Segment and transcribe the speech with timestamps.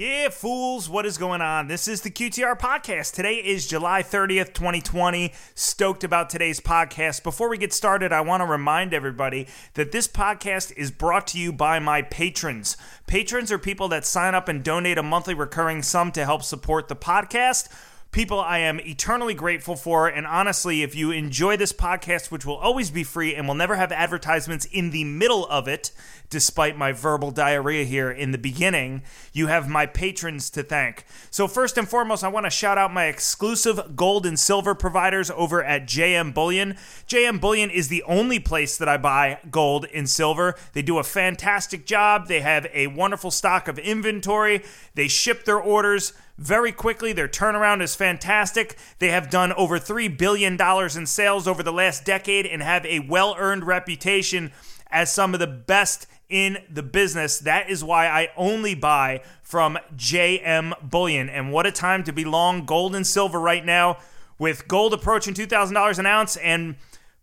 [0.00, 1.68] Yeah, fools, what is going on?
[1.68, 3.12] This is the QTR podcast.
[3.12, 5.30] Today is July 30th, 2020.
[5.54, 7.22] Stoked about today's podcast.
[7.22, 11.38] Before we get started, I want to remind everybody that this podcast is brought to
[11.38, 12.78] you by my patrons.
[13.06, 16.88] Patrons are people that sign up and donate a monthly recurring sum to help support
[16.88, 17.68] the podcast
[18.12, 20.08] people I am eternally grateful for.
[20.08, 23.76] And honestly, if you enjoy this podcast, which will always be free and will never
[23.76, 25.92] have advertisements in the middle of it,
[26.28, 29.02] despite my verbal diarrhea here in the beginning,
[29.32, 31.04] you have my patrons to thank.
[31.30, 35.30] So, first and foremost, I want to shout out my exclusive gold and silver providers
[35.32, 36.76] over at JM Bullion.
[37.08, 40.54] JM Bullion is the only place that I buy gold and silver.
[40.72, 44.62] They do a fantastic job, they have a wonderful stock of inventory,
[44.94, 47.12] they ship their orders very quickly.
[47.12, 48.76] Their turnaround is fantastic.
[48.98, 53.00] They have done over $3 billion in sales over the last decade and have a
[53.00, 54.50] well earned reputation
[54.90, 57.38] as some of the best in the business.
[57.40, 61.28] That is why I only buy from JM Bullion.
[61.28, 63.98] And what a time to be long gold and silver right now
[64.38, 66.76] with gold approaching $2,000 an ounce and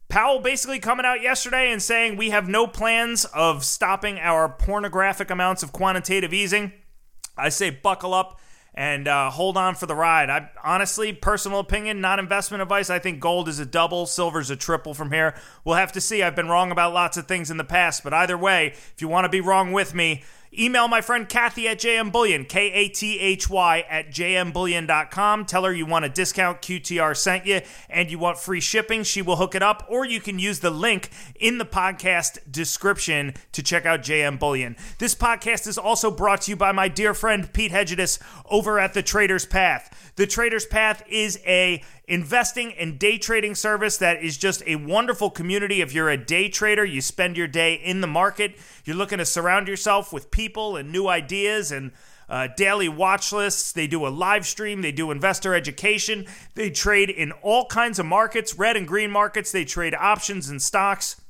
[0.09, 5.29] Powell basically coming out yesterday and saying we have no plans of stopping our pornographic
[5.29, 6.71] amounts of quantitative easing.
[7.35, 8.39] I say buckle up
[8.78, 10.30] and uh, hold on for the ride.
[10.30, 12.92] I honestly, personal opinion, not investment advice.
[12.92, 15.33] I think gold is a double, silver's a triple from here.
[15.66, 16.22] We'll have to see.
[16.22, 19.08] I've been wrong about lots of things in the past, but either way, if you
[19.08, 20.23] want to be wrong with me,
[20.57, 25.45] Email my friend Kathy at jmbullion, K A T H Y at jmbullion.com.
[25.45, 29.03] Tell her you want a discount, QTR sent you, and you want free shipping.
[29.03, 31.09] She will hook it up, or you can use the link
[31.39, 34.75] in the podcast description to check out JM Bullion.
[34.99, 38.93] This podcast is also brought to you by my dear friend Pete Hedgedis over at
[38.93, 40.06] The Trader's Path.
[40.17, 45.29] The Trader's Path is a investing and day trading service that is just a wonderful
[45.29, 45.79] community.
[45.79, 49.25] If you're a day trader, you spend your day in the market, you're looking to
[49.25, 51.91] surround yourself with people and new ideas and
[52.29, 53.71] uh, daily watch lists.
[53.71, 54.81] They do a live stream.
[54.81, 56.25] They do investor education.
[56.55, 59.52] They trade in all kinds of markets, red and green markets.
[59.52, 61.21] They trade options and stocks.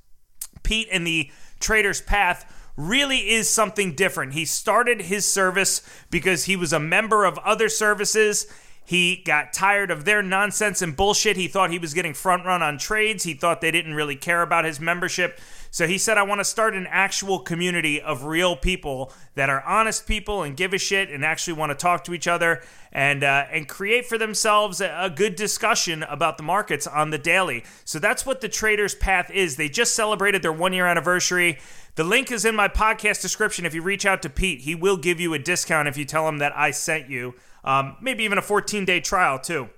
[0.64, 1.30] Pete and the
[1.60, 4.34] Trader's Path really is something different.
[4.34, 8.48] He started his service because he was a member of other services
[8.88, 11.36] he got tired of their nonsense and bullshit.
[11.36, 13.26] He thought he was getting front run on trades.
[13.26, 15.42] He thought they didn't really care about his membership.
[15.72, 19.62] So he said, I want to start an actual community of real people that are
[19.64, 23.26] honest people and give a shit and actually want to talk to each other and
[23.26, 27.66] uh, and create for themselves a, a good discussion about the markets on the daily.
[27.84, 29.58] So that's what the Trader's Path is.
[29.58, 31.60] They just celebrated their one year anniversary.
[31.96, 33.66] The link is in my podcast description.
[33.66, 36.26] If you reach out to Pete, he will give you a discount if you tell
[36.30, 37.36] him that I sent you
[37.68, 39.70] um, maybe even a 14 day trial, too.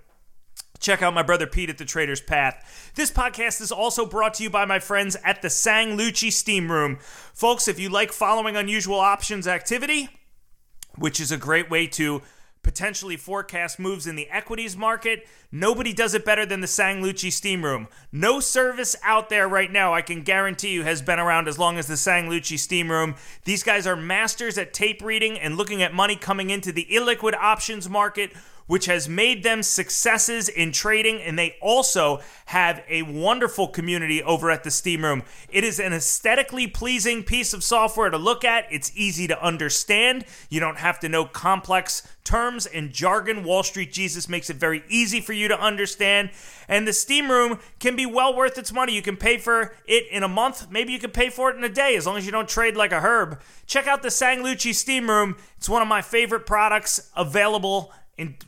[0.79, 2.91] Check out my brother Pete at the Trader's Path.
[2.95, 6.71] This podcast is also brought to you by my friends at the Sang Lucci Steam
[6.71, 6.99] Room.
[7.33, 10.07] Folks, if you like following unusual options activity,
[10.95, 12.21] which is a great way to
[12.61, 15.27] potentially forecast moves in the equities market.
[15.51, 17.87] Nobody does it better than the Sang Lucci Steam Room.
[18.11, 21.77] No service out there right now, I can guarantee you, has been around as long
[21.77, 23.15] as the Sang Lucci Steam Room.
[23.45, 27.33] These guys are masters at tape reading and looking at money coming into the illiquid
[27.33, 28.33] options market
[28.69, 31.19] which has made them successes in trading.
[31.19, 35.23] And they also have a wonderful community over at the Steam Room.
[35.49, 40.23] It is an aesthetically pleasing piece of software to look at, it's easy to understand.
[40.49, 43.43] You don't have to know complex terms and jargon.
[43.43, 46.29] Wall Street Jesus makes it very easy for you to understand.
[46.67, 48.93] And the Steam Room can be well worth its money.
[48.93, 50.69] You can pay for it in a month.
[50.69, 52.77] Maybe you can pay for it in a day as long as you don't trade
[52.77, 53.41] like a herb.
[53.65, 55.37] Check out the Sang Lucci Steam Room.
[55.57, 57.91] It's one of my favorite products available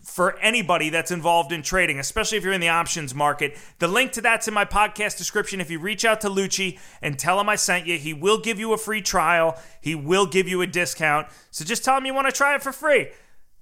[0.04, 3.58] for anybody that's involved in trading, especially if you're in the options market.
[3.80, 5.62] The link to that's in my podcast description.
[5.62, 8.60] If you reach out to Lucci and tell him I sent you, he will give
[8.60, 9.60] you a free trial.
[9.82, 11.28] He will give you a discount.
[11.52, 13.10] So just tell him you want to try it for free.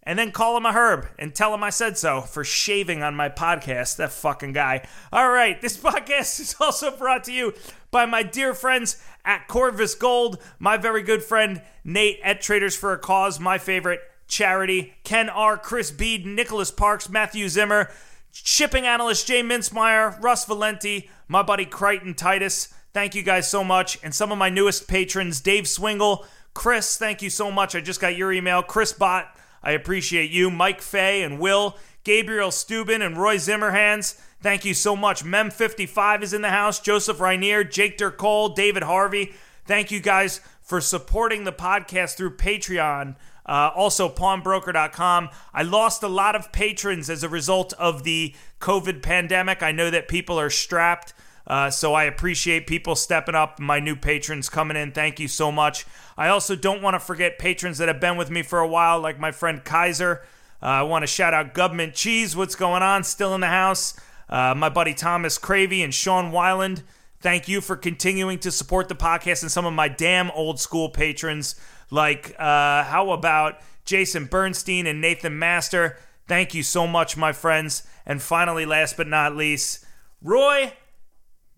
[0.03, 3.15] And then call him a herb and tell him I said so for shaving on
[3.15, 3.97] my podcast.
[3.97, 4.87] That fucking guy.
[5.11, 7.53] All right, this podcast is also brought to you
[7.91, 12.93] by my dear friends at Corvus Gold, my very good friend Nate at Traders for
[12.93, 17.89] a Cause, my favorite Charity, Ken R., Chris Bede, Nicholas Parks, Matthew Zimmer,
[18.31, 22.73] shipping analyst Jay Mintzmyer, Russ Valenti, my buddy Crichton Titus.
[22.93, 23.99] Thank you guys so much.
[24.03, 27.75] And some of my newest patrons, Dave Swingle, Chris, thank you so much.
[27.75, 28.61] I just got your email.
[28.61, 30.49] Chris Bott, I appreciate you.
[30.49, 34.19] Mike Fay and Will, Gabriel Steuben and Roy Zimmerhands.
[34.41, 35.23] Thank you so much.
[35.23, 36.79] Mem55 is in the house.
[36.79, 39.33] Joseph Rainier, Jake Dercole, David Harvey.
[39.65, 43.15] Thank you guys for supporting the podcast through Patreon.
[43.49, 45.29] Uh, also, pawnbroker.com.
[45.55, 49.63] I lost a lot of patrons as a result of the COVID pandemic.
[49.63, 51.13] I know that people are strapped
[51.47, 54.91] Uh, so I appreciate people stepping up, my new patrons coming in.
[54.91, 55.83] Thank you so much.
[56.15, 58.99] I also don't want to forget patrons that have been with me for a while,
[58.99, 60.21] like my friend Kaiser.
[60.61, 62.35] Uh, I want to shout out Government Cheese.
[62.35, 63.03] What's going on?
[63.03, 63.99] Still in the house.
[64.29, 66.83] Uh, my buddy Thomas Cravey and Sean Weiland.
[67.21, 70.89] Thank you for continuing to support the podcast and some of my damn old school
[70.89, 71.55] patrons,
[71.91, 75.97] like uh, how about Jason Bernstein and Nathan Master.
[76.27, 77.83] Thank you so much, my friends.
[78.05, 79.85] And finally, last but not least,
[80.21, 80.73] Roy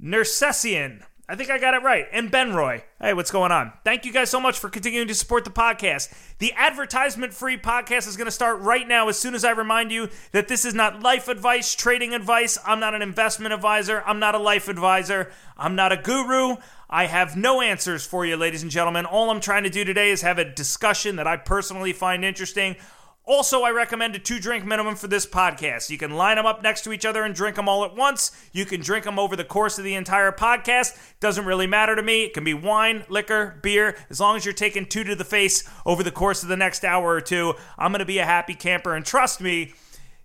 [0.02, 1.04] Nersessian.
[1.30, 2.08] I think I got it right.
[2.12, 2.84] And Ben Roy.
[3.00, 3.72] Hey, what's going on?
[3.86, 6.14] Thank you guys so much for continuing to support the podcast.
[6.40, 9.92] The advertisement free podcast is going to start right now as soon as I remind
[9.92, 12.58] you that this is not life advice, trading advice.
[12.66, 14.04] I'm not an investment advisor.
[14.06, 15.32] I'm not a life advisor.
[15.58, 16.58] I'm not a guru.
[16.90, 19.06] I have no answers for you, ladies and gentlemen.
[19.06, 22.76] All I'm trying to do today is have a discussion that I personally find interesting
[23.24, 25.92] also, I recommend a two drink minimum for this podcast.
[25.92, 28.32] You can line them up next to each other and drink them all at once.
[28.52, 30.98] You can drink them over the course of the entire podcast.
[31.20, 32.24] Doesn't really matter to me.
[32.24, 33.96] It can be wine, liquor, beer.
[34.10, 36.84] As long as you're taking two to the face over the course of the next
[36.84, 38.96] hour or two, I'm going to be a happy camper.
[38.96, 39.74] And trust me,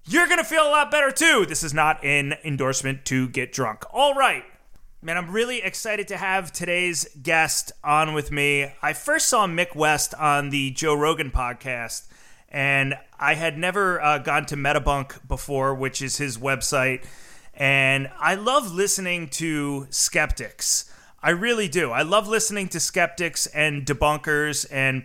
[0.06, 1.44] you're going to feel a lot better too.
[1.46, 3.84] This is not an endorsement to get drunk.
[3.92, 4.44] All right.
[5.02, 8.72] Man, I'm really excited to have today's guest on with me.
[8.80, 12.08] I first saw Mick West on the Joe Rogan podcast
[12.48, 17.04] and I had never uh, gone to Metabunk before, which is his website.
[17.54, 20.90] And I love listening to skeptics.
[21.22, 21.90] I really do.
[21.90, 25.04] I love listening to skeptics and debunkers and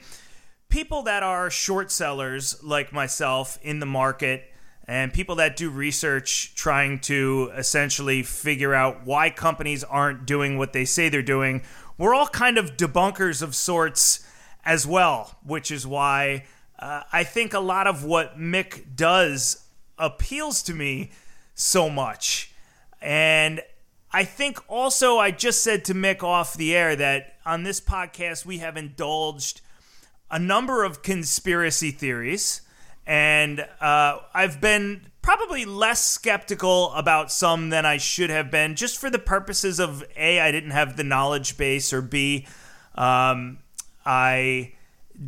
[0.69, 4.43] people that are short sellers like myself in the market
[4.87, 10.73] and people that do research trying to essentially figure out why companies aren't doing what
[10.73, 11.61] they say they're doing.
[11.97, 14.25] We're all kind of debunkers of sorts
[14.65, 16.45] as well, which is why
[16.81, 19.65] uh, I think a lot of what Mick does
[19.97, 21.11] appeals to me
[21.53, 22.51] so much.
[23.01, 23.61] And
[24.11, 28.45] I think also, I just said to Mick off the air that on this podcast,
[28.45, 29.61] we have indulged
[30.29, 32.61] a number of conspiracy theories.
[33.05, 38.97] And uh, I've been probably less skeptical about some than I should have been, just
[38.97, 42.47] for the purposes of A, I didn't have the knowledge base, or B,
[42.95, 43.59] um,
[44.03, 44.73] I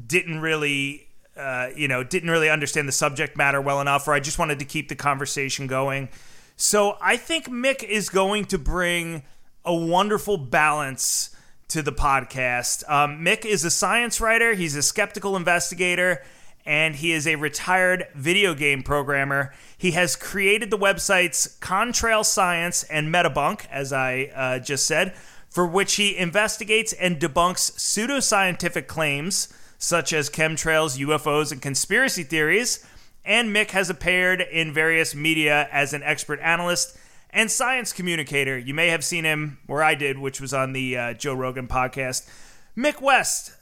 [0.08, 1.03] didn't really
[1.36, 4.60] uh, you know, didn't really understand the subject matter well enough, or I just wanted
[4.60, 6.10] to keep the conversation going.
[6.56, 9.24] So I think Mick is going to bring
[9.66, 11.36] a wonderful balance
[11.70, 12.88] to the podcast.
[12.90, 16.22] Um, Mick is a science writer, he's a skeptical investigator,
[16.66, 19.54] and he is a retired video game programmer.
[19.78, 25.16] He has created the websites Contrail Science and Metabunk, as I uh, just said,
[25.50, 29.52] for which he investigates and debunks pseudoscientific claims
[29.84, 32.86] such as chemtrails, UFOs, and conspiracy theories.
[33.26, 36.98] And Mick has appeared in various media as an expert analyst
[37.32, 38.58] and science communicator.
[38.58, 41.68] You may have seen him where I did, which was on the uh, Joe Rogan
[41.68, 42.30] podcast.
[42.78, 43.58] Mick West,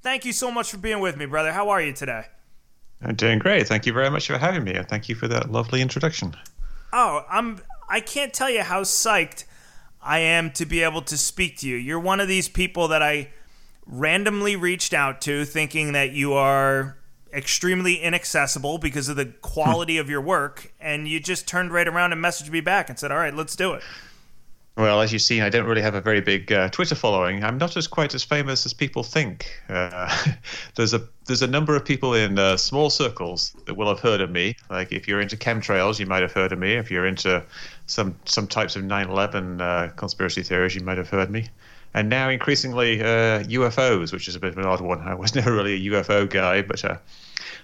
[0.00, 1.52] thank you so much for being with me, brother.
[1.52, 2.24] How are you today?
[3.02, 3.68] I'm doing great.
[3.68, 4.72] Thank you very much for having me.
[4.72, 6.34] And thank you for that lovely introduction.
[6.94, 7.60] Oh, I'm
[7.90, 9.44] I can't tell you how psyched
[10.00, 11.76] I am to be able to speak to you.
[11.76, 13.32] You're one of these people that I
[13.88, 16.98] randomly reached out to thinking that you are
[17.32, 22.12] extremely inaccessible because of the quality of your work and you just turned right around
[22.12, 23.82] and messaged me back and said all right let's do it.
[24.76, 27.44] Well as you've seen i don't really have a very big uh, twitter following.
[27.44, 29.60] I'm not as quite as famous as people think.
[29.68, 30.14] Uh,
[30.74, 34.20] there's a there's a number of people in uh, small circles that will have heard
[34.20, 34.56] of me.
[34.70, 36.74] Like if you're into chemtrails you might have heard of me.
[36.74, 37.44] If you're into
[37.86, 41.48] some some types of 9-11 uh, conspiracy theories you might have heard me
[41.94, 45.00] and now increasingly uh, UFOs, which is a bit of an odd one.
[45.06, 46.98] I was never really a UFO guy, but uh,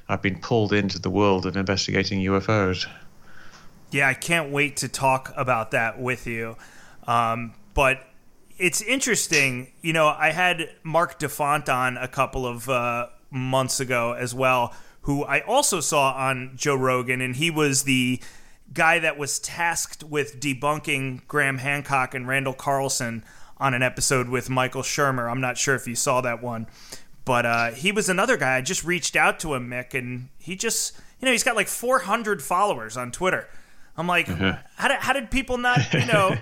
[0.08, 2.86] I've been pulled into the world of investigating UFOs.
[3.90, 6.56] Yeah, I can't wait to talk about that with you.
[7.06, 8.00] Um, but
[8.58, 10.08] it's interesting, you know.
[10.08, 15.40] I had Marc Defant on a couple of uh, months ago as well, who I
[15.40, 18.20] also saw on Joe Rogan, and he was the
[18.72, 23.24] guy that was tasked with debunking Graham Hancock and Randall Carlson
[23.64, 25.30] on an episode with Michael Shermer.
[25.30, 26.66] I'm not sure if you saw that one,
[27.24, 28.56] but uh, he was another guy.
[28.56, 31.68] I just reached out to him, Mick, and he just, you know, he's got like
[31.68, 33.48] 400 followers on Twitter.
[33.96, 34.60] I'm like, mm-hmm.
[34.76, 36.36] how, did, how did people not, you know?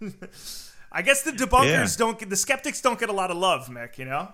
[0.92, 1.86] I guess the debunkers yeah.
[1.96, 4.32] don't get, the skeptics don't get a lot of love, Mick, you know?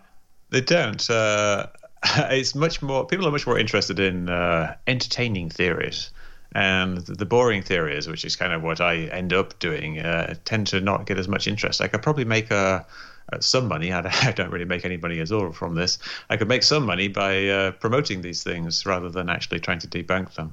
[0.49, 1.11] They don't.
[1.11, 1.66] Uh,
[2.30, 6.11] it's much more, people are much more interested in uh, entertaining theories
[6.52, 10.66] and the boring theories, which is kind of what I end up doing, uh, tend
[10.69, 11.80] to not get as much interest.
[11.80, 12.85] I could probably make a,
[13.28, 13.92] a some money.
[13.92, 15.99] I don't really make any money at all from this.
[16.28, 19.88] I could make some money by uh, promoting these things rather than actually trying to
[19.88, 20.52] debunk them.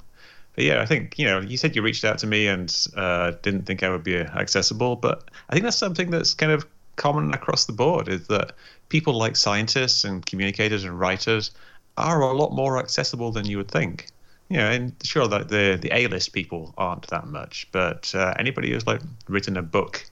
[0.56, 3.32] but yeah, I think you know you said you reached out to me and uh,
[3.42, 7.34] didn't think I would be accessible, but I think that's something that's kind of common
[7.34, 8.54] across the board is that
[8.90, 11.52] people like scientists and communicators and writers
[11.98, 14.08] are a lot more accessible than you would think.
[14.50, 18.72] You know, and sure that the the A-list people aren't that much, but uh, anybody
[18.72, 20.06] who's like written a book,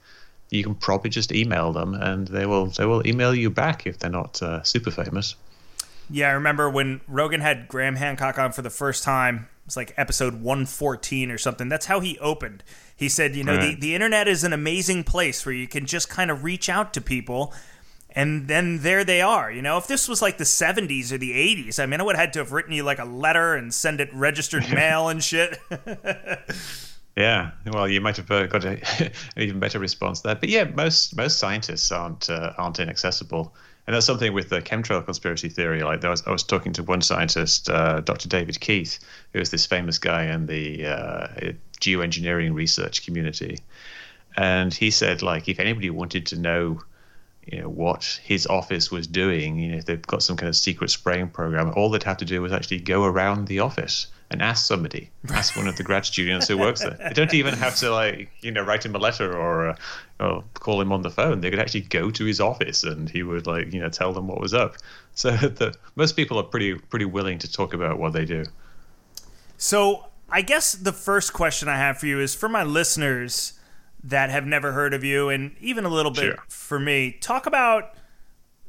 [0.50, 3.98] you can probably just email them and they will they will email you back if
[3.98, 5.36] they're not uh, super famous.
[6.08, 9.48] Yeah, I remember when Rogan had Graham Hancock on for the first time.
[9.64, 11.68] It was like episode 114 or something.
[11.68, 12.62] That's how he opened.
[12.94, 13.74] He said, you know, right.
[13.74, 16.94] the, the internet is an amazing place where you can just kind of reach out
[16.94, 17.52] to people
[18.16, 19.52] and then there they are.
[19.52, 22.16] You know, if this was like the 70s or the 80s, I mean, I would
[22.16, 25.22] have had to have written you like a letter and send it registered mail and
[25.22, 25.58] shit.
[27.16, 30.34] yeah, well, you might have uh, got a, an even better response there.
[30.34, 33.54] But yeah, most most scientists aren't uh, aren't inaccessible,
[33.86, 35.82] and that's something with the chemtrail conspiracy theory.
[35.82, 38.30] Like, I was, I was talking to one scientist, uh, Dr.
[38.30, 38.98] David Keith,
[39.34, 41.28] who is this famous guy in the uh,
[41.82, 43.58] geoengineering research community,
[44.38, 46.80] and he said, like, if anybody wanted to know
[47.46, 49.58] you know what his office was doing.
[49.58, 52.24] You know, if they've got some kind of secret spraying program, all they'd have to
[52.24, 56.04] do was actually go around the office and ask somebody, ask one of the grad
[56.04, 56.98] students who works there.
[56.98, 59.76] They don't even have to like you know write him a letter or, uh,
[60.18, 61.40] or call him on the phone.
[61.40, 64.26] They could actually go to his office and he would like you know tell them
[64.26, 64.76] what was up.
[65.14, 68.44] So the, most people are pretty pretty willing to talk about what they do.
[69.56, 73.52] So I guess the first question I have for you is for my listeners
[74.06, 76.44] that have never heard of you, and even a little bit sure.
[76.48, 77.16] for me.
[77.20, 77.94] Talk about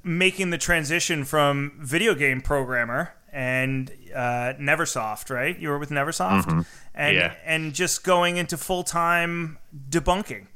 [0.04, 5.58] making the transition from video game programmer and uh, Neversoft, right?
[5.58, 6.62] You were with Neversoft, mm-hmm.
[6.96, 7.36] and yeah.
[7.46, 9.58] and just going into full time
[9.90, 10.48] debunking.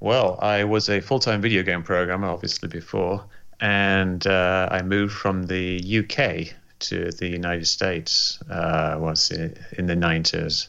[0.00, 3.24] Well, I was a full time video game programmer, obviously before,
[3.60, 8.42] and uh, I moved from the UK to the United States.
[8.50, 10.68] Uh, was in the nineties,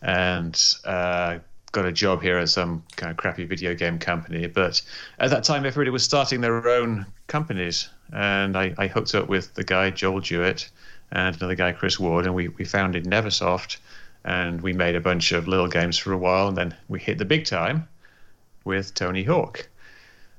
[0.00, 1.38] and uh,
[1.72, 4.46] got a job here at some kind of crappy video game company.
[4.46, 4.82] But
[5.18, 7.88] at that time, everybody was starting their own companies.
[8.12, 10.70] And I, I hooked up with the guy, Joel Jewett,
[11.10, 13.78] and another guy, Chris Ward, and we, we founded Neversoft.
[14.24, 16.48] And we made a bunch of little games for a while.
[16.48, 17.88] And then we hit the big time
[18.64, 19.68] with Tony Hawk.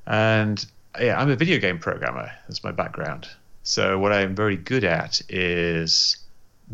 [0.05, 0.65] And
[0.99, 2.31] yeah, I'm a video game programmer.
[2.47, 3.27] That's my background.
[3.63, 6.17] So what I'm very good at is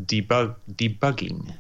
[0.06, 1.54] debug debugging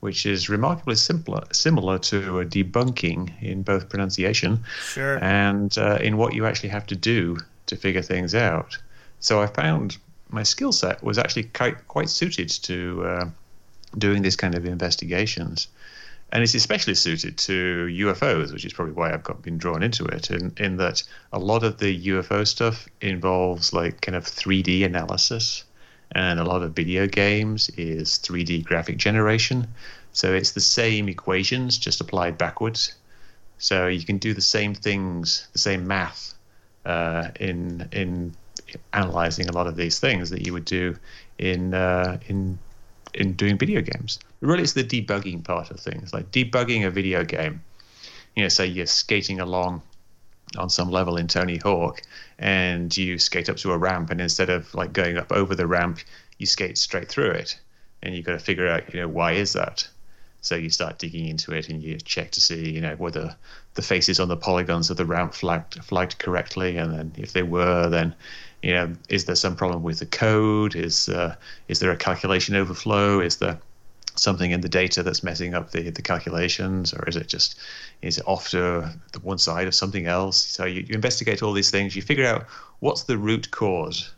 [0.00, 5.22] which is remarkably simpler, similar to a debunking in both pronunciation sure.
[5.22, 7.36] and uh, in what you actually have to do
[7.66, 8.78] to figure things out.
[9.20, 9.98] So I found
[10.30, 13.30] my skill set was actually quite, quite suited to uh,
[13.96, 15.68] doing this kind of investigations.
[16.30, 20.04] And it's especially suited to UFOs, which is probably why I've got been drawn into
[20.04, 20.30] it.
[20.30, 21.02] In, in that
[21.32, 25.64] a lot of the UFO stuff involves like kind of 3D analysis
[26.12, 29.66] and a lot of video games is 3D graphic generation.
[30.12, 32.94] So it's the same equations just applied backwards.
[33.58, 36.34] So you can do the same things, the same math
[36.84, 38.34] uh, in in
[38.92, 40.96] analyzing a lot of these things that you would do
[41.38, 42.58] in uh, in
[43.14, 44.18] in doing video games.
[44.40, 47.62] Really, it's the debugging part of things, like debugging a video game.
[48.36, 49.82] You know, say you're skating along
[50.56, 52.02] on some level in Tony Hawk,
[52.38, 55.66] and you skate up to a ramp, and instead of like going up over the
[55.66, 56.00] ramp,
[56.38, 57.58] you skate straight through it,
[58.02, 59.88] and you've got to figure out, you know, why is that?
[60.40, 63.36] So you start digging into it, and you check to see, you know, whether
[63.74, 67.42] the faces on the polygons of the ramp flagged flagged correctly, and then if they
[67.42, 68.14] were, then
[68.62, 70.74] you know, is there some problem with the code?
[70.74, 71.36] Is uh,
[71.68, 73.20] is there a calculation overflow?
[73.20, 73.58] Is there
[74.18, 77.58] something in the data that's messing up the, the calculations or is it just
[78.02, 80.36] is it off to the one side of something else?
[80.36, 82.46] So you, you investigate all these things you figure out
[82.80, 84.12] what's the root cause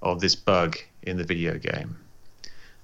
[0.00, 1.96] of this bug in the video game.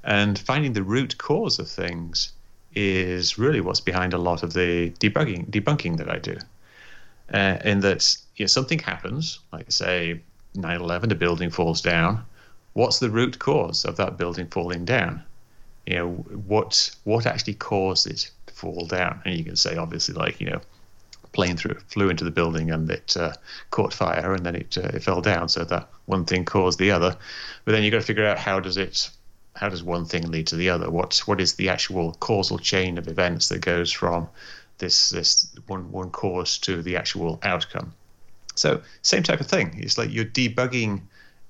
[0.04, 2.32] And finding the root cause of things
[2.74, 6.36] is really what's behind a lot of the debugging debunking that I do.
[7.32, 10.20] Uh, in that you know, something happens like say
[10.56, 12.24] 9-11 a building falls down.
[12.72, 15.24] What's the root cause of that building falling down
[15.88, 16.08] you know
[16.46, 19.22] what what actually caused it to fall down?
[19.24, 20.60] And you can say obviously like you know
[21.32, 23.32] plane through flew into the building and it uh,
[23.70, 25.48] caught fire and then it uh, it fell down.
[25.48, 27.16] So that one thing caused the other.
[27.64, 29.08] But then you've got to figure out how does it
[29.56, 30.90] how does one thing lead to the other?
[30.90, 34.28] What what is the actual causal chain of events that goes from
[34.76, 37.94] this this one one cause to the actual outcome?
[38.56, 39.78] So same type of thing.
[39.78, 41.00] It's like you're debugging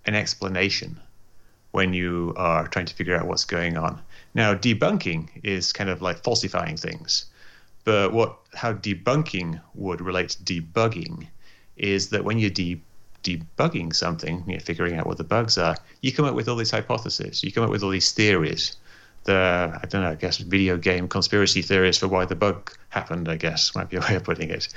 [0.06, 1.00] an explanation
[1.72, 4.00] when you are trying to figure out what's going on
[4.38, 7.26] now, debunking is kind of like falsifying things.
[7.82, 11.26] But what how debunking would relate to debugging
[11.76, 12.80] is that when you're de-
[13.24, 16.54] debugging something, you know, figuring out what the bugs are, you come up with all
[16.56, 18.76] these hypotheses, you come up with all these theories
[19.24, 23.28] the I don't know, I guess video game conspiracy theories for why the bug happened.
[23.28, 24.68] I guess might be a way of putting it.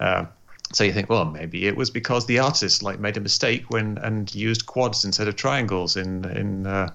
[0.00, 0.26] Uh,
[0.72, 3.98] so you think, well, maybe it was because the artist like made a mistake when
[3.98, 6.92] and used quads instead of triangles in in uh,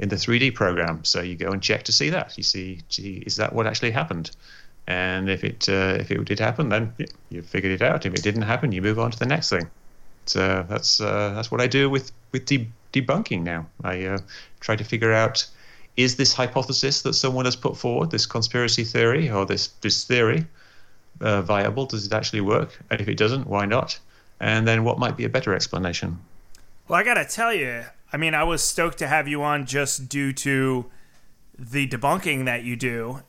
[0.00, 1.04] in the 3D program.
[1.04, 2.36] So you go and check to see that.
[2.36, 4.30] You see, gee, is that what actually happened?
[4.86, 6.92] And if it uh, if it did happen, then
[7.28, 8.06] you figured it out.
[8.06, 9.70] If it didn't happen, you move on to the next thing.
[10.24, 13.66] So that's uh, that's what I do with with de- debunking now.
[13.84, 14.18] I uh,
[14.60, 15.46] try to figure out
[15.96, 20.46] is this hypothesis that someone has put forward, this conspiracy theory or this this theory,
[21.20, 21.84] uh, viable?
[21.86, 22.80] Does it actually work?
[22.90, 23.98] And if it doesn't, why not?
[24.40, 26.18] And then what might be a better explanation?
[26.88, 29.66] Well, I got to tell you, I mean, I was stoked to have you on
[29.66, 30.86] just due to
[31.58, 33.22] the debunking that you do,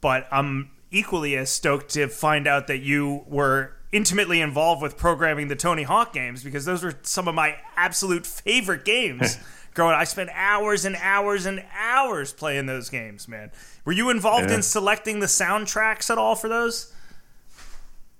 [0.00, 5.48] but I'm equally as stoked to find out that you were intimately involved with programming
[5.48, 9.38] the Tony Hawk games because those were some of my absolute favorite games.
[9.74, 13.50] growing I spent hours and hours and hours playing those games, man.
[13.84, 14.56] Were you involved yeah.
[14.56, 16.92] in selecting the soundtracks at all for those?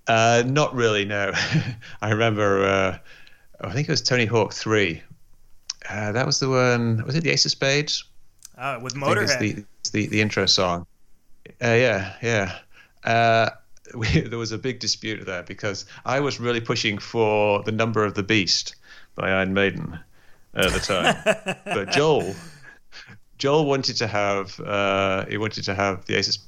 [0.07, 1.33] Uh, not really, no.
[2.03, 2.99] I remember, uh,
[3.61, 5.03] I think it was Tony Hawk 3.
[5.89, 8.05] Uh, that was the one, was it the Ace of Spades?
[8.57, 9.39] Uh, with Motorhead.
[9.39, 10.87] The, the, the intro song.
[11.63, 12.59] Uh, yeah, yeah.
[13.05, 13.51] Uh,
[13.95, 18.05] we, there was a big dispute there because I was really pushing for the number
[18.05, 18.77] of the beast
[19.15, 19.99] by Iron Maiden
[20.55, 22.35] at the time, but Joel,
[23.39, 26.43] Joel wanted to have uh, he wanted to have the Ace of,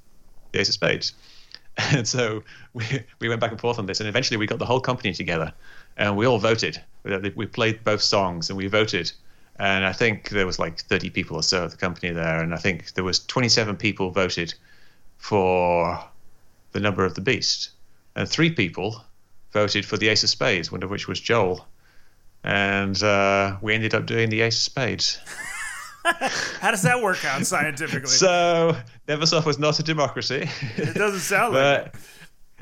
[0.52, 1.14] the Ace of Spades,
[1.92, 2.84] and so we
[3.18, 5.52] we went back and forth on this, and eventually we got the whole company together,
[5.96, 6.80] and we all voted.
[7.34, 9.12] We played both songs and we voted,
[9.58, 12.52] and I think there was like 30 people or so at the company there, and
[12.54, 14.54] I think there was 27 people voted
[15.18, 16.02] for
[16.73, 17.70] the number of the beast,
[18.16, 19.02] and three people
[19.52, 21.66] voted for the Ace of Spades, one of which was Joel,
[22.42, 25.18] and uh, we ended up doing the Ace of Spades.
[26.04, 28.08] How does that work out scientifically?
[28.08, 28.76] so
[29.08, 30.49] Neversoft was not a democracy.
[30.76, 31.94] It doesn't sound like.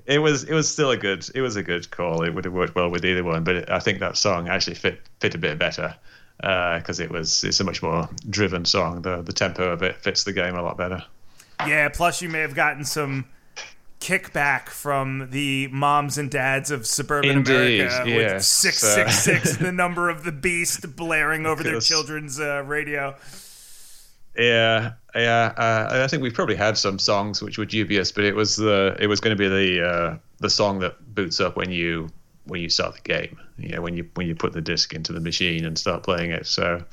[0.07, 2.23] It was it was still a good it was a good call.
[2.23, 5.01] It would have worked well with either one, but I think that song actually fit
[5.21, 5.95] fit a bit better
[6.43, 9.03] because uh, it was it's a much more driven song.
[9.03, 11.05] The the tempo of it fits the game a lot better.
[11.67, 11.89] Yeah.
[11.89, 13.27] Plus, you may have gotten some
[14.01, 18.35] kickback from the moms and dads of suburban Indeed, America yes.
[18.35, 23.15] with six six six, the number of the beast, blaring over their children's uh, radio.
[24.37, 25.53] Yeah, yeah.
[25.57, 28.97] Uh, I think we probably had some songs which were dubious, but it was the
[28.99, 32.09] it was going to be the uh, the song that boots up when you
[32.47, 33.39] when you start the game.
[33.63, 36.31] You know, when you when you put the disc into the machine and start playing
[36.31, 36.47] it.
[36.47, 36.85] So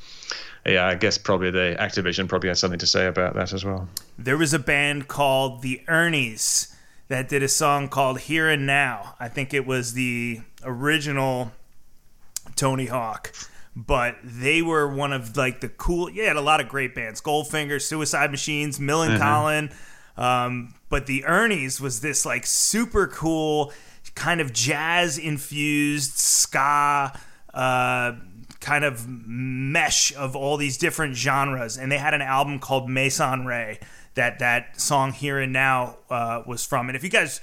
[0.66, 3.88] yeah, I guess probably the Activision probably had something to say about that as well.
[4.18, 6.74] There was a band called the Ernies
[7.08, 9.16] that did a song called Here and Now.
[9.20, 11.52] I think it was the original
[12.56, 13.34] Tony Hawk.
[13.76, 16.10] But they were one of like the cool.
[16.10, 19.72] Yeah, had a lot of great bands: Goldfinger, Suicide Machines, Millencolin.
[19.72, 20.22] Mm-hmm.
[20.22, 23.72] Um, but the Ernies was this like super cool
[24.16, 27.18] kind of jazz infused ska
[27.54, 28.14] uh,
[28.60, 31.78] kind of mesh of all these different genres.
[31.78, 33.80] And they had an album called Meson Ray
[34.16, 36.90] that that song "Here and Now" uh, was from.
[36.90, 37.42] And if you guys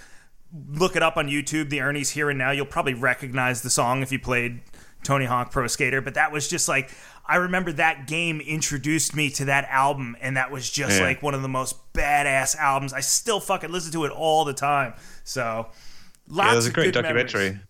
[0.69, 4.03] look it up on YouTube, the Ernies "Here and Now," you'll probably recognize the song
[4.03, 4.61] if you played
[5.03, 6.01] Tony Hawk Pro Skater.
[6.01, 6.91] But that was just like
[7.29, 11.07] I remember that game introduced me to that album, and that was just yeah.
[11.07, 12.93] like one of the most badass albums.
[12.93, 14.95] I still fucking listen to it all the time.
[15.25, 15.69] So,
[16.29, 16.47] lots.
[16.47, 17.45] Yeah, there's a great documentary.
[17.51, 17.67] Memories.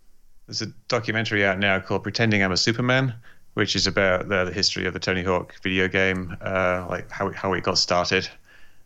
[0.47, 3.15] There's a documentary out now called "Pretending I'm a Superman."
[3.55, 7.33] Which is about the, the history of the Tony Hawk video game, uh, like how
[7.33, 8.29] how it got started,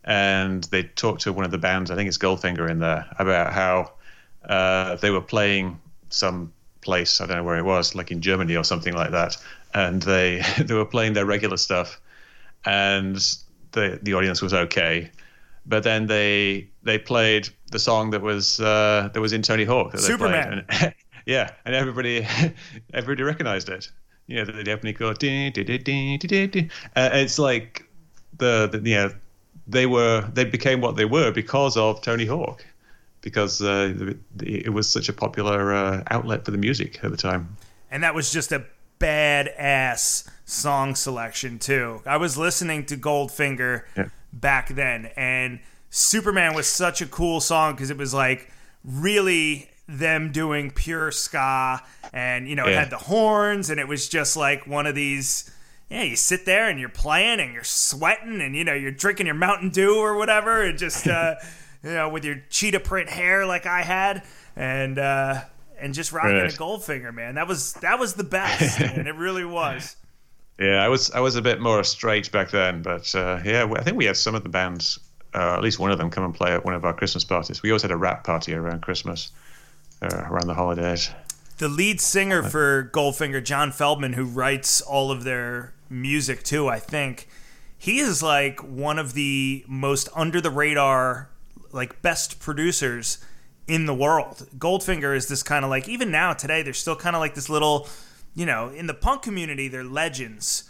[0.03, 3.53] and they talked to one of the bands, I think it's Goldfinger in there, about
[3.53, 3.91] how
[4.45, 5.79] uh, they were playing
[6.09, 9.37] some place, I don't know where it was, like in Germany or something like that,
[9.73, 11.99] and they they were playing their regular stuff,
[12.65, 13.15] and
[13.71, 15.11] the the audience was okay,
[15.65, 19.97] but then they they played the song that was uh, that was in Tony Hawk
[19.97, 20.65] Superman.
[20.69, 20.93] And,
[21.25, 22.27] yeah, and everybody
[22.93, 23.89] everybody recognized it.
[24.27, 27.87] You know, the, the opening chord, uh, it's like
[28.37, 29.11] the, the you know
[29.67, 32.65] they were they became what they were because of Tony Hawk,
[33.21, 37.55] because uh, it was such a popular uh, outlet for the music at the time.
[37.89, 38.65] And that was just a
[38.99, 42.01] badass song selection too.
[42.05, 44.09] I was listening to Goldfinger yeah.
[44.33, 48.51] Back then, and Superman was such a cool song because it was like
[48.83, 51.81] really them doing pure ska,
[52.13, 52.71] and you know yeah.
[52.71, 55.51] it had the horns, and it was just like one of these
[55.91, 59.25] yeah, you sit there and you're playing and you're sweating and you know you're drinking
[59.25, 61.35] your Mountain Dew or whatever and just uh,
[61.83, 64.23] you know with your cheetah print hair like I had
[64.55, 65.41] and uh,
[65.77, 66.53] and just rocking right.
[66.53, 67.35] a Goldfinger, man.
[67.35, 69.97] That was that was the best, and it really was.
[70.59, 73.83] Yeah, I was I was a bit more straight back then, but uh, yeah, I
[73.83, 74.99] think we had some of the bands,
[75.33, 77.63] uh, at least one of them, come and play at one of our Christmas parties.
[77.63, 79.31] We always had a wrap party around Christmas,
[80.01, 81.09] uh, around the holidays.
[81.57, 86.79] The lead singer for Goldfinger, John Feldmann, who writes all of their music too, I
[86.79, 87.27] think
[87.77, 91.29] he is like one of the most under the radar,
[91.71, 93.17] like best producers
[93.67, 94.47] in the world.
[94.57, 97.49] Goldfinger is this kind of like even now today they're still kind of like this
[97.49, 97.87] little
[98.33, 100.69] you know, in the punk community, they're legends,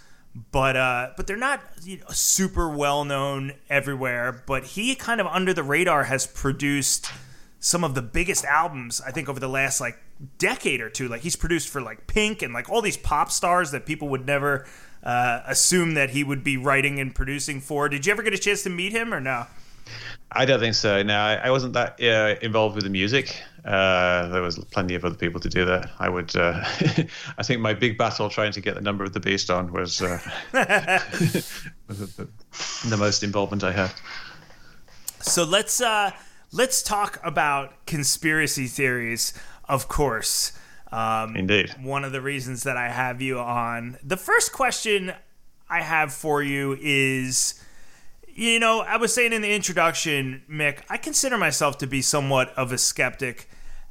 [0.52, 4.44] but uh, but they're not you know, super well known everywhere.
[4.46, 7.12] But he kind of under the radar has produced
[7.60, 9.98] some of the biggest albums I think over the last like
[10.38, 11.08] decade or two.
[11.08, 14.26] Like he's produced for like Pink and like all these pop stars that people would
[14.26, 14.66] never
[15.04, 17.90] uh, assume that he would be writing and producing for.
[17.90, 19.46] Did you ever get a chance to meet him or no?
[20.34, 21.04] I don't think so.
[21.04, 23.42] No, I, I wasn't that uh, involved with the music.
[23.66, 25.92] Uh, there was plenty of other people to do that.
[26.00, 26.36] I would.
[26.36, 26.64] Uh,
[27.38, 30.02] I think my big battle trying to get the number of the beast on was,
[30.02, 30.20] uh,
[30.54, 30.62] was
[31.88, 32.30] the,
[32.88, 33.92] the, most involvement I had.
[35.20, 36.12] So let's uh,
[36.52, 39.34] let's talk about conspiracy theories.
[39.66, 40.54] Of course,
[40.92, 41.76] um, indeed.
[41.82, 43.98] One of the reasons that I have you on.
[44.02, 45.14] The first question
[45.70, 47.62] I have for you is
[48.36, 52.54] you know, I was saying in the introduction, Mick, I consider myself to be somewhat
[52.56, 53.50] of a skeptic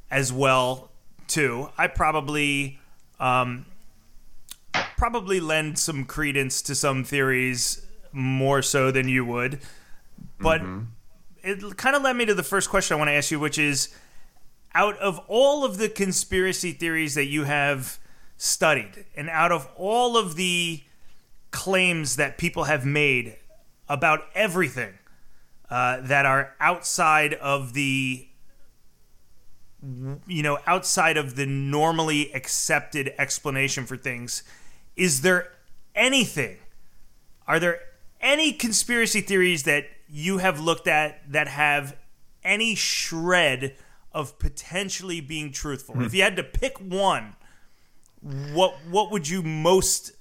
[0.09, 0.91] as well,
[1.27, 1.69] too.
[1.77, 2.79] I probably
[3.19, 3.65] um,
[4.97, 9.59] probably lend some credence to some theories more so than you would.
[10.39, 10.83] But mm-hmm.
[11.43, 13.57] it kind of led me to the first question I want to ask you, which
[13.57, 13.89] is
[14.73, 17.99] out of all of the conspiracy theories that you have
[18.37, 20.83] studied, and out of all of the
[21.51, 23.35] claims that people have made
[23.87, 24.93] about everything
[25.69, 28.27] uh, that are outside of the
[30.27, 34.43] you know outside of the normally accepted explanation for things.
[34.95, 35.51] Is there
[35.95, 36.57] anything
[37.47, 37.79] are there
[38.21, 41.97] any conspiracy theories that you have looked at that have
[42.43, 43.75] any shred
[44.13, 45.95] of potentially being truthful?
[45.95, 46.03] Hmm.
[46.03, 47.35] if you had to pick one
[48.21, 50.11] what what would you most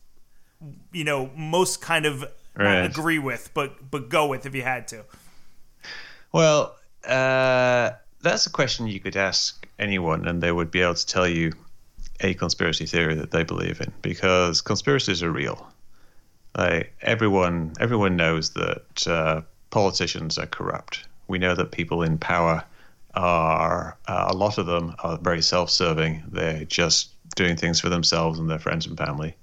[0.92, 2.24] you know most kind of
[2.56, 2.84] right.
[2.84, 5.04] agree with, but but go with if you had to?
[6.32, 7.90] Well, uh,
[8.22, 11.52] that's a question you could ask anyone, and they would be able to tell you
[12.20, 15.66] a conspiracy theory that they believe in, because conspiracies are real.
[16.56, 21.06] Like everyone, everyone knows that uh, politicians are corrupt.
[21.28, 22.64] We know that people in power
[23.14, 26.24] are uh, a lot of them are very self-serving.
[26.28, 29.34] They're just doing things for themselves and their friends and family.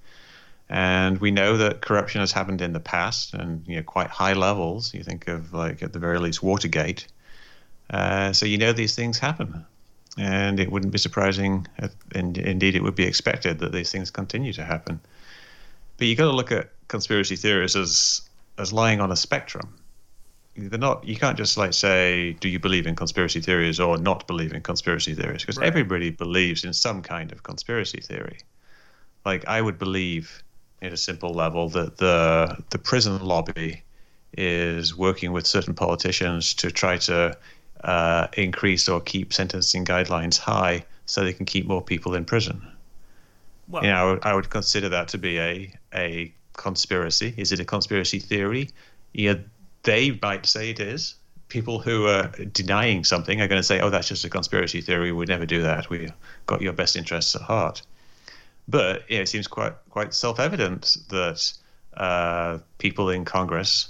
[0.70, 4.34] And we know that corruption has happened in the past and you know quite high
[4.34, 4.94] levels.
[4.94, 7.08] You think of like at the very least Watergate.
[7.90, 9.66] Uh, so you know these things happen,
[10.18, 14.12] and it wouldn't be surprising, if, and indeed it would be expected that these things
[14.12, 15.00] continue to happen.
[15.98, 18.22] But you got to look at conspiracy theories as
[18.58, 19.74] as lying on a spectrum.
[20.58, 21.08] They're not.
[21.08, 24.62] You can't just like say, "Do you believe in conspiracy theories or not believe in
[24.64, 25.68] conspiracy theories?" Because right.
[25.68, 28.40] everybody believes in some kind of conspiracy theory.
[29.24, 30.44] Like I would believe
[30.82, 33.84] at a simple level that the the prison lobby
[34.38, 37.36] is working with certain politicians to try to
[37.84, 42.62] uh, increase or keep sentencing guidelines high so they can keep more people in prison.
[43.68, 47.34] Well, you know, I would, I would consider that to be a a conspiracy.
[47.38, 48.70] Is it a conspiracy theory?
[49.14, 49.36] Yeah,
[49.84, 51.16] they might say it is.
[51.50, 55.12] People who are denying something are going to say, "Oh, that's just a conspiracy theory.
[55.12, 55.90] We'd never do that.
[55.90, 56.10] We
[56.46, 57.82] got your best interests at heart."
[58.68, 61.54] But yeah, it seems quite quite self evident that
[61.96, 63.90] uh, people in Congress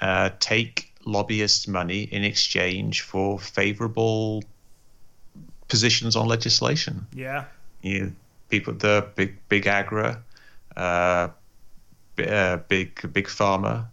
[0.00, 4.42] uh, take lobbyist money in exchange for favorable
[5.68, 7.06] positions on legislation.
[7.12, 7.44] Yeah.
[7.82, 8.12] You
[8.48, 10.22] people, the big big agra,
[10.76, 11.28] uh,
[12.18, 13.86] uh, big big pharma,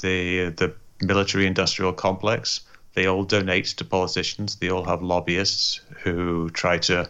[0.00, 2.60] the the military industrial complex.
[2.94, 4.56] They all donate to politicians.
[4.56, 7.08] They all have lobbyists who try to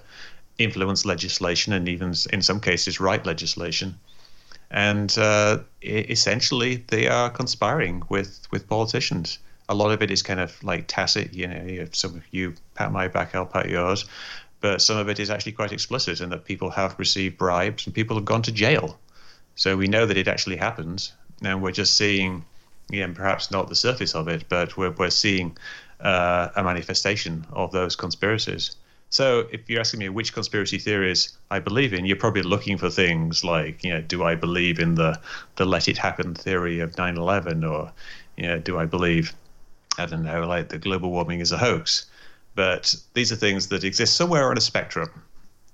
[0.61, 3.99] influence legislation and even in some cases write legislation.
[4.71, 9.39] And uh, essentially, they are conspiring with, with politicians.
[9.69, 12.55] A lot of it is kind of like tacit, you know, if some of you
[12.75, 14.05] pat my back, I'll pat yours.
[14.61, 17.95] But some of it is actually quite explicit in that people have received bribes and
[17.95, 18.99] people have gone to jail.
[19.55, 21.13] So we know that it actually happens.
[21.43, 22.45] And we're just seeing,
[22.91, 25.57] again, perhaps not the surface of it, but we're, we're seeing
[26.01, 28.77] uh, a manifestation of those conspiracies.
[29.13, 32.89] So if you're asking me which conspiracy theories I believe in, you're probably looking for
[32.89, 35.21] things like, you know, do I believe in the
[35.57, 37.93] the let it happen theory of 9/11, or
[38.37, 39.35] you know, do I believe,
[39.99, 42.07] I don't know, like the global warming is a hoax?
[42.55, 45.11] But these are things that exist somewhere on a spectrum,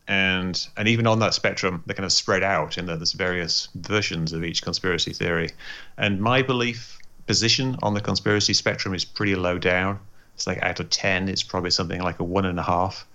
[0.09, 3.69] and and even on that spectrum, they're kind of spread out in that there's various
[3.75, 5.51] versions of each conspiracy theory.
[5.99, 9.99] And my belief position on the conspiracy spectrum is pretty low down.
[10.35, 13.07] It's like out of ten, it's probably something like a one and a half.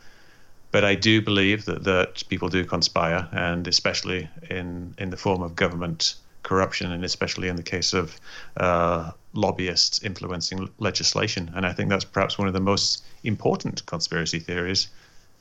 [0.71, 5.41] But I do believe that that people do conspire, and especially in in the form
[5.41, 8.15] of government corruption, and especially in the case of
[8.57, 11.51] uh, lobbyists influencing legislation.
[11.55, 14.87] And I think that's perhaps one of the most important conspiracy theories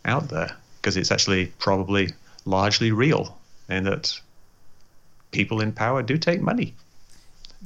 [0.04, 2.12] out there because it's actually probably
[2.44, 3.38] largely real
[3.68, 4.18] in that
[5.30, 6.74] people in power do take money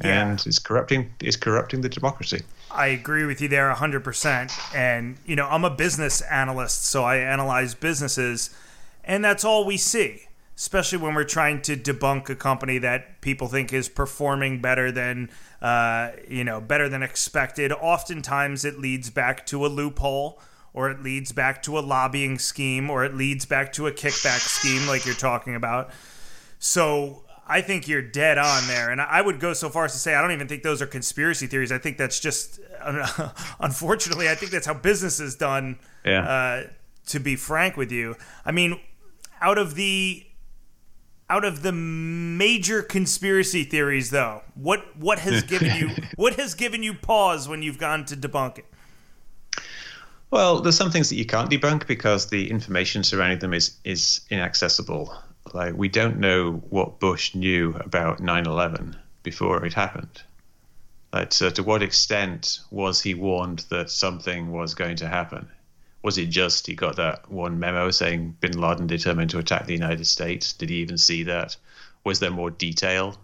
[0.03, 0.31] yeah.
[0.31, 2.43] and it's corrupting it's corrupting the democracy
[2.75, 7.17] I agree with you there 100% and you know I'm a business analyst so I
[7.17, 8.51] analyze businesses
[9.05, 13.49] and that's all we see especially when we're trying to debunk a company that people
[13.49, 15.31] think is performing better than
[15.63, 20.41] uh, you know better than expected oftentimes it leads back to a loophole
[20.75, 24.41] or it leads back to a lobbying scheme, or it leads back to a kickback
[24.41, 25.91] scheme, like you're talking about.
[26.59, 28.91] So I think you're dead on there.
[28.91, 30.87] And I would go so far as to say I don't even think those are
[30.87, 31.73] conspiracy theories.
[31.73, 32.61] I think that's just,
[33.61, 35.79] unfortunately, I think that's how business is done.
[36.05, 36.29] Yeah.
[36.29, 36.69] Uh,
[37.07, 38.81] to be frank with you, I mean,
[39.41, 40.27] out of the
[41.31, 46.83] out of the major conspiracy theories, though, what what has given you what has given
[46.83, 48.65] you pause when you've gone to debunk it?
[50.31, 54.23] Well, there's some things that you can't debunk because the information surrounding them is is
[54.31, 55.15] inaccessible.
[55.53, 60.23] Like we don't know what Bush knew about 9/11 before it happened.
[61.13, 65.49] Like, so to what extent was he warned that something was going to happen?
[66.03, 69.75] Was it just he got that one memo saying Bin Laden determined to attack the
[69.75, 70.53] United States?
[70.53, 71.57] Did he even see that?
[72.03, 73.17] Was there more detail?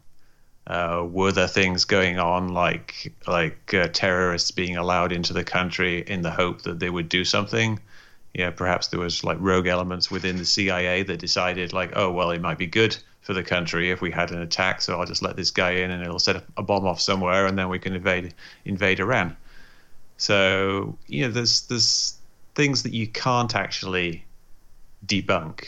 [0.66, 6.02] Uh, were there things going on like like uh, terrorists being allowed into the country
[6.06, 7.80] in the hope that they would do something?
[8.34, 12.30] Yeah, perhaps there was like rogue elements within the CIA that decided like, oh well,
[12.30, 15.22] it might be good for the country if we had an attack, so I'll just
[15.22, 17.94] let this guy in and it'll set a bomb off somewhere, and then we can
[17.94, 19.36] invade invade Iran.
[20.16, 22.18] So you know, there's there's
[22.54, 24.24] things that you can't actually
[25.06, 25.64] debunk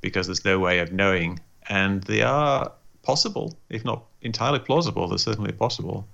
[0.00, 2.70] because there's no way of knowing, and they are
[3.02, 5.08] possible, if not entirely plausible.
[5.08, 6.06] They're certainly possible.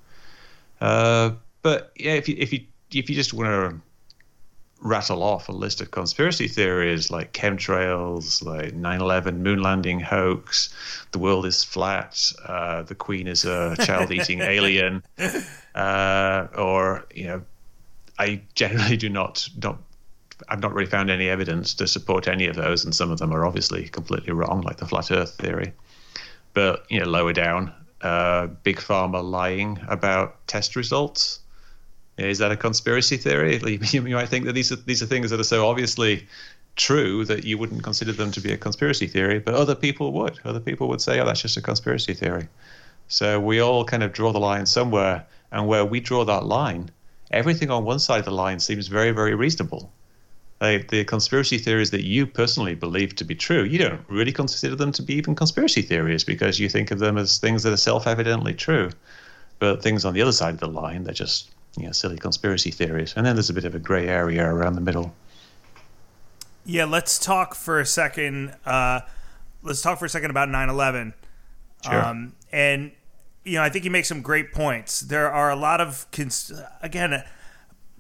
[0.81, 1.33] Uh,
[1.63, 2.61] but yeah, if you if you
[2.93, 3.81] if you just want to
[4.81, 10.75] rattle off a list of conspiracy theories like chemtrails, like 9/11 moon landing hoax,
[11.13, 15.03] the world is flat, uh, the Queen is a child-eating alien,
[15.75, 17.43] uh, or you know,
[18.19, 19.79] I generally do not not.
[20.49, 23.31] I've not really found any evidence to support any of those, and some of them
[23.31, 25.75] are obviously completely wrong, like the flat Earth theory.
[26.55, 31.41] But you know, lower down, uh, big pharma lying about test results.
[32.29, 33.61] Is that a conspiracy theory?
[33.93, 36.27] You, might think that these are these are things that are so obviously
[36.77, 40.39] true that you wouldn't consider them to be a conspiracy theory, but other people would.
[40.45, 42.49] Other people would say, "Oh, that's just a conspiracy theory."
[43.09, 46.91] So we all kind of draw the line somewhere, and where we draw that line,
[47.31, 49.93] everything on one side of the line seems very, very reasonable
[50.61, 54.77] like the conspiracy theories that you personally believe to be true, you don't really consider
[54.77, 57.79] them to be even conspiracy theories because you think of them as things that are
[57.79, 58.91] self-evidently true.
[59.59, 62.71] But things on the other side of the line, they're just you know silly conspiracy
[62.71, 63.15] theories.
[63.17, 65.15] And then there's a bit of a gray area around the middle.
[66.65, 68.55] Yeah, let's talk for a second.
[68.65, 69.01] Uh,
[69.63, 71.15] let's talk for a second about 9/11.
[71.85, 72.05] Sure.
[72.05, 72.93] Um, and
[73.45, 75.01] you know, I think you make some great points.
[75.01, 76.53] There are a lot of cons-
[76.83, 77.25] again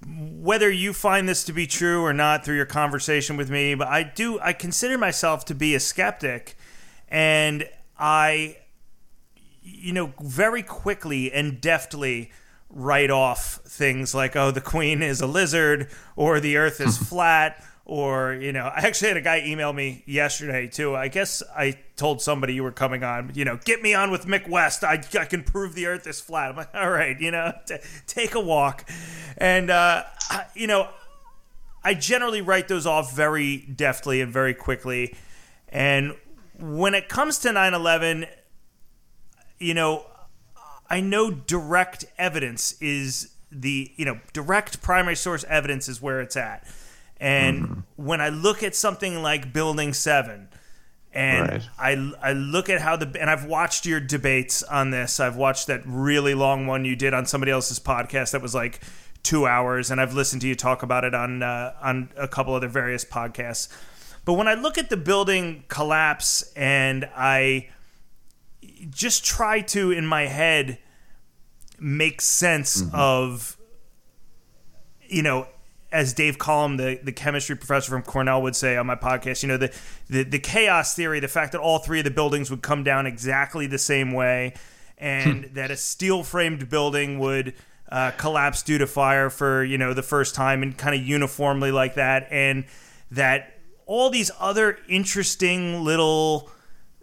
[0.06, 3.88] whether you find this to be true or not through your conversation with me, but
[3.88, 6.56] I do I consider myself to be a skeptic
[7.08, 8.56] and I
[9.62, 12.30] you know very quickly and deftly
[12.72, 17.64] write off things like oh the queen is a lizard or the earth is flat
[17.84, 20.94] or you know i actually had a guy email me yesterday too.
[20.94, 24.24] I guess i told somebody you were coming on you know get me on with
[24.26, 24.84] mick west.
[24.84, 26.50] I, I can prove the earth is flat.
[26.50, 28.88] I'm like all right you know t- take a walk.
[29.36, 30.04] And uh,
[30.54, 30.88] you know
[31.82, 35.16] i generally write those off very deftly and very quickly.
[35.68, 36.14] And
[36.58, 38.28] when it comes to 9-11
[39.58, 40.04] you know
[40.90, 46.36] i know direct evidence is the you know direct primary source evidence is where it's
[46.36, 46.66] at
[47.20, 47.80] and mm-hmm.
[47.96, 50.48] when I look at something like Building Seven,
[51.12, 51.68] and right.
[51.78, 55.20] I I look at how the and I've watched your debates on this.
[55.20, 58.80] I've watched that really long one you did on somebody else's podcast that was like
[59.22, 62.54] two hours, and I've listened to you talk about it on uh, on a couple
[62.54, 63.68] other various podcasts.
[64.24, 67.68] But when I look at the building collapse, and I
[68.88, 70.78] just try to in my head
[71.78, 72.94] make sense mm-hmm.
[72.94, 73.56] of
[75.08, 75.46] you know
[75.92, 79.48] as Dave Collum, the, the chemistry professor from Cornell, would say on my podcast, you
[79.48, 79.74] know, the,
[80.08, 83.06] the, the chaos theory, the fact that all three of the buildings would come down
[83.06, 84.54] exactly the same way,
[84.98, 87.54] and that a steel framed building would
[87.90, 91.72] uh, collapse due to fire for, you know, the first time and kind of uniformly
[91.72, 92.64] like that, and
[93.10, 96.48] that all these other interesting little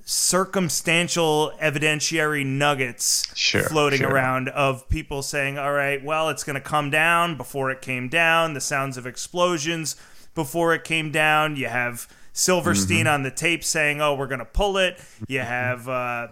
[0.08, 4.10] circumstantial evidentiary nuggets Sure, floating sure.
[4.10, 8.08] around of people saying, all right, well, it's going to come down before it came
[8.08, 9.96] down, the sounds of explosions
[10.34, 11.56] before it came down.
[11.58, 13.08] You have Silverstein Mm-hmm.
[13.14, 14.98] on the tape saying, oh, we're going to pull it.
[15.28, 16.28] You have uh,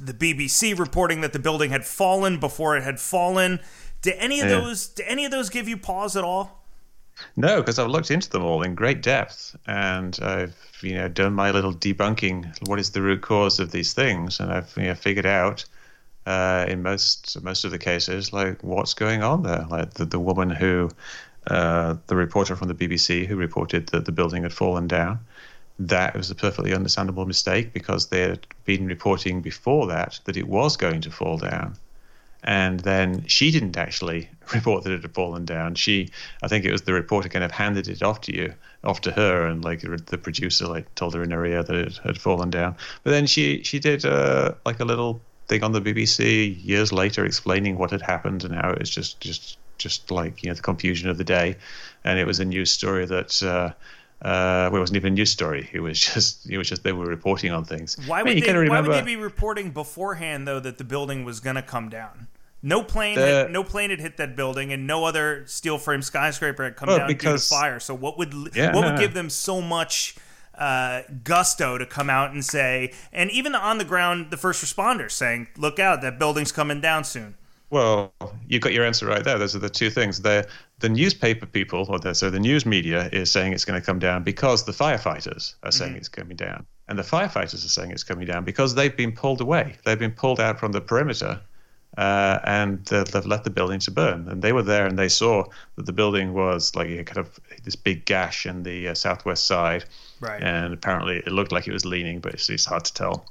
[0.00, 3.60] the BBC reporting that the building had fallen before it had fallen.
[4.02, 4.60] Do any of Yeah.
[4.60, 6.65] those do any of those give you pause at all?
[7.36, 11.32] No, because I've looked into them all in great depth, and I've you know done
[11.32, 12.68] my little debunking.
[12.68, 14.40] What is the root cause of these things?
[14.40, 15.64] And I've you know, figured out
[16.26, 19.66] uh, in most most of the cases like what's going on there.
[19.70, 20.90] Like the the woman who,
[21.46, 25.20] uh, the reporter from the BBC who reported that the building had fallen down.
[25.78, 30.48] That was a perfectly understandable mistake because they had been reporting before that that it
[30.48, 31.76] was going to fall down
[32.46, 35.74] and then she didn't actually report that it had fallen down.
[35.74, 36.08] She,
[36.42, 38.54] I think it was the reporter kind of handed it off to you,
[38.84, 41.98] off to her, and like the producer like told her in her ear that it
[42.04, 42.76] had fallen down.
[43.02, 47.24] But then she she did uh, like a little thing on the BBC years later
[47.24, 50.62] explaining what had happened and how it was just just just like you know the
[50.62, 51.56] confusion of the day,
[52.04, 53.42] and it was a news story that.
[53.42, 53.72] Uh,
[54.22, 55.68] uh, well, it wasn't even a news story.
[55.74, 57.98] It was just, it was just they were reporting on things.
[58.06, 58.68] Why would they?
[58.68, 62.26] Why would they be reporting beforehand though that the building was going to come down?
[62.66, 66.02] No plane, The- had, no plane had hit that building, and no other steel frame
[66.02, 67.78] skyscraper had come Well, down because- due to fire.
[67.78, 70.16] So what would Yeah, what no, would give them so much
[70.58, 74.64] uh, gusto to come out and say, and even the on the ground, the first
[74.64, 77.34] responders saying, "Look out, that building's coming down soon."
[77.68, 78.12] Well,
[78.48, 79.38] you got your answer right there.
[79.38, 80.22] Those are the two things.
[80.22, 80.46] The
[80.78, 83.98] the newspaper people, or the, so the news media, is saying it's going to come
[83.98, 88.04] down because the firefighters are saying it's coming down, and the firefighters are saying it's
[88.04, 89.76] coming down because they've been pulled away.
[89.84, 91.40] They've been pulled out from the perimeter,
[91.96, 94.28] uh, and uh, they've let the building to burn.
[94.28, 95.44] And they were there, and they saw
[95.76, 99.46] that the building was like a kind of this big gash in the uh, southwest
[99.46, 99.84] side,
[100.20, 100.42] Right.
[100.42, 103.26] and apparently it looked like it was leaning, but it's, it's hard to tell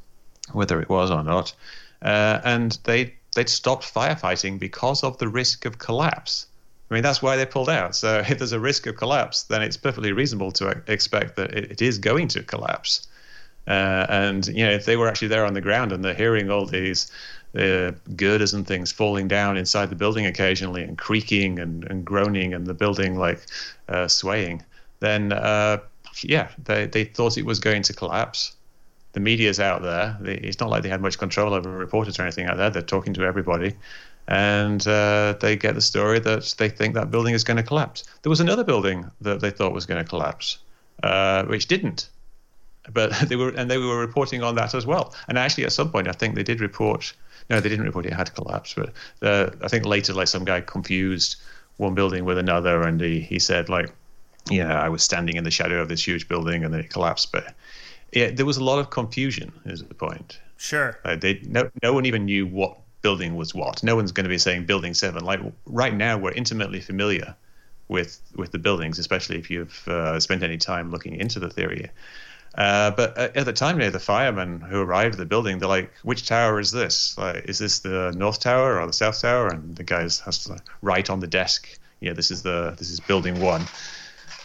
[0.51, 1.53] whether it was or not.
[2.01, 6.45] Uh, and they they'd stopped firefighting because of the risk of collapse.
[6.89, 7.95] I mean, that's why they pulled out.
[7.95, 11.71] So if there's a risk of collapse, then it's perfectly reasonable to expect that it,
[11.71, 13.07] it is going to collapse.
[13.67, 16.51] Uh, and you know, if they were actually there on the ground and they're hearing
[16.51, 17.11] all these
[17.57, 22.53] uh, girders and things falling down inside the building occasionally and creaking and, and groaning
[22.53, 23.39] and the building like
[23.89, 24.63] uh, swaying,
[24.99, 25.77] then uh,
[26.23, 28.55] yeah, they, they thought it was going to collapse
[29.15, 30.17] the media's out there.
[30.23, 32.69] It's not like they had much control over reporters or anything out there.
[32.69, 33.73] They're talking to everybody,
[34.27, 38.03] and uh, they get the story that they think that building is going to collapse.
[38.21, 40.57] There was another building that they thought was going to collapse,
[41.01, 42.09] uh, which didn't.
[42.91, 45.15] But they were, and they were reporting on that as well.
[45.29, 47.13] And actually, at some point, I think they did report.
[47.49, 48.75] No, they didn't report it had collapsed.
[48.75, 51.37] But uh, I think later, like some guy confused
[51.77, 53.93] one building with another, and he he said like,
[54.49, 57.31] yeah, I was standing in the shadow of this huge building, and then it collapsed.
[57.31, 57.53] But
[58.11, 59.51] yeah, there was a lot of confusion.
[59.65, 60.39] Is the point?
[60.57, 60.99] Sure.
[61.03, 63.83] Uh, they no no one even knew what building was what.
[63.83, 65.23] No one's going to be saying building seven.
[65.23, 67.35] Like right now, we're intimately familiar
[67.87, 71.91] with with the buildings, especially if you've uh, spent any time looking into the theory.
[72.57, 75.59] Uh, but at, at the time, you know, the firemen who arrived at the building,
[75.59, 77.17] they're like, "Which tower is this?
[77.17, 80.61] Like, is this the north tower or the south tower?" And the guys has to
[80.81, 81.67] write on the desk,
[81.99, 83.65] "Yeah, this is the this is building one."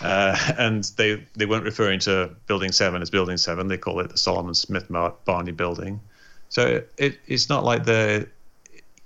[0.00, 3.68] Uh, and they they weren't referring to building seven as building seven.
[3.68, 4.86] They call it the Salomon Smith
[5.24, 6.00] Barney building.
[6.48, 8.28] So it, it's not like the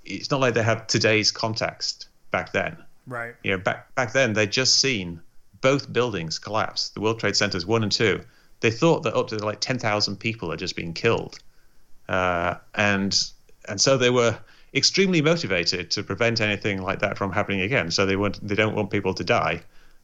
[0.03, 2.77] it's not like they have today's context back then.
[3.07, 3.35] Right.
[3.43, 5.21] You know, back back then they'd just seen
[5.61, 8.21] both buildings collapse, the World Trade Centers one and two.
[8.61, 11.39] They thought that up to like ten thousand people had just been killed,
[12.09, 13.17] uh, and
[13.67, 14.37] and so they were
[14.73, 17.91] extremely motivated to prevent anything like that from happening again.
[17.91, 19.61] So they want they don't want people to die,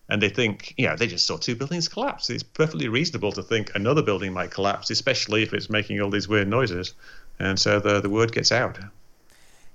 [0.09, 2.29] and they think, yeah, they just saw two buildings collapse.
[2.29, 6.27] It's perfectly reasonable to think another building might collapse, especially if it's making all these
[6.27, 6.93] weird noises,
[7.39, 8.79] and so the the word gets out.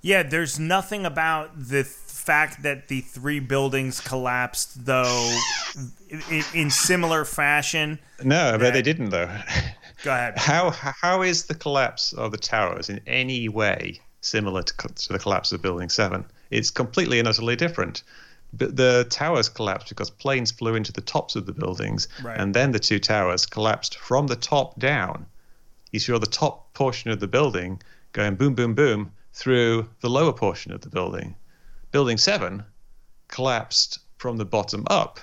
[0.03, 5.39] Yeah, there's nothing about the th- fact that the three buildings collapsed, though,
[6.31, 7.99] in, in similar fashion.
[8.23, 9.31] No, That- but they didn't though.
[10.03, 10.35] Go ahead.
[10.51, 15.18] How how is the collapse of the towers in any way similar to, to the
[15.18, 16.24] collapse of Building Seven?
[16.51, 18.03] It's completely and utterly different.
[18.53, 22.39] But the towers collapsed because planes flew into the tops of the buildings, Right.
[22.41, 25.27] and then the two towers collapsed from the top down.
[25.93, 27.81] You saw the top portion of the building
[28.12, 31.35] going boom, boom, boom through the lower portion of the building.
[31.97, 32.62] Building Seven
[33.28, 35.18] collapsed from the bottom up.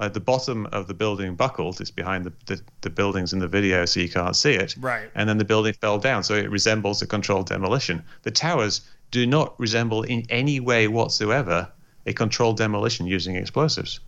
[0.00, 1.82] Like the bottom of the building buckled.
[1.82, 4.74] It's behind the, the, the buildings in the video, so you can't see it.
[4.80, 5.10] Right.
[5.14, 8.02] And then the building fell down, so it resembles a controlled demolition.
[8.22, 8.80] The towers
[9.10, 11.70] do not resemble in any way whatsoever
[12.06, 14.00] a controlled demolition using explosives.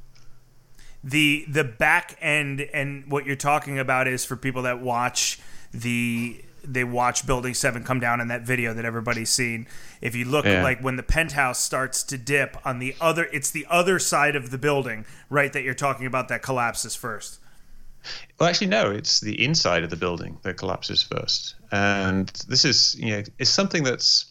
[1.05, 5.39] The the back end and what you're talking about is for people that watch
[5.75, 9.67] the they watch Building Seven come down in that video that everybody's seen.
[10.01, 10.63] If you look Yeah.
[10.63, 14.51] like when the penthouse starts to dip on the other, it's the other side of
[14.51, 15.53] the building, right?
[15.53, 17.39] That you're talking about that collapses first.
[18.39, 18.91] Well, actually, no.
[18.91, 23.51] It's the inside of the building that collapses first, and this is you know it's
[23.51, 24.27] something that's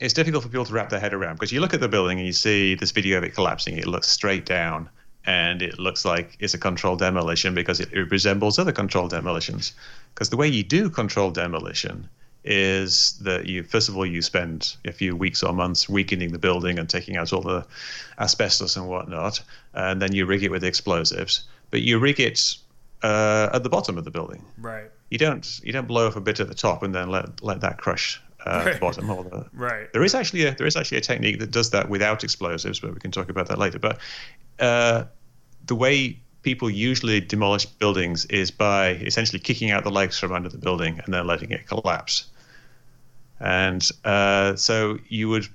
[0.00, 2.18] it's difficult for people to wrap their head around because you look at the building
[2.18, 3.76] and you see this video of it collapsing.
[3.78, 4.88] It looks straight down,
[5.26, 9.72] and it looks like it's a controlled demolition because it, it resembles other controlled demolitions.
[10.14, 12.08] Because the way you do controlled demolition
[12.42, 16.38] is that you first of all you spend a few weeks or months weakening the
[16.38, 17.66] building and taking out all the
[18.18, 19.42] asbestos and whatnot,
[19.74, 21.44] and then you rig it with explosives.
[21.70, 22.56] But you rig it
[23.02, 24.42] uh, at the bottom of the building.
[24.58, 24.90] Right.
[25.10, 27.60] You don't you don't blow up a bit at the top and then let let
[27.60, 28.80] that crush uh, Right.
[28.80, 29.10] bottom.
[29.10, 29.92] Or the, Right.
[29.92, 32.94] there is actually a there is actually a technique that does that without explosives, but
[32.94, 33.78] we can talk about that later.
[33.78, 33.98] But
[34.58, 35.04] uh,
[35.66, 40.48] the way people usually demolish buildings is by essentially kicking out the legs from under
[40.48, 42.26] the building and then letting it collapse.
[43.40, 45.46] And uh, so you would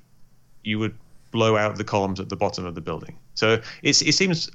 [0.63, 0.95] you would
[1.31, 3.17] blow out the columns at the bottom of the building.
[3.33, 4.49] So it's, it seems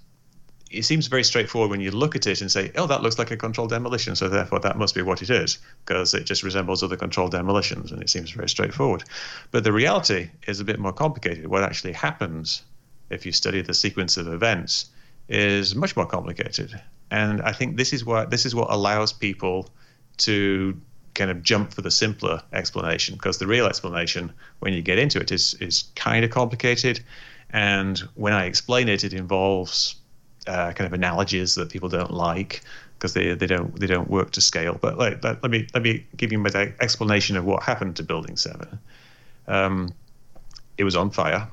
[0.70, 3.30] it seems very straightforward when you look at it and say, "Oh, that looks like
[3.30, 6.82] a controlled demolition, so therefore that must be what it is," because it just resembles
[6.82, 9.02] other controlled demolitions, and it seems very straightforward.
[9.50, 11.48] But the reality is a bit more complicated.
[11.48, 12.62] What actually happens
[13.10, 14.86] if you study the sequence of events
[15.28, 19.68] is much more complicated, and I think this is what this is what allows people
[20.18, 20.80] to
[21.14, 25.20] kind of jump for the simpler explanation because the real explanation when you get into
[25.20, 27.00] it is is kind of complicated
[27.50, 29.96] and when i explain it it involves
[30.46, 32.62] uh, kind of analogies that people don't like
[32.94, 34.78] because they, they don't they don't work to scale.
[34.80, 38.02] But like let, let me let me give you my explanation of what happened to
[38.02, 38.78] building 7
[39.48, 39.92] um,
[40.78, 41.48] it was on fire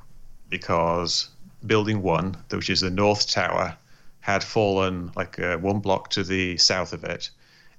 [0.49, 1.29] because
[1.65, 3.75] building 1 which is the north tower
[4.19, 7.29] had fallen like uh, one block to the south of it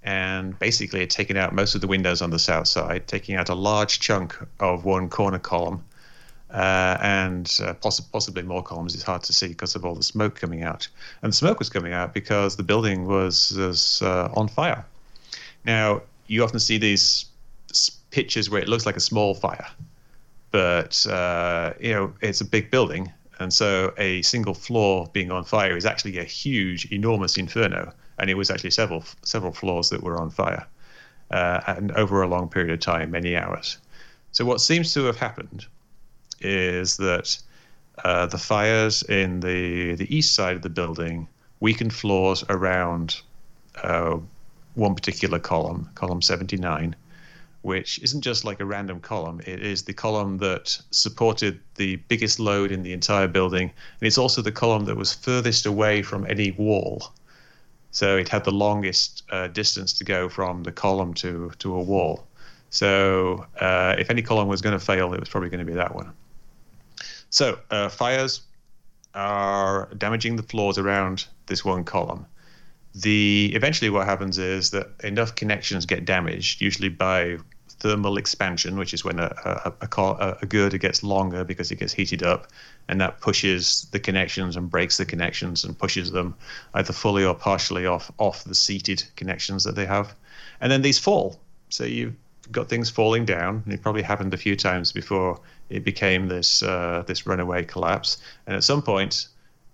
[0.02, 3.48] and basically had taken out most of the windows on the south side, taking out
[3.48, 5.84] a large chunk of one corner column,
[6.52, 8.94] uh, and uh, poss- possibly more columns.
[8.94, 10.88] It's hard to see because of all the smoke coming out.
[11.22, 14.84] And the smoke was coming out because the building was, was uh, on fire.
[15.64, 17.26] Now, you often see these
[18.10, 19.66] pictures where it looks like a small fire,
[20.50, 25.44] but uh, you know it's a big building, and so a single floor being on
[25.44, 27.92] fire is actually a huge, enormous inferno.
[28.18, 30.66] And it was actually several several floors that were on fire,
[31.30, 33.78] uh, and over a long period of time, many hours.
[34.32, 35.66] So what seems to have happened
[36.40, 37.38] is that
[38.04, 41.28] uh, the fires in the the east side of the building
[41.60, 43.20] weakened floors around
[43.82, 44.18] uh,
[44.74, 46.94] one particular column, column 79,
[47.62, 49.40] which isn't just like a random column.
[49.44, 54.18] It is the column that supported the biggest load in the entire building, and it's
[54.18, 57.12] also the column that was furthest away from any wall.
[57.90, 61.82] So it had the longest uh, distance to go from the column to to a
[61.82, 62.26] wall.
[62.70, 65.76] So uh, if any column was going to fail, it was probably going to be
[65.76, 66.12] that one.
[67.30, 68.42] So uh, fires
[69.14, 72.26] are damaging the floors around this one column.
[72.94, 77.38] The eventually what happens is that enough connections get damaged, usually by
[77.80, 81.92] thermal expansion, which is when a, a, a, a girder gets longer because it gets
[81.92, 82.48] heated up,
[82.88, 86.34] and that pushes the connections and breaks the connections and pushes them
[86.74, 90.14] either fully or partially off off the seated connections that they have,
[90.60, 91.38] and then these fall.
[91.68, 92.16] So you've
[92.50, 96.62] got things falling down, and it probably happened a few times before it became this
[96.62, 98.18] uh, this runaway collapse.
[98.46, 99.28] And at some point,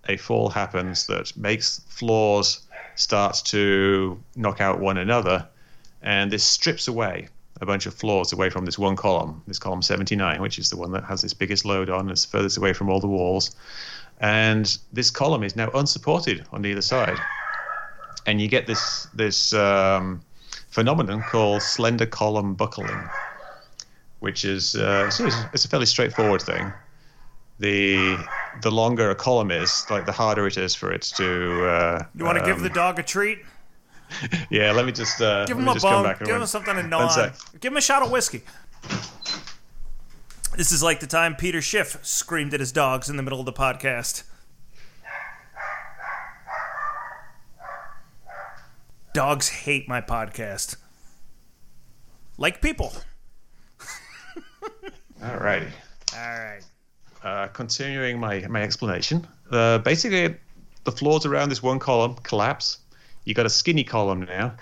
[0.08, 2.60] a fall happens that makes floors
[2.96, 5.48] start to knock out one another,
[6.02, 7.28] and this strips away
[7.60, 10.76] a bunch of floors away from this one column, this column 79, which is the
[10.76, 13.54] one that has this biggest load on, it's furthest away from all the walls.
[14.20, 17.18] And this column is now unsupported on either side.
[18.26, 20.22] And you get this this um,
[20.68, 23.08] phenomenon called slender column buckling,
[24.24, 26.72] which is uh, so it's, it's a fairly straightforward thing.
[27.58, 28.16] The
[28.62, 31.66] the longer a column is, like the harder it is for it to.
[31.66, 33.40] Uh, You want to give um, the dog a treat?
[34.50, 36.14] Yeah, let me just uh, Give him a bone.
[36.24, 37.32] Give him something to gnaw on.
[37.58, 38.42] Give him a shot of whiskey.
[40.56, 43.46] This is like the time Peter Schiff screamed at his dogs in the middle of
[43.46, 44.22] the podcast.
[49.14, 50.76] Dogs hate my podcast.
[52.38, 52.92] Like people.
[55.24, 55.68] All righty.
[56.14, 56.60] All right.
[57.22, 60.36] Uh, continuing my, my explanation, uh, basically
[60.84, 62.78] the floors around this one column collapse.
[63.24, 64.54] You got a skinny column now.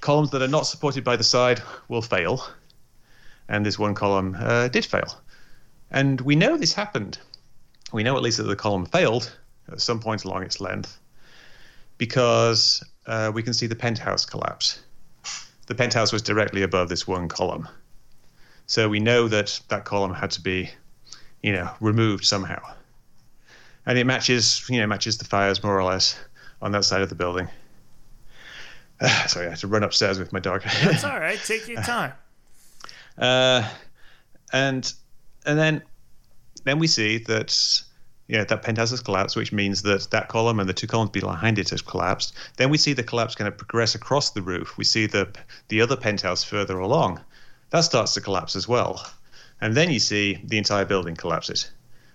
[0.00, 2.46] Columns that are not supported by the side will fail,
[3.48, 5.20] and this one column uh, did fail.
[5.90, 7.18] And we know this happened.
[7.92, 9.36] We know at least that the column failed
[9.70, 10.98] at some point along its length
[11.98, 14.80] because uh, we can see the penthouse collapse.
[15.66, 17.68] The penthouse was directly above this one column.
[18.66, 20.70] So we know that that column had to be,
[21.42, 22.62] you know, removed somehow.
[23.86, 26.18] And it matches, you know, matches the fires more or less
[26.62, 27.48] on that side of the building.
[29.00, 30.62] Uh, sorry, I had to run upstairs with my dog.
[30.82, 31.38] That's all right.
[31.44, 32.12] Take your time.
[33.18, 33.68] Uh,
[34.52, 34.92] and
[35.46, 35.82] and then
[36.64, 37.82] then we see that
[38.26, 41.58] yeah, that penthouse has collapsed, which means that that column and the two columns behind
[41.58, 42.32] it has collapsed.
[42.56, 44.78] Then we see the collapse kind of progress across the roof.
[44.78, 45.28] We see the
[45.68, 47.20] the other penthouse further along.
[47.74, 49.04] That starts to collapse as well.
[49.60, 51.72] And then you see the entire building collapses.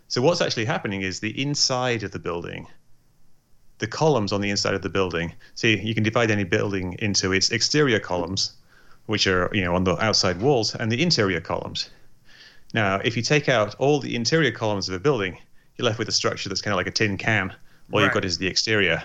[0.08, 2.66] So what's actually happening is the inside of the building,
[3.80, 5.34] the columns on the inside of the building.
[5.56, 8.54] See, you can divide any building into its exterior columns,
[9.08, 11.90] which are you know on the outside walls, and the interior columns.
[12.74, 15.40] Now, if you take out all the interior columns of a building,
[15.76, 17.50] you're left with a structure that's kind of like a tin can.
[17.50, 18.06] All Right.
[18.06, 19.04] you've got is the exterior.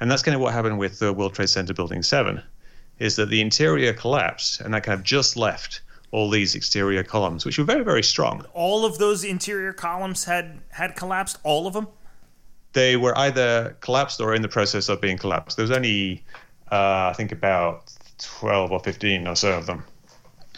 [0.00, 2.42] And that's kind of what happened with the World Trade Center Building 7,
[3.00, 5.80] is that the interior collapsed and that kind of just left
[6.12, 8.44] all these exterior columns, which were very, very strong.
[8.52, 11.38] All of those interior columns had had collapsed.
[11.42, 11.88] All of them.
[12.72, 15.56] They were either collapsed or in the process of being collapsed.
[15.56, 16.22] There was only,
[16.70, 19.82] uh, I think, about 12 or 15 or so of them.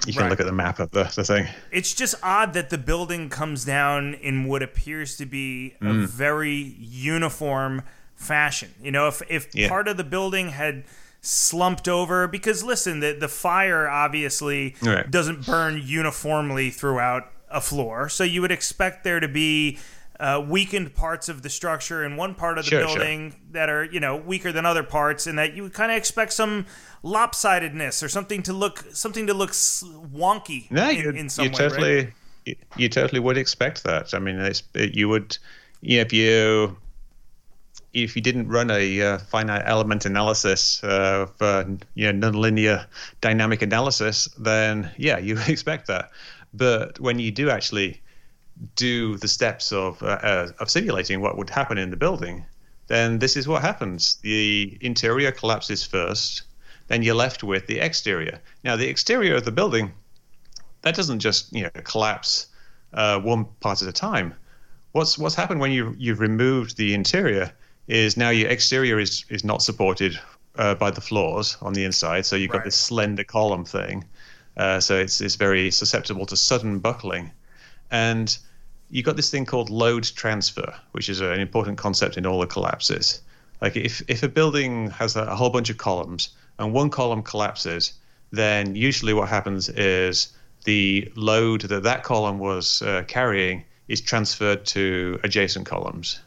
[0.06, 0.30] You can Right.
[0.30, 1.46] look at the map of the, the thing.
[1.70, 6.74] It's just odd that the building comes down in what appears to be a very
[6.80, 7.82] uniform
[8.16, 8.74] fashion.
[8.82, 9.68] You know, if if Yeah.
[9.68, 10.84] part of the building had
[11.22, 15.08] slumped over because listen, the the fire obviously Right.
[15.10, 18.08] doesn't burn uniformly throughout a floor.
[18.08, 19.78] So you would expect there to be
[20.20, 22.96] uh, weakened parts of the structure in one part of the Sure, sure.
[22.96, 25.98] building that are, you know, weaker than other parts, and that you would kind of
[25.98, 26.66] expect some
[27.04, 31.50] lopsidedness or something to look something to look wonky No, in, you, in some you
[31.50, 31.56] way.
[31.56, 32.12] totally, right?
[32.46, 34.14] you, you totally would expect that.
[34.14, 35.36] I mean, it's, it, you would,
[35.80, 36.76] you know, if you
[37.92, 41.64] if you didn't run a uh, finite element analysis uh, of uh,
[41.94, 42.86] you know nonlinear
[43.20, 46.10] dynamic analysis, then yeah, you would expect that.
[46.54, 48.00] But when you do actually
[48.76, 52.44] do the steps of uh, uh, of simulating what would happen in the building,
[52.86, 56.42] then this is what happens: the interior collapses first,
[56.88, 58.40] then you're left with the exterior.
[58.64, 59.92] Now, the exterior of the building
[60.80, 62.46] that doesn't just you know collapse
[62.92, 64.34] one part at a time.
[64.92, 67.52] What's what's happened when you you've removed the interior
[67.88, 70.18] is now your exterior is is not supported
[70.56, 72.66] uh, by the floors on the inside, so you've got Right.
[72.66, 74.04] this slender column thing.
[74.56, 77.30] Uh, so it's it's very susceptible to sudden buckling,
[77.90, 78.38] and
[78.90, 82.46] you've got this thing called load transfer, which is an important concept in all the
[82.46, 83.22] collapses.
[83.62, 87.22] Like if if a building has a, a whole bunch of columns and one column
[87.22, 87.94] collapses,
[88.30, 90.32] then usually what happens is
[90.64, 96.20] the load that that column was uh, carrying is transferred to adjacent columns,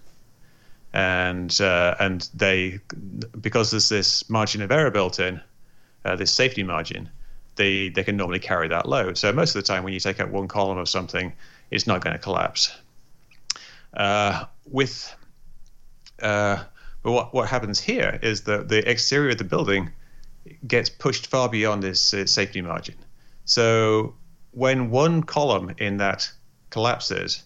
[0.95, 2.79] and uh, and they
[3.39, 5.41] because there's this margin of error built in,
[6.05, 7.09] uh, this safety margin,
[7.57, 9.17] they they can normally carry that load.
[9.17, 11.33] So most of the time, when you take out one column of something,
[11.69, 12.73] it's not going to collapse.
[13.93, 15.13] Uh, with
[16.21, 16.63] uh,
[17.03, 19.91] but what what happens here is that the exterior of the building
[20.65, 22.95] gets pushed far beyond this uh, safety margin.
[23.43, 24.15] So
[24.51, 26.31] when one column in that
[26.69, 27.43] collapses,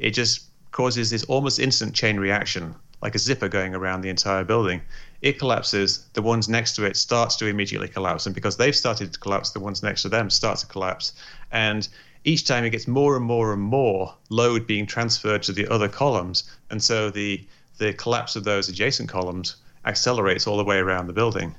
[0.00, 4.44] it just causes this almost instant chain reaction, like a zipper going around the entire
[4.44, 4.80] building.
[5.22, 9.12] It collapses, the ones next to it starts to immediately collapse, and because they've started
[9.12, 11.12] to collapse, the ones next to them start to collapse.
[11.50, 11.88] And
[12.24, 15.88] each time it gets more and more and more load being transferred to the other
[15.88, 17.46] columns, and so the
[17.78, 21.54] the collapse of those adjacent columns accelerates all the way around the building.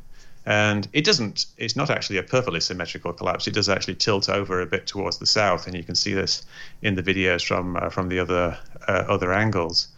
[0.48, 3.48] And it doesn't, it's not actually a perfectly symmetrical collapse.
[3.48, 6.46] It does actually tilt over a bit towards the south, and you can see this
[6.82, 8.58] in the videos from uh, from the other
[8.88, 9.90] uh, other angles.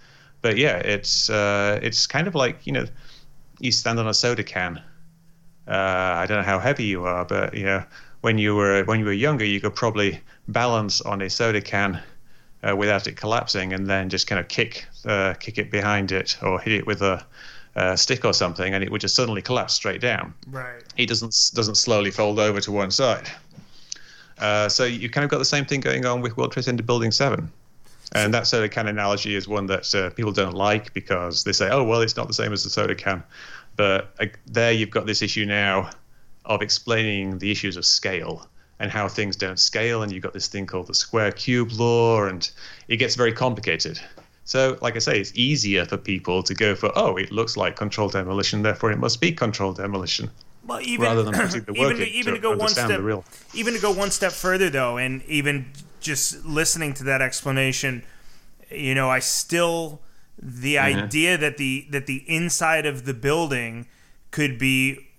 [0.42, 2.86] But yeah, it's uh, it's kind of like you know,
[3.60, 4.82] you stand on a soda can.
[5.68, 5.72] Uh,
[6.18, 7.84] I don't know how heavy you are, but you know,
[8.22, 12.02] when you were when you were younger, you could probably balance on a soda can
[12.68, 16.38] uh, without it collapsing, and then just kind of kick uh, kick it behind it
[16.42, 17.26] or hit it with a,
[17.76, 20.34] a stick or something, and it would just suddenly collapse straight down.
[20.48, 20.84] Right.
[20.98, 23.30] It doesn't doesn't slowly fold over to one side.
[24.38, 26.84] Uh, so you kind of got the same thing going on with World Trade Center
[26.84, 27.52] Building Seven.
[28.14, 31.70] And that soda can analogy is one that uh, people don't like because they say,
[31.70, 33.24] "Oh, well, it's not the same as the soda can."
[33.76, 35.92] But uh, there, you've got this issue now
[36.46, 38.48] of explaining the issues of scale
[38.80, 42.24] and how things don't scale, and you've got this thing called the square cube law,
[42.26, 42.50] and
[42.88, 44.00] it gets very complicated.
[44.46, 47.76] So, like I say, it's easier for people to go for, oh, it looks like
[47.76, 50.32] controlled demolition, therefore it must be controlled demolition.
[50.66, 52.88] Well, even, rather than putting the work even, in even to to go one step,
[52.88, 53.24] the real.
[53.54, 58.04] even to go one step further though, and even just listening to that explanation,
[58.72, 60.02] you know, I still
[60.42, 61.00] the Mm-hmm.
[61.00, 63.88] idea that the that the inside of the building
[64.32, 65.10] could be,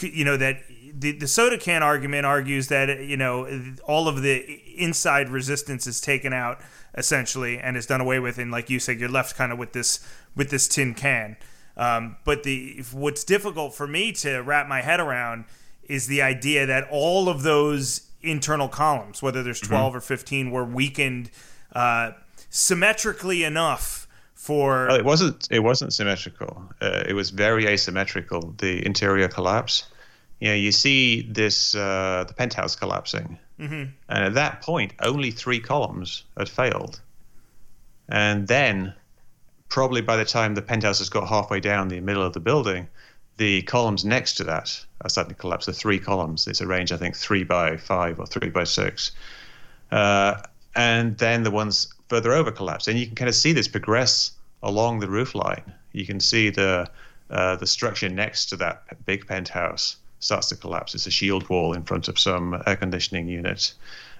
[0.00, 0.62] you know, that
[0.94, 3.46] the, the soda can argument argues that you know
[3.84, 6.60] all of the inside resistance is taken out
[6.96, 9.72] essentially and is done away with, and like you said, you're left kind of with
[9.72, 10.00] this
[10.36, 11.36] with this tin can.
[11.76, 15.44] Um, but the what's difficult for me to wrap my head around
[15.84, 20.64] is the idea that all of those internal columns, whether there's 12 or 15, were
[20.64, 21.30] weakened
[21.74, 22.12] uh,
[22.50, 24.86] symmetrically enough for.
[24.88, 25.48] Well, it wasn't.
[25.50, 26.64] It wasn't symmetrical.
[26.80, 28.54] Uh, it was very asymmetrical.
[28.58, 29.84] The interior collapse.
[30.40, 33.84] You know, you see this uh, the penthouse collapsing, mm-hmm.
[34.08, 37.00] and at that point, only three columns had failed,
[38.08, 38.94] and then
[39.68, 42.88] probably by the time the penthouse has got halfway down the middle of the building,
[43.36, 45.66] the columns next to that are starting to collapse.
[45.66, 46.46] The three columns.
[46.46, 49.12] It's arranged, I think, three by five or three by six.
[49.90, 50.40] Uh,
[50.74, 52.88] and then the ones further over collapse.
[52.88, 55.72] And you can kind of see this progress along the roof line.
[55.92, 56.88] You can see the
[57.30, 60.94] uh, the structure next to that big penthouse starts to collapse.
[60.94, 63.72] It's a shield wall in front of some air conditioning unit.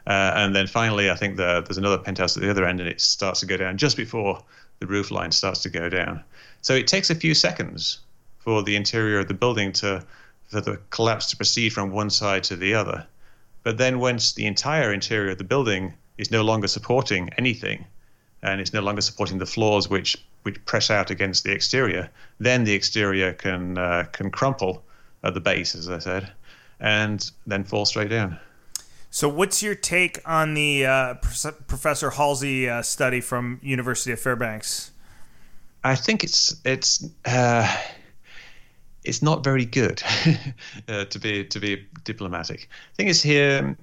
[0.06, 2.88] Uh, and then finally, I think the, there's another penthouse at the other end, and
[2.88, 4.42] it starts to go down just before
[4.80, 6.24] the roof line starts to go down.
[6.62, 8.00] So it takes a few seconds
[8.44, 10.04] for the interior of the building to
[10.48, 13.06] for the collapse to proceed from one side to the other.
[13.62, 17.86] But then once the entire interior of the building is no longer supporting anything,
[18.42, 22.64] and it's no longer supporting the floors which which press out against the exterior, then
[22.64, 24.82] the exterior can uh, can crumple
[25.22, 26.32] at the base, as I said,
[26.80, 28.38] and then fall straight down.
[29.10, 34.90] So, what's your take on the uh, Prof- Hulsey uh, study from University of Fairbanks?
[35.84, 37.76] I think it's it's uh,
[39.04, 40.02] it's not very good
[40.88, 42.68] uh, to be to be diplomatic.
[42.96, 43.76] thing is here,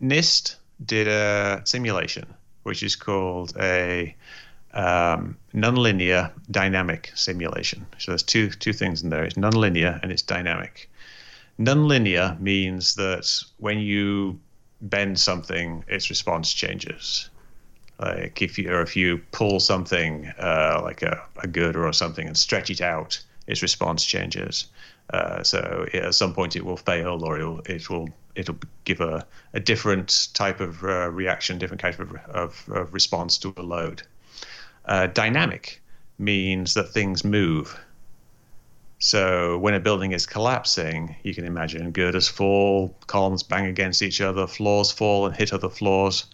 [0.00, 2.26] NIST did a simulation
[2.64, 4.14] which is called a
[4.72, 7.86] um, nonlinear dynamic simulation.
[7.98, 9.24] So there's two two things in there.
[9.24, 10.90] It's nonlinear and it's dynamic.
[11.58, 14.40] Nonlinear means that when you
[14.80, 17.30] bend something, its response changes.
[18.00, 22.26] Like if you or if you pull something uh, like a, a girder or something
[22.26, 24.66] and stretch it out, its response changes.
[25.10, 29.24] Uh, so at some point it will fail or it'll it will it'll give a,
[29.52, 34.02] a different type of uh, reaction, different type of, of, of response to a load.
[34.86, 35.80] Uh, dynamic
[36.18, 37.78] means that things move.
[38.98, 44.20] So when a building is collapsing, you can imagine girders fall, columns bang against each
[44.20, 46.26] other, floors fall and hit other floors,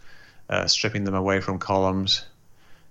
[0.48, 2.24] uh, stripping them away from columns.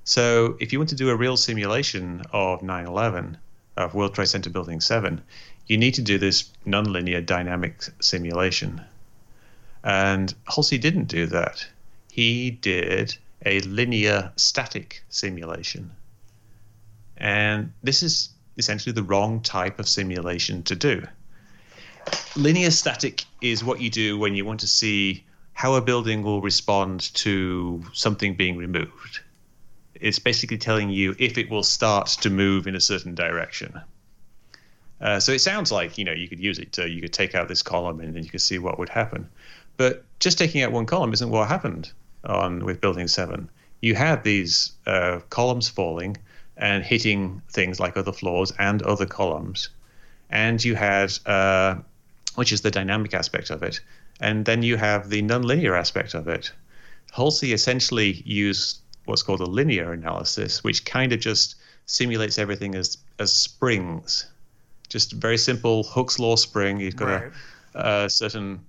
[0.03, 3.37] So if you want to do a real simulation of 9/11
[3.79, 5.21] of World Trade Center Building 7,
[5.67, 8.81] you need to do this nonlinear dynamic simulation.
[9.83, 11.65] And Hulsey didn't do that.
[12.11, 13.15] He did
[13.45, 15.91] a linear static simulation.
[17.17, 21.07] And this is essentially the wrong type of simulation to do.
[22.35, 25.23] Linear static is what you do when you want to see
[25.53, 29.21] how a building will respond to something being removed.
[29.99, 33.81] It's basically telling you if it will start to move in a certain direction.
[35.01, 37.35] Uh, so it sounds like you know you could use it to you could take
[37.35, 39.29] out this column and then you could see what would happen.
[39.77, 41.91] But just taking out one column isn't what happened
[42.25, 43.49] on with Building Seven.
[43.81, 46.17] You had these uh, columns falling
[46.57, 49.69] and hitting things like other floors and other columns,
[50.29, 51.75] and you had uh,
[52.35, 53.79] which is the dynamic aspect of it,
[54.19, 56.51] and then you have the nonlinear aspect of it.
[57.15, 58.79] Hulsey essentially used
[59.09, 61.55] what's called a linear analysis, which kind of just
[61.85, 64.25] simulates everything as as springs,
[64.87, 66.79] just very simple Hooke's law spring.
[66.79, 67.31] You've got Right.
[67.75, 68.59] a, a certain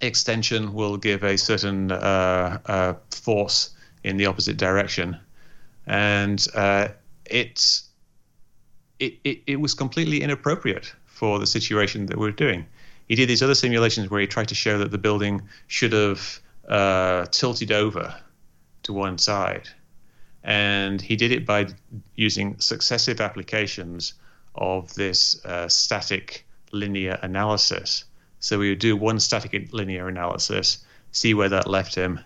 [0.00, 3.70] extension will give a certain uh, uh, force
[4.04, 5.16] in the opposite direction,
[5.86, 6.88] and uh,
[7.26, 7.84] it's
[8.98, 12.64] it, it it was completely inappropriate for the situation that we're doing.
[13.08, 16.40] He did these other simulations where he tried to show that the building should have
[16.68, 18.14] uh, tilted over
[18.82, 19.68] to one side,
[20.44, 21.66] and he did it by
[22.14, 24.14] using successive applications
[24.54, 28.04] of this uh, static linear analysis.
[28.40, 32.20] So we would do one static linear analysis, see where that left him.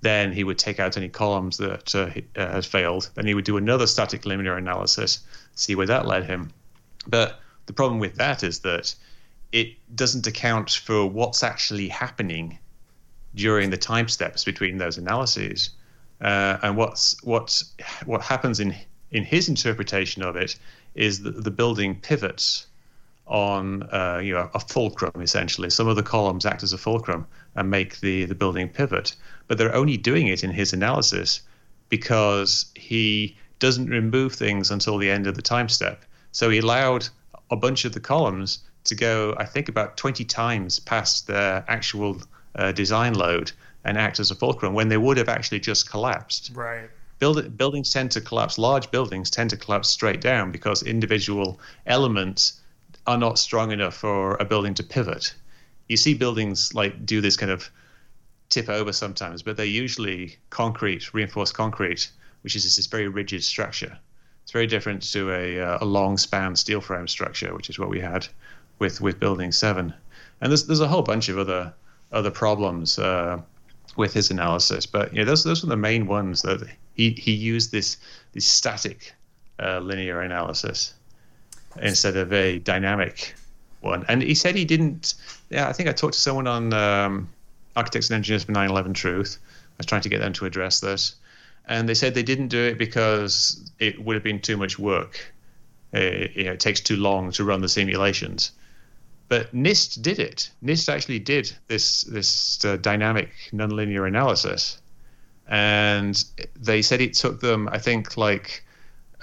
[0.00, 2.10] Then he would take out any columns that uh,
[2.40, 3.10] uh, had failed.
[3.14, 5.20] Then he would do another static linear analysis,
[5.54, 6.52] see where that led him.
[7.06, 8.94] But the problem with that is that
[9.52, 12.58] it doesn't account for what's actually happening
[13.34, 15.70] during the time steps between those analyses.
[16.20, 18.74] Uh, and what's what's what happens in
[19.10, 20.58] in his interpretation of it,
[20.94, 22.66] is that the building pivots
[23.26, 25.70] on uh, you know a fulcrum essentially.
[25.70, 29.14] Some of the columns act as a fulcrum and make the the building pivot,
[29.48, 31.40] but they're only doing it in his analysis
[31.88, 36.04] because he doesn't remove things until the end of the time step.
[36.32, 37.08] So he allowed
[37.50, 42.20] a bunch of the columns to go, I think, about 20 times past their actual
[42.54, 43.52] uh, design load
[43.86, 46.50] and act as a fulcrum when they would have actually just collapsed.
[46.54, 46.90] Right.
[47.20, 48.58] Build, buildings tend to collapse.
[48.58, 52.60] Large buildings tend to collapse straight down because individual elements
[53.06, 55.32] are not strong enough for a building to pivot.
[55.88, 57.70] You see buildings like do this kind of
[58.48, 62.10] tip over sometimes, but they're usually concrete, reinforced concrete,
[62.42, 63.96] which is this very rigid structure.
[64.42, 67.88] It's very different to a, uh, a long span steel frame structure, which is what
[67.88, 68.26] we had
[68.80, 69.94] with with Building Seven.
[70.40, 71.72] And there's there's a whole bunch of other
[72.12, 73.40] other problems uh,
[73.96, 77.32] with his analysis, but you know, those those are the main ones that he he
[77.32, 77.96] used this
[78.32, 79.14] this static
[79.58, 80.94] uh, linear analysis
[81.80, 83.34] instead of a dynamic
[83.80, 84.04] one.
[84.08, 85.14] And he said he didn't.
[85.50, 87.28] Yeah, I think I talked to someone on um,
[87.76, 89.38] Architects and Engineers for 9/11 Truth.
[89.42, 91.16] I was trying to get them to address this,
[91.68, 95.32] and they said they didn't do it because it would have been too much work.
[95.92, 98.52] It, you know, it takes too long to run the simulations.
[99.28, 100.50] But NIST did it.
[100.62, 104.78] NIST actually did this this uh, dynamic nonlinear analysis,
[105.48, 106.22] and
[106.54, 108.64] they said it took them, I think, like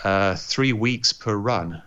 [0.04, 1.82] uh, three weeks per run.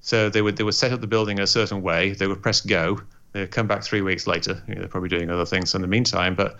[0.00, 2.12] So they would they would set up the building a certain way.
[2.12, 3.00] They would press go.
[3.32, 4.62] They'd come back three weeks later.
[4.66, 6.56] You know, they're probably doing other things in the meantime, but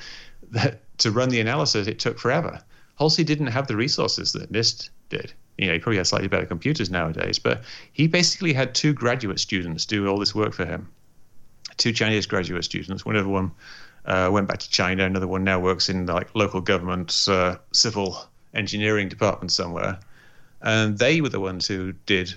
[0.50, 2.60] that, to run the analysis, it took forever.
[3.00, 6.46] Hulsey didn't have the resources that NIST did you know, he probably has slightly better
[6.46, 10.88] computers nowadays, but he basically had two graduate students do all this work for him.
[11.76, 13.04] Two Chinese graduate students.
[13.04, 13.52] One of them
[14.04, 15.04] uh, went back to China.
[15.04, 18.18] Another one now works in like local government uh, civil
[18.54, 19.98] engineering department somewhere.
[20.62, 22.32] And they were the ones who did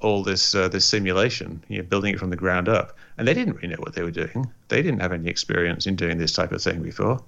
[0.00, 2.96] all this uh, this simulation, you know, building it from the ground up.
[3.16, 4.50] And they didn't really know what they were doing.
[4.68, 7.22] They didn't have any experience in doing this type of thing before.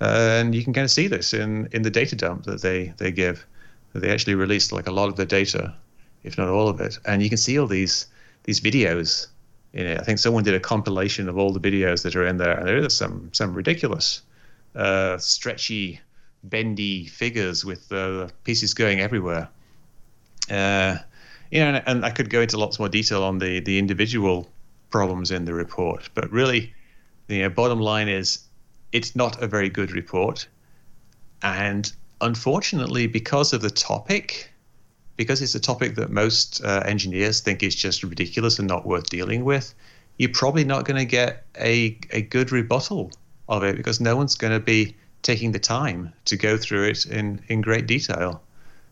[0.00, 3.12] and you can kind of see this in, in the data dump that they, they
[3.12, 3.46] give
[3.94, 5.74] they actually released like a lot of the data,
[6.22, 8.06] if not all of it, and you can see all these
[8.44, 9.26] these videos
[9.72, 10.00] in it.
[10.00, 12.66] I think someone did a compilation of all the videos that are in there, and
[12.66, 14.22] there is some some ridiculous,
[14.74, 16.00] uh, stretchy,
[16.44, 19.48] bendy figures with uh, pieces going everywhere.
[20.50, 20.96] Uh,
[21.50, 24.48] you know, and, and I could go into lots more detail on the the individual
[24.90, 26.72] problems in the report, but really,
[27.28, 28.40] the bottom line is,
[28.92, 30.48] it's not a very good report,
[31.42, 34.50] and unfortunately, because of the topic,
[35.16, 39.10] because it's a topic that most uh, engineers think is just ridiculous and not worth
[39.10, 39.74] dealing with,
[40.18, 43.10] you're probably not going to get a, a good rebuttal
[43.48, 47.06] of it because no one's going to be taking the time to go through it
[47.06, 48.42] in, in great detail.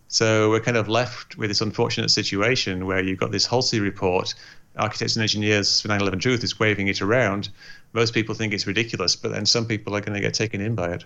[0.08, 4.34] So we're kind of left with this unfortunate situation where you've got this Hulsey report,
[4.76, 7.50] architects and engineers for 9/11 Truth is waving it around.
[7.92, 10.74] Most people think it's ridiculous, but then some people are going to get taken in
[10.74, 11.04] by it.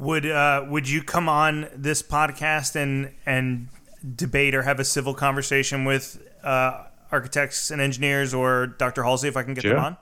[0.00, 3.68] Would uh, would you come on this podcast and and
[4.16, 9.02] debate or have a civil conversation with uh, architects and engineers or Dr.
[9.02, 9.74] Hulsey if I can get sure.
[9.74, 9.96] them on?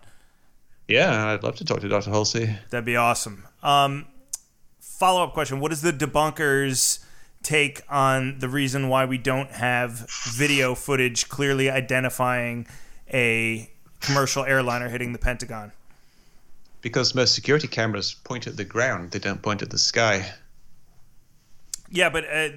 [0.87, 2.11] Yeah, I'd love to talk to Dr.
[2.11, 2.57] Hulsey.
[2.71, 3.45] That'd be awesome.
[3.63, 4.07] Um,
[4.79, 7.05] Follow up question: What is the debunkers?
[7.43, 12.67] take on the reason why we don't have video footage clearly identifying
[13.13, 13.71] a
[14.01, 15.73] commercial airliner hitting the Pentagon?
[16.81, 20.33] Because most security cameras point at the ground, they don't point at the sky.
[21.91, 22.49] Yeah, but uh,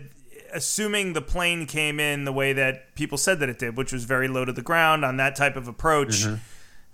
[0.54, 4.04] assuming the plane came in the way that people said that it did, which was
[4.04, 6.36] very low to the ground on that type of approach, mm-hmm.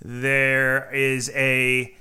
[0.02, 1.96] there is a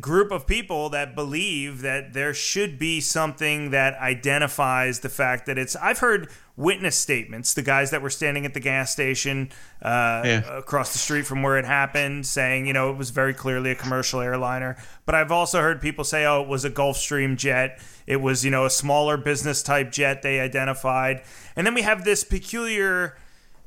[0.00, 5.58] group of people that believe that there should be something that identifies the fact that
[5.58, 5.74] it's.
[5.76, 6.30] I've heard
[6.60, 9.50] witness statements, the guys that were standing at the gas station
[9.82, 10.58] uh, yeah.
[10.58, 13.74] across the street from where it happened, saying, you know, it was very clearly a
[13.74, 14.76] commercial airliner.
[15.06, 17.80] But I've also heard people say, oh, it was a Gulfstream jet.
[18.06, 21.22] It was, you know, a smaller business type jet they identified.
[21.56, 23.16] And then we have this peculiar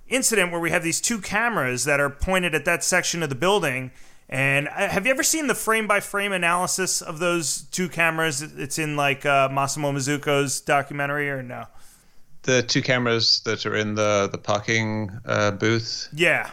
[0.08, 3.36] incident where we have these two cameras that are pointed at that section of the
[3.36, 3.92] building
[4.30, 8.42] and uh, have you ever seen the frame by frame analysis of those two cameras?
[8.42, 11.66] It's in like uh, Massimo Mazzucco's documentary, or no?
[12.44, 16.10] The two cameras that are in the the parking uh, booth.
[16.14, 16.50] Yeah.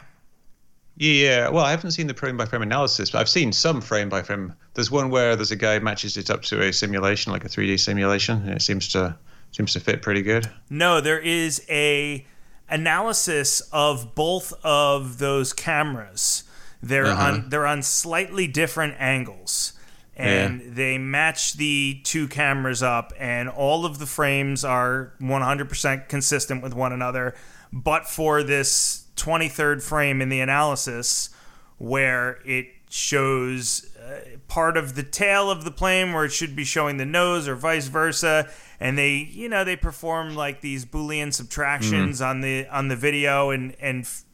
[0.96, 4.10] Yeah, well, I haven't seen the frame by frame analysis, but I've seen some frame
[4.10, 4.52] by frame.
[4.74, 7.80] There's one where there's a guy matches it up to a simulation, like a 3D
[7.80, 9.16] simulation, and it seems to
[9.52, 10.50] seems to fit pretty good.
[10.68, 12.26] No, there is a
[12.68, 16.44] analysis of both of those cameras
[16.82, 17.22] they're uh-huh.
[17.22, 19.74] on they're on slightly different angles,
[20.20, 26.62] and they match the two cameras up, and all of the frames are 100% consistent
[26.62, 27.34] with one another,
[27.72, 31.30] but for this 23rd frame in the analysis
[31.78, 36.64] where it shows uh, part of the tail of the plane where it should be
[36.64, 38.50] showing the nose or vice versa
[38.80, 43.50] and they you know they perform like these boolean subtractions on the on the video
[43.50, 44.24] and and f-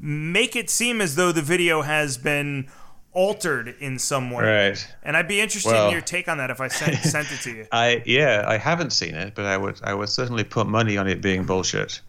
[0.00, 2.66] make it seem as though the video has been
[3.12, 4.94] altered in some way Right.
[5.02, 7.50] and i'd be interested in your take on that if i sent, sent it to
[7.50, 10.96] you I yeah, I haven't seen it, but I would I would certainly put money
[10.96, 12.00] on it being bullshit.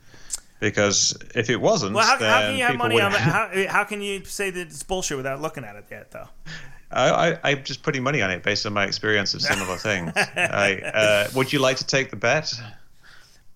[0.60, 3.20] Because if it wasn't, well how, how can you have money would- on that
[3.68, 6.30] how, how can you say that it's bullshit without looking at it yet though
[6.92, 10.12] I, I, I'm just putting money on it based on my experience of similar things.
[10.16, 12.54] I, uh, would you like to take the bet?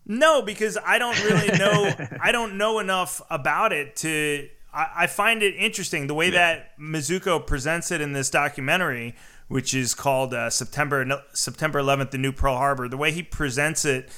[0.06, 1.92] No, because I don't really know.
[2.22, 4.48] I don't know enough about it to.
[4.76, 9.16] I, I find it interesting the way that Mazzucco presents it in this documentary,
[9.48, 12.88] which is called uh, September September 11th, the New Pearl Harbor.
[12.90, 14.10] The way he presents it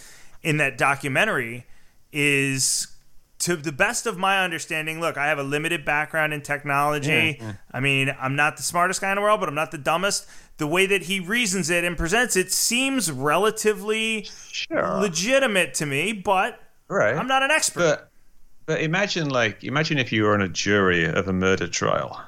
[0.42, 1.66] in that documentary
[2.12, 2.88] is.
[3.42, 7.40] To the best of my understanding, look, I have a limited background in technology.
[7.72, 10.26] I mean, I'm not the smartest guy in the world, but I'm not the dumbest.
[10.58, 14.98] The way that he reasons it and presents it seems relatively Sure.
[15.00, 17.16] legitimate to me, but right.
[17.16, 18.07] I'm not an expert.
[18.68, 22.22] But imagine like imagine if you were on a jury of a murder trial,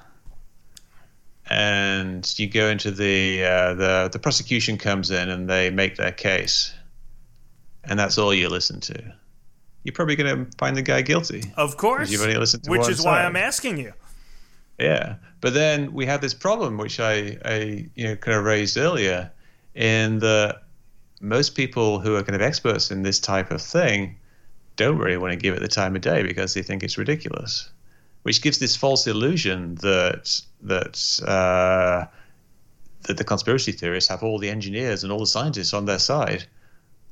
[1.49, 6.13] and you go into the uh, the the prosecution comes in and they make their
[6.13, 6.73] case,
[7.83, 9.13] and that's all you listen to.
[9.83, 11.43] You're probably going to find the guy guilty.
[11.57, 13.25] of course, You've only listened to which is why side.
[13.25, 13.93] I'm asking you.
[14.79, 18.77] Yeah, but then we have this problem, which I, I you know kind of raised
[18.77, 19.29] earlier,
[19.75, 20.63] in that
[21.19, 24.15] most people who are kind of experts in this type of thing
[24.79, 27.69] don't really want to give it the time of day because they think it's ridiculous,
[28.23, 32.05] which gives this false illusion that that uh,
[33.03, 36.45] that the conspiracy theorists have all the engineers and all the scientists on their side.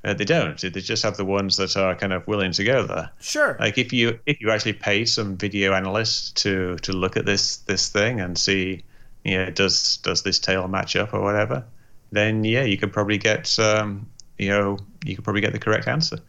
[0.06, 0.62] Uh, they don't.
[0.62, 3.10] They just have the ones that are kind of willing to go there.
[3.20, 3.58] Sure.
[3.60, 7.58] Like if you if you actually pay some video analyst to to look at this
[7.58, 8.84] this thing and see,
[9.26, 11.66] you know, does does this tail match up or whatever,
[12.14, 14.08] then yeah, you could probably get um,
[14.38, 16.20] you know you could probably get the correct answer.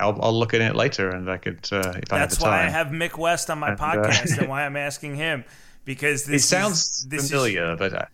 [0.00, 2.44] I'll I'll look at it later and I could uh, if I have That's the
[2.44, 5.44] why I have Mick West on my And, uh, podcast and why I'm asking him
[5.84, 8.06] because this it is- sounds this is- familiar, but I,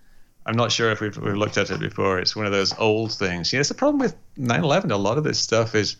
[0.47, 2.19] I'm not sure if we've, we've looked at it before.
[2.19, 3.51] It's one of those old things.
[3.53, 4.91] You know, it's the problem with 9/11.
[4.91, 5.97] A lot of this stuff is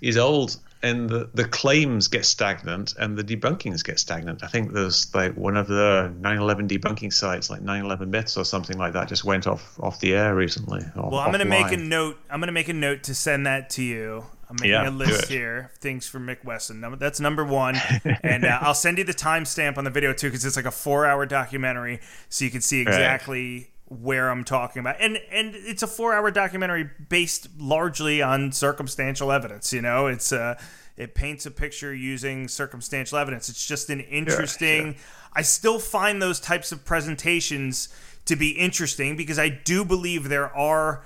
[0.00, 4.42] is old, and the, the claims get stagnant, and the debunkings get stagnant.
[4.42, 8.76] I think there's like one of the 9/11 debunking sites, like 9/11 myths or something
[8.78, 10.80] like that, just went off off the air recently.
[10.96, 12.18] or well, I'm going to make a note.
[12.30, 14.24] I'm going to make a note to send that to you.
[14.48, 15.70] I'm making Yeah, a list here.
[15.78, 16.82] Things for Mick Wesson.
[16.98, 17.76] That's number one,
[18.22, 20.70] and uh, I'll send you the timestamp on the video too, because it's like a
[20.70, 24.96] four-hour documentary, so you can see exactly where I'm talking about.
[25.00, 29.72] And and it's a four-hour documentary based largely on circumstantial evidence.
[29.72, 30.58] You know, it's uh,
[30.96, 33.48] it paints a picture using circumstantial evidence.
[33.48, 34.96] It's just an interesting.
[35.32, 37.88] I still find those types of presentations
[38.24, 41.04] to be interesting because I do believe there are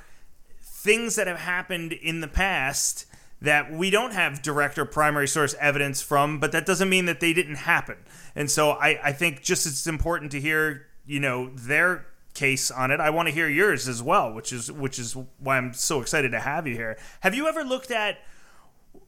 [0.61, 3.07] things that have happened in the past
[3.43, 7.18] that we don't have direct or primary source evidence from, but that doesn't mean that
[7.18, 7.97] they didn't happen.
[8.36, 12.70] And so I, I think just as it's important to hear, you know, their case
[12.70, 15.74] on it, I want to hear yours as well, which is which is why I'm
[15.74, 16.97] so excited to have you here.
[17.20, 18.18] Have you ever looked at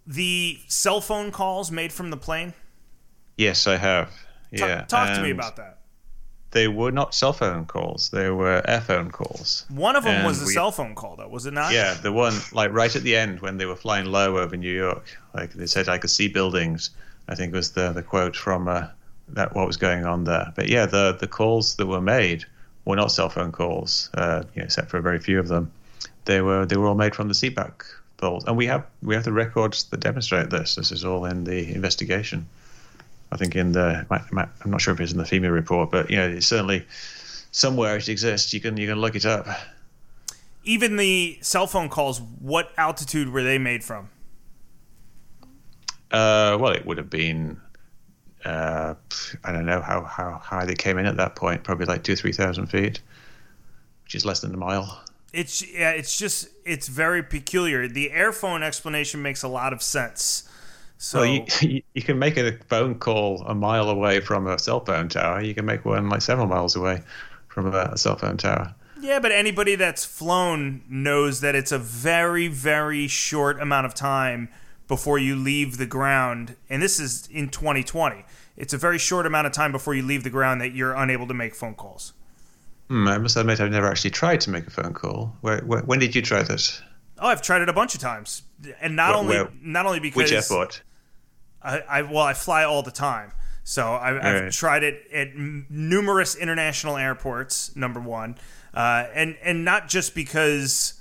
[0.05, 2.55] the cell phone calls made from the plane?
[3.39, 4.13] Yes, I have.
[4.51, 4.85] Yeah.
[4.85, 5.79] talk to me about that.
[6.55, 8.11] They were not cell phone calls.
[8.11, 9.67] They were airphone calls.
[9.69, 11.73] One of them and was a we- cell phone call, though, was it not?
[11.73, 14.73] Yeah, the one like right at the end when they were flying low over New
[14.73, 16.91] York, like they said, I could see buildings.
[17.29, 18.87] I think was the the quote from uh,
[19.31, 20.53] that what was going on there.
[20.55, 22.45] But yeah, the the calls that were made
[22.85, 25.73] were not cell phone calls, uh, you know, except for a very few of them.
[26.27, 27.83] They were they were all made from the seatback
[28.21, 30.77] vault, and we have we have the records that demonstrate this.
[30.77, 32.47] This is all in the investigation.
[33.35, 36.17] I think in the I'm not sure if it's in the FEMA report, but you
[36.17, 36.87] know, it's certainly
[37.51, 38.55] somewhere it exists.
[38.55, 39.49] You can you can look it up.
[40.63, 44.09] Even the cell phone calls, what altitude were they made from?
[46.13, 47.61] Uh, well, it would have been.
[48.45, 48.95] Uh,
[49.43, 51.65] I don't know how, how high they came in at that point.
[51.65, 53.01] Probably like two, three thousand feet,
[54.05, 55.03] which is less than a mile.
[55.33, 57.89] It's yeah, it's just it's very peculiar.
[57.89, 60.49] The airphone explanation makes a lot of sense.
[60.99, 64.59] So Well, you, you, you can make a phone call a mile away from a
[64.59, 65.43] cell phone tower.
[65.43, 67.03] You can make one like several miles away
[67.49, 68.75] from a, a cell phone tower.
[69.01, 74.49] yeah, but anybody that's flown knows that it's a very very short amount of time
[74.89, 78.25] before you leave the ground, and this is in 2020.
[78.57, 81.27] It's a very short amount of time before you leave the ground that you're unable
[81.27, 82.13] to make phone calls.
[82.89, 85.35] Hmm, I must admit, I've never actually tried to make a phone call.
[85.41, 86.83] Where, where, when did you try this?
[87.19, 88.43] Oh, I've tried it a bunch of times,
[88.81, 90.83] and not Where- only where- not only because Which airport?
[91.63, 93.33] I, I well, I fly all the time,
[93.63, 94.53] so I, I've Right.
[94.53, 97.75] tried it at numerous international airports.
[97.75, 98.37] Number one,
[98.75, 101.01] uh, and and not just because,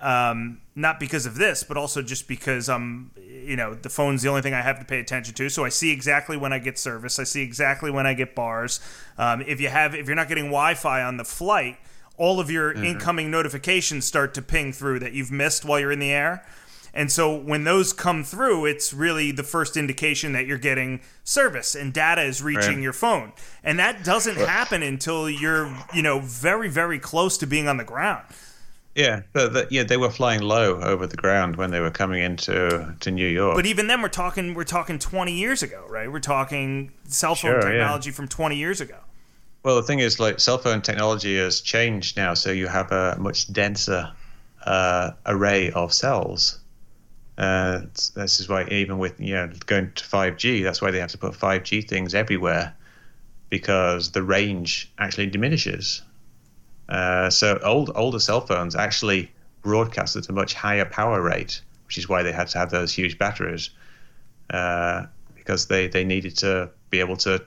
[0.00, 4.28] um, not because of this, but also just because I'm, you know, the phone's the
[4.28, 5.48] only thing I have to pay attention to.
[5.48, 7.18] So I see exactly when I get service.
[7.18, 8.80] I see exactly when I get bars.
[9.18, 11.78] Um, if you have, if you're not getting Wi-Fi on the flight.
[12.18, 15.98] All of your incoming notifications start to ping through that you've missed while you're in
[15.98, 16.44] the air.
[16.94, 21.74] And so when those come through, it's really the first indication that you're getting service
[21.74, 22.82] and data is reaching Right.
[22.82, 23.32] your phone.
[23.64, 27.84] And that doesn't happen until you're, you know, very, very close to being on the
[27.84, 28.24] ground.
[28.94, 32.22] Yeah, but, but, yeah, they were flying low over the ground when they were coming
[32.22, 33.56] into to New York.
[33.56, 36.12] But even then we're talking we're talking 20 years ago, right?
[36.12, 37.78] We're talking cell phone Sure, yeah.
[37.78, 38.96] technology from 20 years ago.
[39.62, 43.16] Well, the thing is, like, cell phone technology has changed now, so you have a
[43.18, 44.12] much denser
[44.66, 46.58] uh, array of cells.
[47.38, 47.80] Uh,
[48.14, 51.18] this is why, even with you know going to 5G, that's why they have to
[51.18, 52.74] put 5G things everywhere,
[53.48, 56.02] because the range actually diminishes.
[56.88, 59.30] Uh, so old older cell phones actually
[59.62, 62.92] broadcast at a much higher power rate, which is why they had to have those
[62.92, 63.70] huge batteries,
[64.50, 67.42] uh, because they, they needed to be able to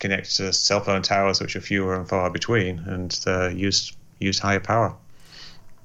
[0.00, 4.38] connect to cell phone towers, which are fewer and far between, and uh, use use
[4.38, 4.96] higher power.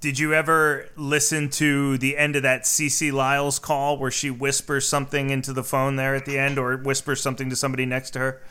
[0.04, 4.86] Did you ever listen to the end of that CeeCee Lyles call where she whispers
[4.86, 8.20] something into the phone there at the end or whispers something to somebody next to
[8.20, 8.42] her?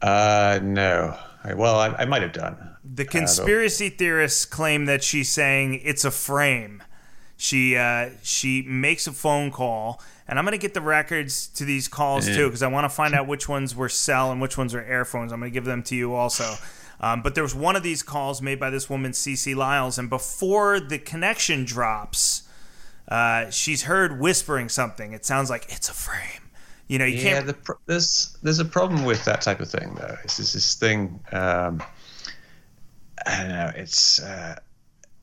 [0.00, 1.18] Uh, no.
[1.42, 2.76] I, well, I, I might have done.
[2.84, 6.84] The conspiracy theorists claim that she's saying it's a frame.
[7.36, 11.88] She uh, she makes a phone call, and I'm gonna get the records to these
[11.88, 14.76] calls too because I want to find out which ones were cell and which ones
[14.76, 15.32] are air phones.
[15.32, 16.54] I'm gonna give them to you also.
[17.02, 20.08] Um, but there was one of these calls made by this woman, CeeCee Lyles, and
[20.08, 22.44] before the connection drops,
[23.08, 25.12] uh, she's heard whispering something.
[25.12, 26.50] It sounds like it's a frame.
[26.86, 27.46] You know, you Yeah, can't.
[27.46, 30.16] the, pro- there's there's a problem with that type of thing though.
[30.24, 31.20] It's this, this thing.
[31.32, 31.82] Um,
[33.26, 33.72] I don't know.
[33.74, 34.56] It's uh,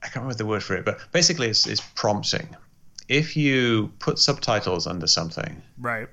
[0.01, 2.55] I can't remember the word for it, but basically it's, it's prompting.
[3.07, 6.07] If you put subtitles under something, right.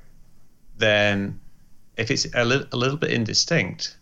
[0.79, 1.39] then
[1.97, 3.97] if it's a, li- a little bit indistinct,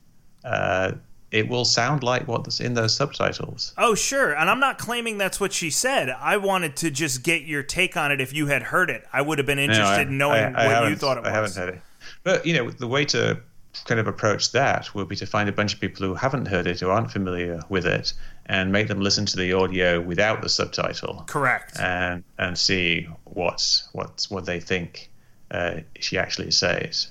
[0.45, 0.93] uh,
[1.35, 3.75] it will sound like what's in those subtitles.
[3.77, 4.33] Oh, sure.
[4.37, 6.09] And I'm not claiming that's what she said.
[6.09, 9.05] I wanted to just get your take on it if you had heard it.
[9.13, 11.25] I would have been interested No, I- in knowing I- I what you thought it
[11.25, 11.29] was.
[11.31, 11.81] I haven't heard it.
[12.23, 13.41] But, you know, the way to
[13.85, 16.69] kind of approach that will be to find a bunch of people who haven't heard
[16.69, 18.13] it, who aren't familiar with it,
[18.47, 21.25] and make them listen to the audio without the subtitle.
[21.27, 21.81] Correct.
[21.81, 25.11] And, and see what's, what's, what they think
[25.51, 27.09] uh, she actually says.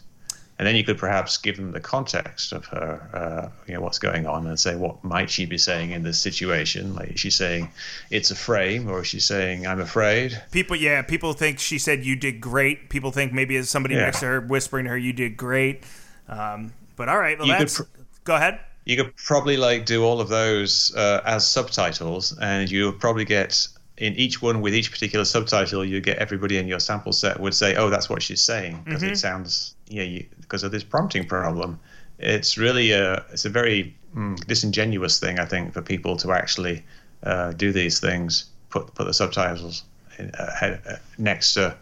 [0.60, 3.98] And then you could perhaps give them the context of her, uh, you know, what's
[4.00, 6.94] going on, and say what might she be saying in this situation?
[6.94, 7.70] Like, is she saying
[8.12, 10.40] it's a frame, or is she saying I'm afraid?
[10.52, 12.90] people, yeah, people think she said you did great.
[12.90, 14.02] People think maybe it's somebody Yeah.
[14.06, 15.84] next to her whispering to her, you did great.
[16.30, 17.78] Um, but all right, well, You that's.
[17.78, 17.84] pr-
[18.24, 18.60] go ahead.
[18.86, 23.68] you could probably like do all of those uh, as subtitles and you'll probably get
[23.98, 27.54] in each one with each particular subtitle you get everybody in your sample set would
[27.54, 31.26] say oh that's what she's saying because it sounds yeah you, because of this prompting
[31.26, 31.80] problem
[32.20, 36.84] it's really a it's a very mm, disingenuous thing i think for people to actually
[37.24, 39.84] uh, do these things put put the subtitles
[40.20, 41.76] in, uh, uh, next to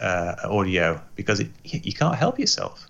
[0.00, 2.88] uh, audio because it, you can't help yourself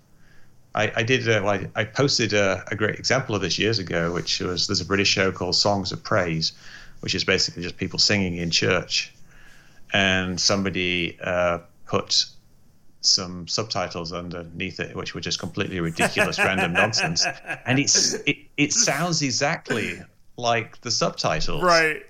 [0.75, 1.27] I, I did.
[1.27, 4.67] Uh, well, I, I posted a, a great example of this years ago, which was
[4.67, 6.51] there's a British show called Songs of Praise,
[6.99, 9.11] which is basically just people singing in church,
[9.91, 12.27] and somebody uh, put
[13.07, 17.25] some subtitles underneath it, which were just completely ridiculous, random nonsense,
[17.65, 19.99] and it's it, it sounds exactly
[20.37, 22.05] like the subtitles, Right.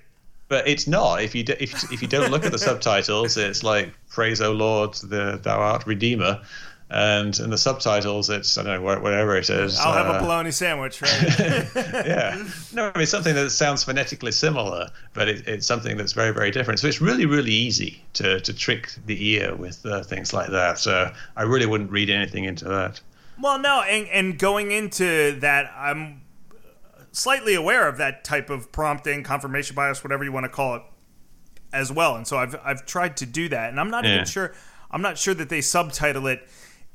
[0.50, 1.22] but it's not.
[1.22, 4.52] If you do, if if you don't look at the subtitles, it's like "Praise, O
[4.52, 6.42] Lord, the Thou art Redeemer,"
[6.90, 9.78] and in the subtitles, it's I don't know whatever it is.
[9.78, 11.70] I'll have a uh, bologna sandwich, right?
[11.76, 12.42] yeah,
[12.74, 16.50] no, I mean something that sounds phonetically similar, but it, it's something that's very very
[16.50, 16.80] different.
[16.80, 20.80] So it's really really easy to to trick the ear with uh, things like that.
[20.80, 23.02] So I really wouldn't read anything into that.
[23.42, 26.22] Well, no, and and going into that, I'm
[27.12, 30.82] slightly aware of that type of prompting, confirmation bias, whatever you want to call it,
[31.74, 32.16] as well.
[32.16, 34.14] And so I've I've tried to do that, and I'm not Yeah.
[34.16, 34.54] even sure.
[34.90, 36.48] I'm not sure that they subtitle it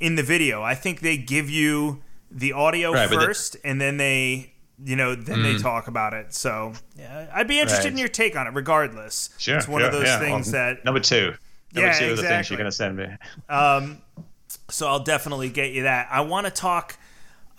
[0.02, 0.62] in the video.
[0.62, 3.14] I think they give you the audio Right, Mm.
[3.14, 4.48] first, and then they.
[4.84, 6.34] You know, then they talk about it.
[6.34, 9.30] So, yeah, I'd be interested in your take on it, regardless.
[9.38, 10.18] Sure, it's one sure, of those yeah.
[10.18, 11.34] things Well, that number two,
[11.72, 12.54] number Yeah, two of the things exactly.
[12.54, 13.06] you're going to send me.
[13.48, 14.02] Um,
[14.68, 16.08] so I'll definitely get you that.
[16.10, 16.96] I want to talk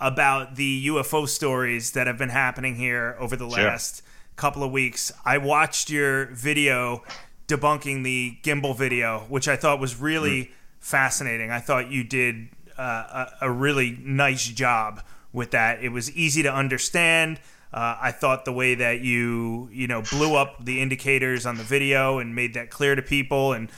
[0.00, 3.64] about the UFO stories that have been happening here over the Sure.
[3.64, 4.02] last
[4.36, 5.10] couple of weeks.
[5.24, 7.04] I watched your video
[7.48, 10.50] debunking the gimbal video, which I thought was really
[10.84, 11.50] fascinating.
[11.50, 15.00] I thought you did uh, a, a really nice job
[15.32, 15.82] with that.
[15.82, 17.40] It was easy to understand.
[17.72, 21.62] Uh, I thought the way that you you know blew up the indicators on the
[21.62, 23.70] video and made that clear to people and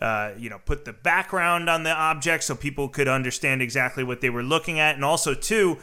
[0.00, 4.22] uh, you know put the background on the object so people could understand exactly what
[4.22, 5.76] they were looking at and also too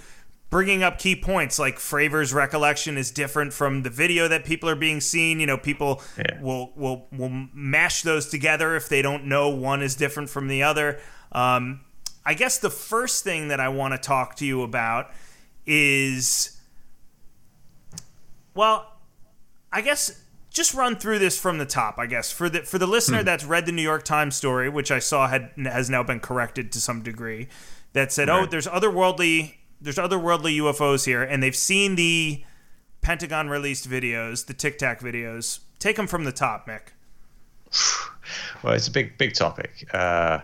[0.52, 4.76] bringing up key points like Fravor's recollection is different from the video that people are
[4.76, 5.40] being seen.
[5.40, 6.40] You know, people Yeah.
[6.40, 10.62] will will will mash those together if they don't know one is different from the
[10.62, 11.00] other.
[11.32, 11.80] Um,
[12.24, 15.10] I guess the first thing that I want to talk to you about
[15.66, 16.60] is,
[18.54, 18.94] well,
[19.72, 21.96] I guess just run through this from the top.
[21.98, 24.92] I guess for the for the listener that's read the New York Times story, which
[24.92, 27.48] I saw had has now been corrected to some degree,
[27.94, 32.44] that said, oh, there's otherworldly there's otherworldly UFOs here, and they've seen the
[33.02, 35.60] Pentagon released videos, the Tic Tac videos.
[35.80, 36.94] Take them from the top, Mick.
[38.64, 39.90] Well, it's a big, big topic.
[39.94, 40.40] Uh,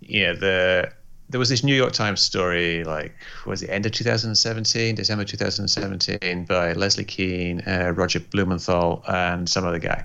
[0.00, 0.92] yeah, the
[1.30, 3.14] there was this New York Times story, like
[3.46, 9.64] was it end of 2017, December 2017, by Leslie Kean, uh, Roger Blumenthal, and some
[9.64, 10.04] other guy,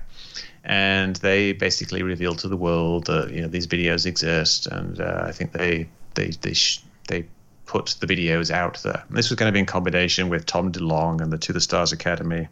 [0.64, 5.24] and they basically revealed to the world that you know these videos exist, and uh,
[5.26, 7.26] I think they they they sh- they
[7.68, 9.04] put the videos out there.
[9.06, 11.60] And this was going to be in combination with Tom DeLonge and the To the
[11.60, 12.48] Stars Academy,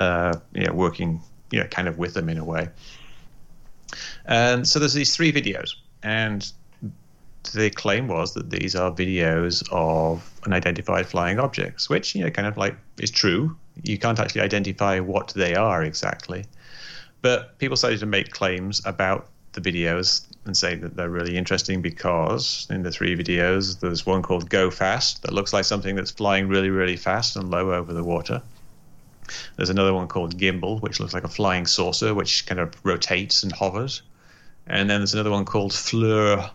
[0.00, 1.20] uh, you know, working
[1.52, 2.68] you know kind of with them in a way.
[4.26, 6.50] And so there's these three videos, and
[7.52, 12.48] the claim was that these are videos of unidentified flying objects, which you know kind
[12.48, 13.56] of like is true.
[13.82, 16.46] You can't actually identify what they are exactly,
[17.22, 21.80] but people started to make claims about the videos and say that they're really interesting
[21.80, 26.10] because in the three videos there's one called Go Fast that looks like something that's
[26.10, 28.42] flying really really fast and low over the water.
[29.56, 33.42] There's another one called Gimbal, which looks like a flying saucer, which kind of rotates
[33.42, 34.02] and hovers.
[34.66, 36.50] And then there's another one called Fleur,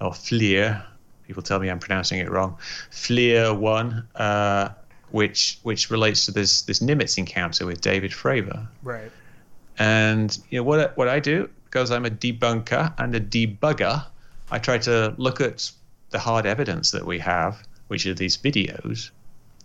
[0.00, 0.84] or Fleer.
[1.26, 2.58] People tell me I'm pronouncing it wrong.
[2.90, 4.68] Fleer one, uh,
[5.10, 8.68] which which relates to this this Nimitz encounter with David Fravor.
[8.82, 9.10] Right.
[9.78, 14.04] And you know what what I do because I'm a debunker and a debugger.
[14.50, 15.70] I try to look at
[16.10, 19.10] the hard evidence that we have, which are these videos,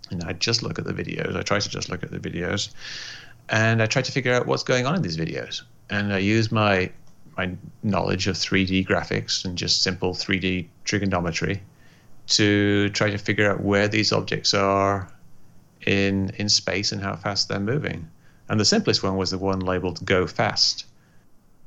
[0.10, 1.36] and I just look at the videos.
[1.36, 2.70] I try to just look at the videos,
[3.49, 5.62] and I try to figure out what's going on in these videos.
[5.89, 6.91] And I use my
[7.38, 11.62] my knowledge of 3D graphics and just simple 3D trigonometry
[12.28, 15.12] to try to figure out where these objects are
[15.86, 18.10] in in space and how fast they're moving.
[18.49, 20.86] And the simplest one was the one labeled "Go Fast,"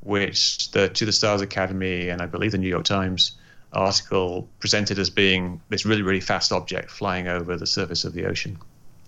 [0.05, 3.33] which the To the Stars Academy and I believe the New York Times
[3.73, 8.27] article presented as being this really really fast object flying over the surface of the
[8.27, 8.57] ocean.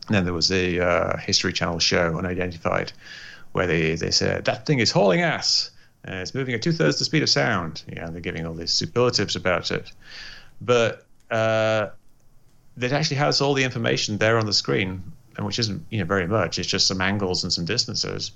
[0.06, 2.92] And then there was a uh, History Channel show, Unidentified,
[3.52, 5.70] where they, they said that thing is hauling ass.
[6.06, 7.82] Uh, it's moving at two thirds the speed of sound.
[7.92, 9.90] Yeah, they're giving all these superlatives about it,
[10.60, 11.88] but uh,
[12.80, 15.02] actually has all the information there on the screen,
[15.36, 16.58] and which isn't you know very much.
[16.58, 18.30] It's just some angles and some distances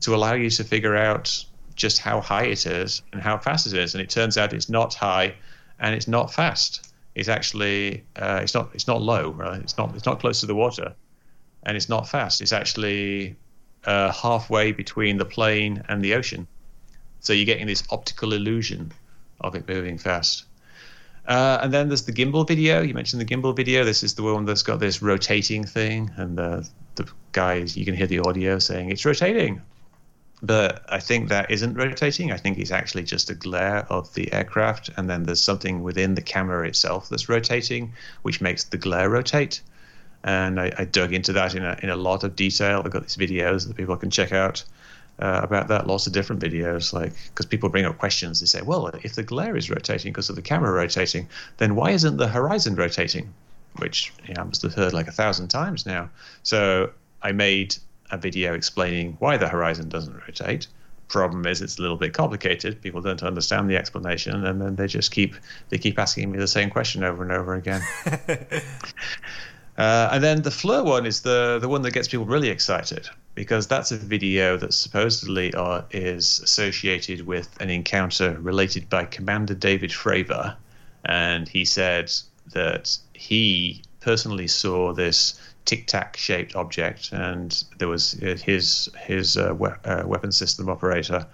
[0.00, 1.44] to allow you to figure out
[1.76, 3.94] just how high it is and how fast it is.
[3.94, 5.34] And it turns out it's not high,
[5.78, 6.92] and it's not fast.
[7.14, 9.30] It's actually uh, it's not it's not low.
[9.30, 9.60] Right?
[9.60, 10.94] It's not it's not close to the water,
[11.62, 12.40] and it's not fast.
[12.40, 13.36] It's actually
[13.84, 16.46] uh, halfway between the plane and the ocean.
[17.20, 18.92] So you're getting this optical illusion
[19.40, 20.44] of it moving fast.
[21.26, 22.82] Uh, and then there's the gimbal video.
[22.82, 23.84] You mentioned the gimbal video.
[23.84, 27.94] This is the one that's got this rotating thing, and the the guys you can
[27.94, 29.60] hear the audio saying it's rotating.
[30.42, 32.30] But I think that isn't rotating.
[32.30, 36.14] I think it's actually just a glare of the aircraft, and then there's something within
[36.14, 39.62] the camera itself that's rotating, which makes the glare rotate.
[40.24, 42.82] And I, I dug into that in a in a lot of detail.
[42.84, 44.62] I've got these videos that people can check out
[45.18, 45.86] uh, about that.
[45.86, 48.40] Lots of different videos, like because people bring up questions.
[48.40, 51.92] They say, "Well, if the glare is rotating because of the camera rotating, then why
[51.92, 53.32] isn't the horizon rotating?"
[53.76, 56.10] Which you I must have heard like a thousand times now.
[56.42, 56.90] So
[57.22, 57.76] I made
[58.10, 60.66] a video explaining why the horizon doesn't rotate.
[61.08, 62.82] Problem is, it's a little bit complicated.
[62.82, 65.36] People don't understand the explanation, and then they just keep
[65.68, 67.82] they keep asking me the same question over and over again.
[69.78, 73.08] Uh, and then the Fleur one is the the one that gets people really excited
[73.34, 79.54] because that's a video that supposedly uh, is associated with an encounter related by Commander
[79.54, 80.56] David Fravor,
[81.04, 82.10] and he said
[82.54, 89.36] that he personally saw this tic tac shaped object, and there was uh, his his
[89.36, 91.26] uh, we- uh, weapon system operator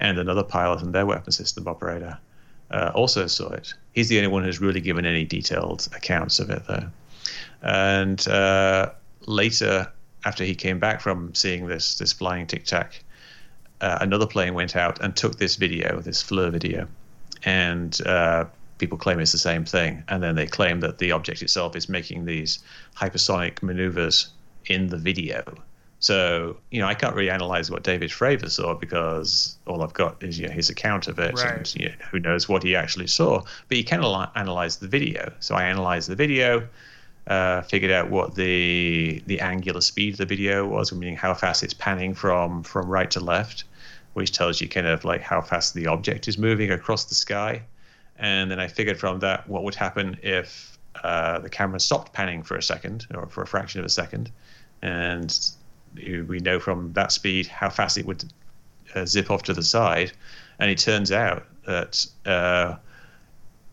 [0.00, 2.18] and another pilot and their weapon system operator
[2.70, 3.74] uh, also saw it.
[3.92, 6.88] He's the only one who's really given any detailed accounts of it, though.
[7.62, 8.90] And uh,
[9.26, 9.92] later,
[10.24, 13.02] after he came back from seeing this this flying tic tac,
[13.80, 16.88] uh, another plane went out and took this video, this FLIR video,
[17.44, 18.00] and
[18.84, 20.04] people claim it's the same thing.
[20.08, 22.58] And then they claim that the object itself is making these
[22.94, 24.28] hypersonic maneuvers
[24.66, 25.42] in the video.
[26.00, 30.22] So, you know, I can't really analyze what David Fravor saw because all I've got
[30.22, 31.56] is you know, his account of it, Right.
[31.56, 33.42] and you know, who knows what he actually saw.
[33.68, 35.32] But you can al- analyze the video.
[35.40, 36.68] So I analyzed the video,
[37.26, 41.62] uh, figured out what the the angular speed of the video was, meaning how fast
[41.62, 43.64] it's panning from from right to left,
[44.12, 47.62] which tells you kind of like how fast the object is moving across the sky.
[48.18, 52.42] And then I figured from that what would happen if uh, the camera stopped panning
[52.42, 54.30] for a second or for a fraction of a second,
[54.82, 55.36] and
[55.94, 58.24] we know from that speed how fast it would
[58.94, 60.12] uh, zip off to the side.
[60.58, 62.76] And it turns out that uh,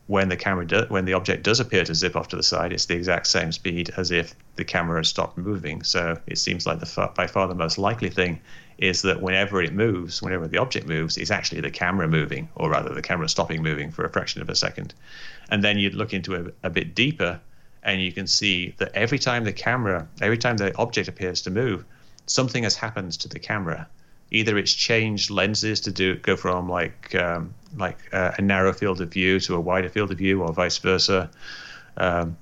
[0.08, 2.74] when the camera do, when the object does appear to zip off to the side,
[2.74, 5.84] it's the exact same speed as if the camera has stopped moving.
[5.84, 8.42] So it seems like the far, by far the most likely thing
[8.78, 12.70] is that whenever it moves, whenever the object moves, it's actually the camera moving, or
[12.70, 14.94] rather the camera stopping moving for a fraction of a second.
[15.50, 17.40] And then you'd look into a, a bit deeper,
[17.84, 21.52] and you can see that every time the camera, every time the object appears to
[21.52, 21.86] move,
[22.26, 23.88] something has happened to the camera.
[24.32, 29.02] Either it's changed lenses to do go from like um, like uh, a narrow field
[29.02, 31.30] of view to a wider field of view, or vice versa,
[31.98, 32.38] um,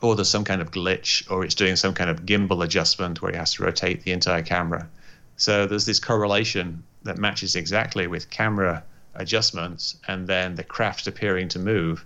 [0.00, 3.32] or there's some kind of glitch, or it's doing some kind of gimbal adjustment where
[3.32, 4.88] it has to rotate the entire camera.
[5.42, 8.84] So there's this correlation that matches exactly with camera
[9.16, 12.04] adjustments and then the craft appearing to move.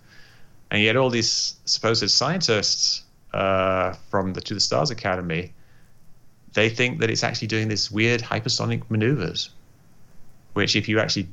[0.71, 3.05] And yet, all these supposed scientists
[3.35, 5.53] uh, from the To the Stars Academy,
[6.55, 9.51] they think that it's actually doing this weird hypersonic maneuvers,
[10.55, 11.29] which, if you actually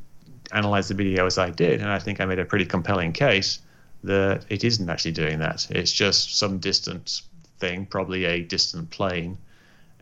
[0.52, 3.60] analyze the video as I did, and I think I made a pretty compelling case,
[4.04, 5.68] that it isn't actually doing that.
[5.70, 7.22] It's just some distant
[7.60, 9.38] thing, probably a distant plane.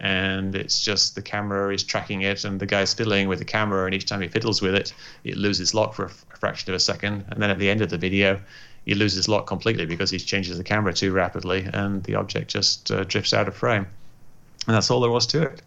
[0.04, 3.86] And it's just the camera is tracking it, and the guy's fiddling with the camera,
[3.86, 6.72] and each time he fiddles with it, it loses lock for a f- a fraction
[6.72, 7.24] of a second.
[7.30, 8.40] And then at the end of the video,
[8.86, 12.90] he loses lock completely because he changes the camera too rapidly, and the object just
[12.92, 13.86] uh, drifts out of frame.
[14.68, 15.62] And that's all there was to it.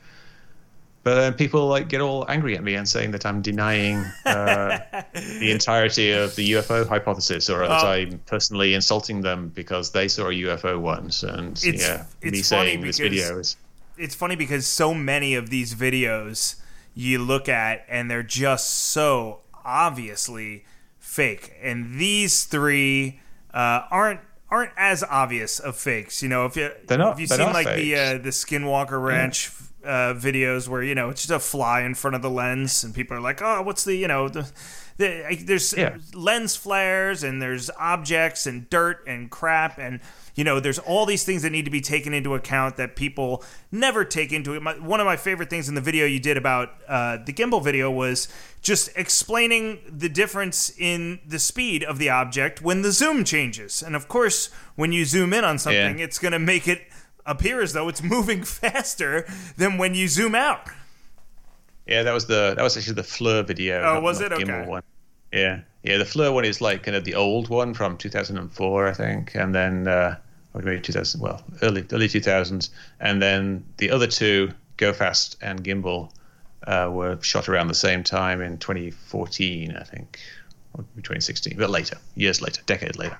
[1.04, 4.78] But then people like get all angry at me and saying that I'm denying uh,
[5.12, 7.88] the entirety of the UFO hypothesis, or that Oh.
[7.88, 12.42] I'm personally insulting them because they saw a UFO once, and It's- yeah, it's me
[12.42, 13.56] saying this video is
[13.96, 16.56] it's funny because so many of these videos
[16.94, 20.64] you look at and they're just so obviously
[20.98, 21.52] fake.
[21.62, 23.20] And these three
[23.52, 27.26] uh, aren't aren't as obvious of fakes you know if you They're not- if you
[27.26, 29.50] they're seen like the uh, the skinwalker ranch
[29.84, 32.94] uh, videos where you know it's just a fly in front of the lens and
[32.94, 34.48] people are like oh what's the you know the,
[34.98, 35.96] the I- there's Yeah.
[36.14, 40.00] lens flares and there's objects and dirt and crap and
[40.34, 43.42] you know there's all these things that need to be taken into account that people
[43.70, 46.36] never take into it my, one of my favorite things in the video you did
[46.36, 48.28] about uh, the gimbal video was
[48.62, 53.94] just explaining the difference in the speed of the object when the zoom changes and
[53.94, 56.04] of course when you zoom in on something Yeah.
[56.04, 56.82] it's going to make it
[57.26, 60.68] appear as though it's moving faster than when you zoom out
[61.86, 63.80] Yeah, that was the that was actually the FLIR video.
[63.82, 64.32] Oh, not- was it?
[64.32, 64.64] Okay.
[64.66, 64.82] One.
[65.32, 65.98] Yeah, yeah.
[65.98, 69.54] The FLIR one is like kind of the old one from 2004, I think, and
[69.54, 70.16] then uh,
[70.54, 71.20] or maybe 2000.
[71.20, 72.70] Well, early early 2000s,
[73.00, 76.10] and then the other two, Go Fast and Gimbal,
[76.66, 80.20] uh, were shot around the same time in 2014, I think,
[80.72, 83.18] or 2016, but later, years later, decade later.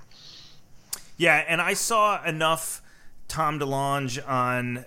[1.17, 2.83] Yeah, and I saw enough
[3.29, 4.87] Tom DeLonge on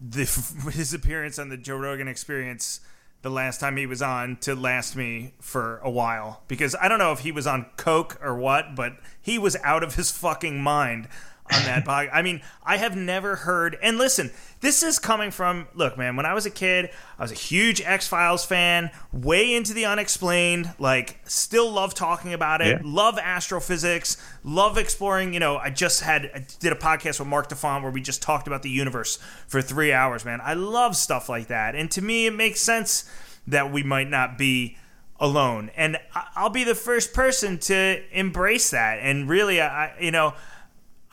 [0.00, 2.80] the his appearance on the Joe Rogan Experience
[3.22, 6.98] the last time he was on to last me for a while because I don't
[6.98, 10.62] know if he was on coke or what, but he was out of his fucking
[10.62, 11.08] mind
[11.52, 12.10] on that podcast.
[12.12, 13.76] I mean, I have never heard.
[13.82, 16.16] And listen, this is coming from look, man.
[16.16, 19.84] When I was a kid, I was a huge X Files fan, way into the
[19.86, 20.72] unexplained.
[20.78, 22.68] Like, still love talking about it.
[22.68, 22.78] Yeah.
[22.84, 24.16] Love astrophysics.
[24.44, 25.32] Love exploring.
[25.34, 28.22] You know, I just had I did a podcast with Marc Defant where we just
[28.22, 29.18] talked about the universe
[29.48, 30.24] for three hours.
[30.24, 31.74] Man, I love stuff like that.
[31.74, 33.10] And to me, it makes sense
[33.46, 34.76] that we might not be
[35.18, 35.70] alone.
[35.76, 35.96] And
[36.34, 38.98] I'll be the first person to embrace that.
[39.00, 40.34] And really, I- you know,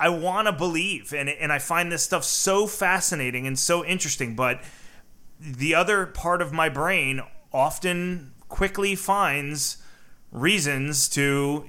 [0.03, 4.35] I want to believe, and and I find this stuff so fascinating and so interesting.
[4.35, 4.61] But
[5.39, 7.21] the other part of my brain
[7.53, 9.77] often quickly finds
[10.30, 11.65] reasons to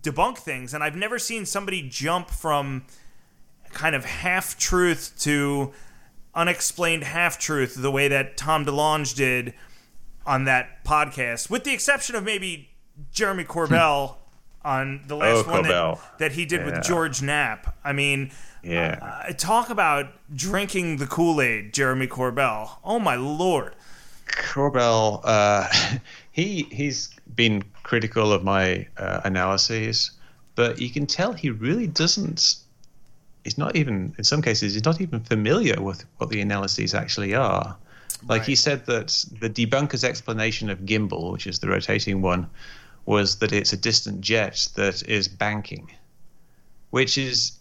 [0.00, 2.84] debunk things, and I've never seen somebody jump from
[3.72, 5.72] kind of half truth to
[6.36, 9.54] unexplained half truth the way that Tom DeLonge did
[10.24, 12.70] on that podcast, with the exception of maybe
[13.10, 14.25] Jeremy Corbell hmm.
[14.66, 16.66] On the last Oh, one that, that he did Yeah.
[16.66, 17.74] with George Knapp.
[17.84, 18.32] I mean,
[18.62, 18.98] Yeah.
[19.00, 22.78] uh, talk about drinking the Kool Aid, Jeremy Corbell.
[22.84, 23.74] Oh my lord!
[24.26, 25.68] Corbell, uh,
[26.32, 30.10] he he's been critical of my uh, analyses,
[30.56, 32.56] but you can tell he really doesn't.
[33.44, 37.32] He's not even, in some cases, he's not even familiar with what the analyses actually
[37.36, 37.76] are.
[38.28, 42.50] Like he said that the debunker's explanation of gimbal, which is the rotating one,
[43.06, 45.90] was that it's a distant jet that is banking,
[46.90, 47.58] which is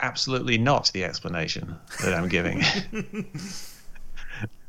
[0.00, 2.62] absolutely not the explanation that I'm giving.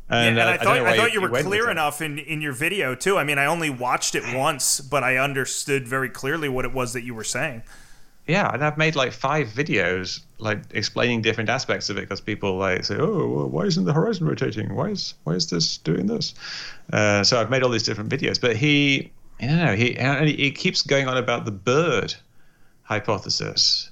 [0.10, 3.18] And, uh, I thought I, thought you were clear enough in, in your video too.
[3.18, 6.94] I mean, I only watched it once, but I understood very clearly what it was
[6.94, 7.64] that you were saying.
[8.28, 12.58] Yeah, and I've made like five videos like explaining different aspects of it because people
[12.58, 14.76] like say, "Oh, well, why isn't the horizon rotating?
[14.76, 16.34] Why is why is this doing this?"
[16.92, 19.12] Uh, so I've made all these different videos, but he,
[19.48, 22.16] Know, he and he keeps going on about the bird
[22.84, 23.92] hypothesis.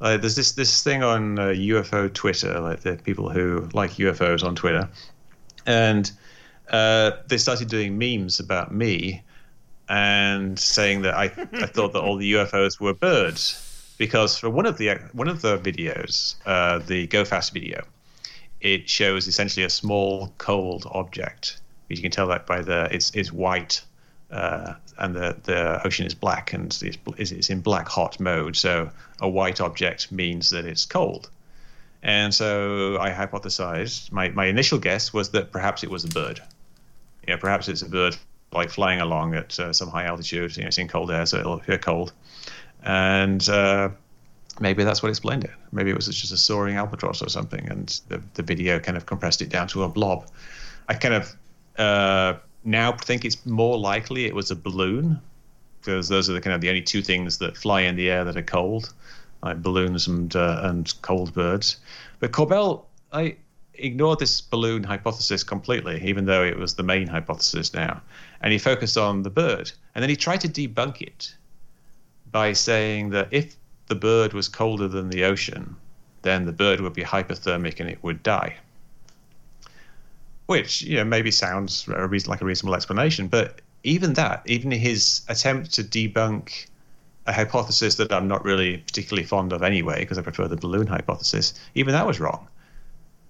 [0.00, 4.44] Like there's this this thing on uh, UFO Twitter, like the people who like UFOs
[4.44, 4.88] on Twitter,
[5.66, 6.10] and
[6.70, 9.22] uh, they started doing memes about me
[9.88, 14.66] and saying that I, I thought that all the UFOs were birds because for one
[14.66, 17.84] of the one of the videos, uh, the Go Fast video,
[18.60, 21.60] it shows essentially a small cold object.
[21.88, 23.82] You can tell that by the it's it's white
[24.30, 28.56] uh, and the the ocean is black and it's, it's in black hot mode.
[28.56, 28.90] So
[29.20, 31.30] a white object means that it's cold.
[32.02, 34.12] And so I hypothesized.
[34.12, 36.40] My my initial guess was that perhaps it was a bird.
[37.26, 38.16] Yeah, perhaps it's a bird
[38.52, 40.56] like flying along at uh, some high altitude.
[40.56, 42.12] You know, it's in cold air, so it'll appear cold.
[42.82, 43.88] And uh,
[44.60, 45.50] maybe that's what explained it.
[45.72, 49.06] Maybe it was just a soaring albatross or something, and the the video kind of
[49.06, 50.26] compressed it down to a blob.
[50.88, 51.36] I kind of
[51.78, 52.34] uh,
[52.64, 55.20] now think it's more likely it was a balloon,
[55.80, 58.24] because those are the kind of the only two things that fly in the air
[58.24, 58.92] that are cold,
[59.42, 61.76] like balloons and uh, and cold birds.
[62.20, 63.36] But Corbell, I
[63.74, 68.00] ignored this balloon hypothesis completely, even though it was the main hypothesis now,
[68.40, 71.34] and he focused on the bird, and then he tried to debunk it
[72.30, 75.76] by saying that if the bird was colder than the ocean,
[76.22, 78.56] then the bird would be hypothermic and it would die.
[80.46, 84.70] Which you know maybe sounds a reason, like a reasonable explanation, but even that, even
[84.70, 86.66] his attempt to debunk
[87.26, 90.86] a hypothesis that I'm not really particularly fond of anyway, because I prefer the balloon
[90.86, 92.48] hypothesis, even that was wrong.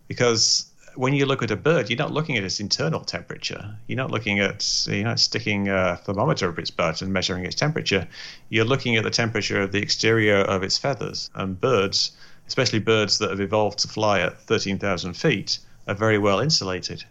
[0.09, 0.67] Because
[0.97, 3.77] when you look at a bird, you're not looking at its internal temperature.
[3.87, 7.55] You're not looking at, you're not sticking a thermometer up its butt and measuring its
[7.55, 8.07] temperature.
[8.49, 11.31] You're looking at the temperature of the exterior of its feathers.
[11.35, 12.13] And birds,
[12.47, 17.05] especially birds that have evolved to fly at 13,000 feet, are very well insulated.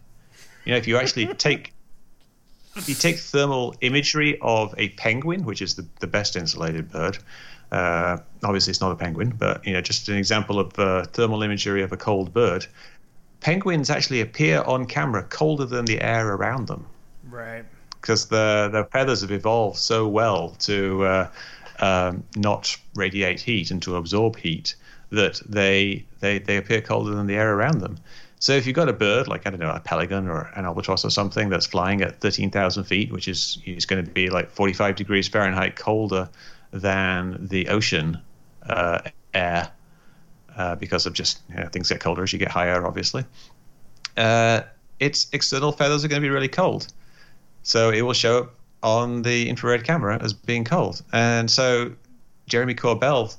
[0.66, 1.74] You know, if you actually take
[2.76, 7.18] if you take thermal imagery of a penguin, which is the, the best insulated bird,
[7.72, 11.44] uh, obviously it's not a penguin, but you know, just an example of uh, thermal
[11.44, 12.66] imagery of a cold bird.
[13.42, 16.86] Penguins actually appear on camera colder than the air around them
[17.30, 17.66] Right.
[18.00, 21.30] because the their feathers have evolved so well to uh,
[21.80, 24.76] um, not radiate heat and to absorb heat
[25.12, 27.98] that they, they they appear colder than the air around them.
[28.44, 31.06] So if you've got a bird like I don't know a pelican or an albatross
[31.06, 34.52] or something that's flying at thirteen thousand feet, which is is going to be like
[34.52, 36.28] forty five degrees Fahrenheit colder
[36.72, 38.20] than the ocean
[38.64, 39.00] uh,
[39.34, 39.72] air
[40.58, 43.24] uh, because of just you know, things get colder as you get higher, obviously.
[44.18, 44.64] Uh,
[45.00, 46.88] its external feathers are going to be really cold.
[47.62, 51.02] So it will show up on the infrared camera as being cold.
[51.14, 51.94] And so
[52.48, 53.38] Jeremy Corbell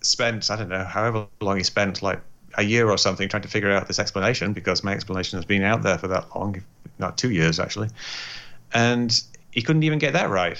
[0.00, 2.20] spent, I don't know, however long he spent, like
[2.56, 5.62] a year or something, trying to figure out this explanation because my explanation has been
[5.62, 6.62] out there for that long, if
[6.98, 7.88] not two years actually.
[8.74, 9.20] And
[9.50, 10.58] he couldn't even get that right.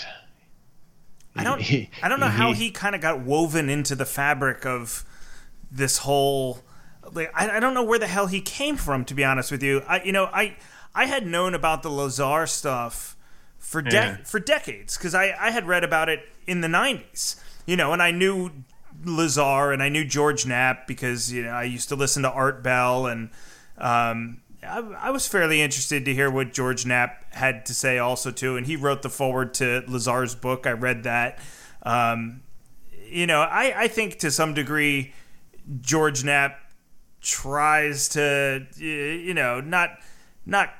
[1.34, 1.60] I don't.
[1.62, 5.04] He- I don't know how he- he kind of got woven into the fabric of
[5.70, 6.60] this whole.
[7.12, 9.62] Like, I, I don't know where the hell he came from, to be honest with
[9.62, 9.82] you.
[9.88, 10.56] I, you know, I,
[10.94, 13.16] I had known about the Lazar stuff
[13.58, 14.16] for de- Yeah.
[14.24, 17.36] for decades because I, I had read about it in the '90s.
[17.64, 18.50] You know, and I knew
[19.04, 22.62] Lazar and I knew George Knapp because you know I used to listen to Art
[22.62, 23.30] Bell and
[23.78, 28.30] um, I, I was fairly interested to hear what George Knapp had to say also
[28.30, 30.66] too, and he wrote the foreword to Lazar's book.
[30.66, 31.38] I read that.
[31.82, 32.42] Um,
[33.08, 35.12] you know, I, I think to some degree
[35.80, 36.58] George Knapp
[37.20, 39.98] tries to you know not
[40.46, 40.70] not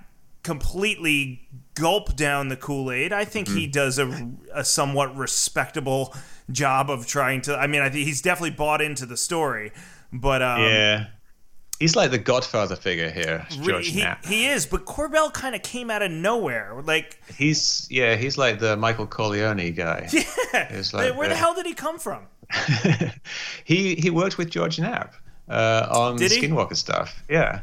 [0.43, 3.12] completely gulp down the Kool-Aid.
[3.12, 6.12] I think he does a, a somewhat respectable
[6.51, 9.73] job of trying to I mean I think he's definitely bought into the story.
[10.12, 11.06] But um, yeah.
[11.81, 14.24] He's like the Godfather figure here, George he, Knapp.
[14.24, 16.81] he is, but Corbell kind of came out of nowhere.
[16.85, 20.09] Like He's yeah, he's like the Michael Corleone guy.
[20.55, 22.27] Yeah, like where the the- hell did he come from?
[23.64, 25.14] he he worked with George Knapp
[25.48, 26.43] uh, on Did the he?
[26.43, 27.23] Skinwalker stuff.
[27.28, 27.62] Yeah,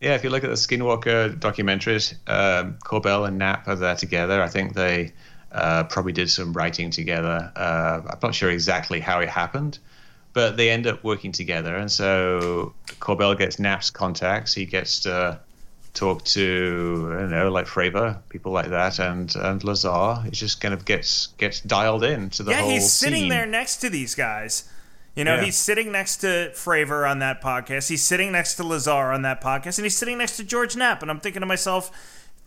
[0.00, 0.14] yeah.
[0.14, 4.42] If you look at the Skinwalker documentaries, um, Corbell and Knapp are there together.
[4.42, 5.12] I think they
[5.54, 7.50] uh, probably did some writing together.
[7.56, 9.78] Uh, I'm not sure exactly how it happened,
[10.32, 11.74] but they end up working together.
[11.76, 14.52] And so Corbell gets Knapp's contacts.
[14.52, 15.38] He gets to
[15.94, 20.22] talk to I don't know, like Fravor, people like that, and and Lazar.
[20.24, 23.20] He just kind of gets gets dialed in to the yeah, whole Yeah, he's sitting
[23.22, 23.28] scene.
[23.28, 24.68] there next to these guys.
[25.14, 25.44] You know, Yeah.
[25.44, 27.88] he's sitting next to Fravor on that podcast.
[27.88, 31.02] He's sitting next to Lazar on that podcast, and he's sitting next to George Knapp.
[31.02, 31.92] And I'm thinking to myself,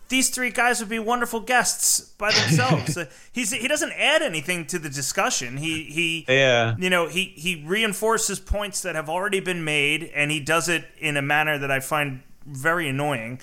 [0.09, 2.97] these three guys would be wonderful guests by themselves.
[2.97, 5.57] Uh, he's he doesn't add anything to the discussion.
[5.57, 6.75] He he Yeah.
[6.79, 10.85] you know he he reinforces points that have already been made, and he does it
[10.99, 13.39] in a manner that I find very annoying.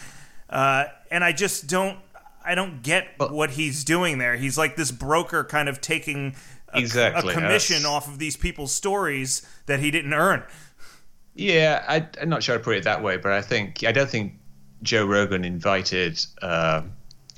[0.49, 1.99] Uh, and I just don't
[2.45, 4.37] I don't get what he's doing there.
[4.37, 6.35] He's like this broker, kind of taking
[6.73, 10.43] a, Exactly, a commission that's- off of these people's stories that he didn't earn.
[11.35, 14.09] Yeah, I, I'm not sure I put it that way, but I think I don't
[14.09, 14.35] think
[14.85, 16.83] Joe Rogan invited uh,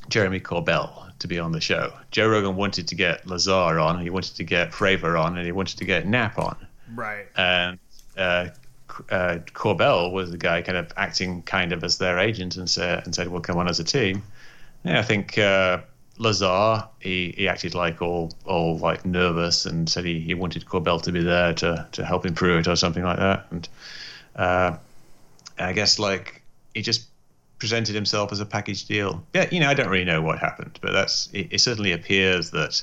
[0.08, 1.92] Jeremy Corbell to be on the show.
[2.10, 5.52] Joe Rogan wanted to get Lazar on, he wanted to get Fravor on, and he
[5.52, 6.56] wanted to get Knapp on.
[6.94, 7.26] Right.
[7.36, 7.78] And
[8.16, 8.48] uh,
[9.10, 13.04] uh, Corbell was the guy kind of acting kind of as their agent and said,
[13.04, 14.22] and said, "We'll come on as a team."
[14.84, 15.80] Yeah, I think uh,
[16.18, 21.02] Lazar he, he acted like all all like nervous and said he, he wanted Corbell
[21.02, 23.46] to be there to to help him through it or something like that.
[23.50, 23.68] And
[24.36, 24.76] uh,
[25.58, 26.42] I guess like
[26.74, 27.08] he just
[27.58, 29.24] presented himself as a package deal.
[29.34, 32.50] Yeah, you know, I don't really know what happened, but that's it, it certainly appears
[32.50, 32.82] that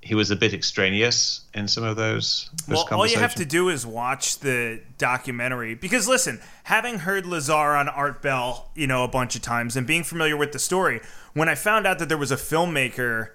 [0.00, 2.48] he was a bit extraneous in some of those.
[2.66, 7.26] those Well, all you have to do is watch the documentary because listen, having heard
[7.26, 10.58] Lazar on Art Bell, you know, a bunch of times and being familiar with the
[10.58, 11.00] story,
[11.34, 13.30] when I found out that there was a filmmaker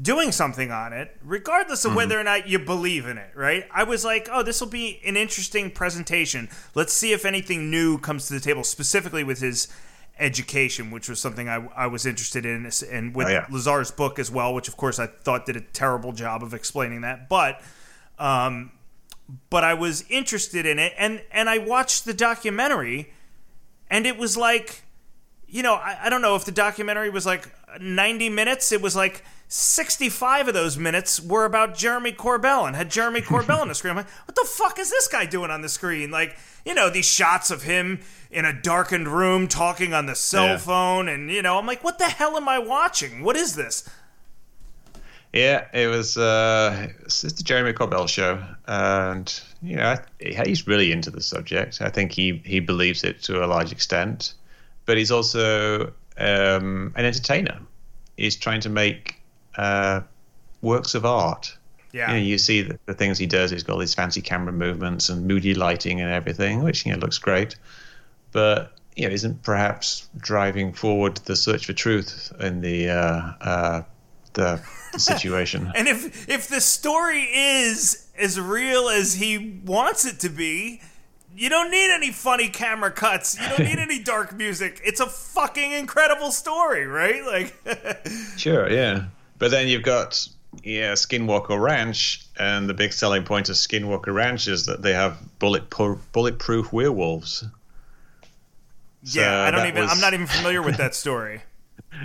[0.00, 1.96] doing something on it, regardless of mm-hmm.
[1.96, 3.66] whether or not you believe in it, right?
[3.72, 6.48] I was like, oh, this will be an interesting presentation.
[6.74, 9.68] Let's see if anything new comes to the table, specifically with his
[10.18, 13.46] education, which was something I, I was interested in, and with Oh, yeah.
[13.50, 17.02] Lazar's book as well, which of course I thought did a terrible job of explaining
[17.02, 17.28] that.
[17.28, 17.60] But
[18.18, 18.72] um,
[19.50, 23.12] but I was interested in it, and and I watched the documentary,
[23.90, 24.82] and it was like,
[25.46, 28.72] you know, I, I don't know if the documentary was like ninety minutes.
[28.72, 29.22] It was like.
[29.48, 33.92] 65 of those minutes were about Jeremy Corbell and had Jeremy Corbell on the screen.
[33.92, 36.10] I'm like, what the fuck is this guy doing on the screen?
[36.10, 38.00] Like, you know, these shots of him
[38.30, 40.56] in a darkened room talking on the cell Yeah.
[40.56, 41.08] phone.
[41.08, 43.22] And, you know, I'm like, what the hell am I watching?
[43.22, 43.88] What is this?
[45.32, 46.16] Yeah, it was.
[46.16, 51.82] Uh, it's the Jeremy Corbell show, and you know he's really into the subject.
[51.82, 54.32] I think he he believes it to a large extent,
[54.86, 57.58] but he's also um, an entertainer.
[58.16, 59.16] He's trying to make
[59.56, 60.00] uh,
[60.62, 61.56] works of art.
[61.92, 62.12] Yeah.
[62.12, 63.50] You, know, you see the, the things he does.
[63.50, 66.98] He's got all these fancy camera movements and moody lighting and everything, which you know
[66.98, 67.56] looks great,
[68.32, 73.82] but you know isn't perhaps driving forward the search for truth in the uh, uh,
[74.34, 74.60] the,
[74.92, 75.72] the situation.
[75.74, 80.80] And if if the story is as real as he wants it to be,
[81.36, 83.38] you don't need any funny camera cuts.
[83.38, 84.80] You don't need any dark music.
[84.84, 87.24] It's a fucking incredible story, right?
[87.24, 87.54] Like
[88.36, 89.06] Sure, yeah.
[89.38, 90.28] But then you've got
[90.62, 95.18] yeah, Skinwalker Ranch, and the big selling point of Skinwalker Ranch is that they have
[95.38, 97.44] bulletproof bulletproof werewolves.
[99.02, 101.42] Yeah, I don't even was- I'm not even familiar with that story.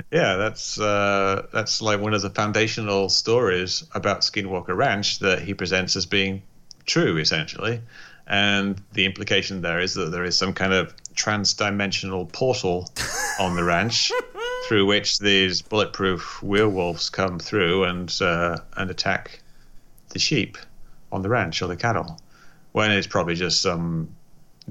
[0.09, 5.53] Yeah, that's uh, that's like one of the foundational stories about Skinwalker Ranch that he
[5.53, 6.43] presents as being
[6.85, 7.81] true, essentially.
[8.25, 12.89] And the implication there is that there is some kind of trans-dimensional portal
[13.39, 14.11] on the ranch
[14.67, 19.41] through which these bulletproof werewolves come through and uh, and attack
[20.09, 20.57] the sheep
[21.11, 22.19] on the ranch or the cattle.
[22.71, 24.09] When it's probably just some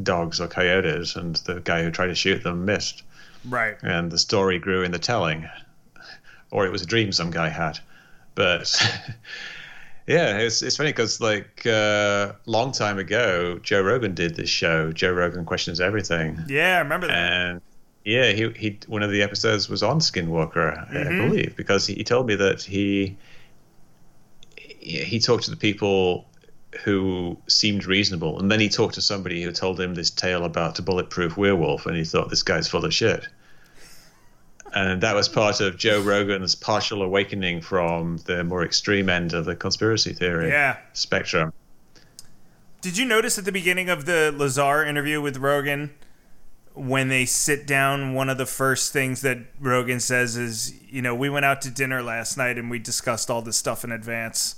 [0.03, 3.03] dogs or coyotes, and the guy who tried to shoot them missed
[3.49, 3.77] Right.
[3.83, 5.49] and the story grew in the telling,
[6.51, 7.79] or it was a dream some guy had.
[8.35, 8.73] But
[10.11, 14.93] yeah, it's it's funny because like uh, long time ago, Joe Rogan did this show.
[14.93, 17.16] Joe Rogan questions everything, Yeah, I remember that.
[17.32, 17.61] and
[18.05, 22.05] yeah, he he one of the episodes was on Skinwalker, I believe, because he, he
[22.05, 23.16] told me that he
[24.81, 26.27] he talked to the people
[26.85, 30.78] who seemed reasonable, and then he talked to somebody who told him this tale about
[30.78, 33.27] a bulletproof werewolf, and he thought this guy's full of shit.
[34.73, 39.45] And that was part of Joe Rogan's partial awakening from the more extreme end of
[39.45, 40.77] the conspiracy theory Yeah.
[40.93, 41.53] spectrum.
[42.81, 45.91] Did you notice at the beginning of the Lazar interview with Rogan
[46.75, 51.15] when they sit down, one of the first things that Rogan says is, you know,
[51.15, 54.55] we went out to dinner last night and we discussed all this stuff in advance.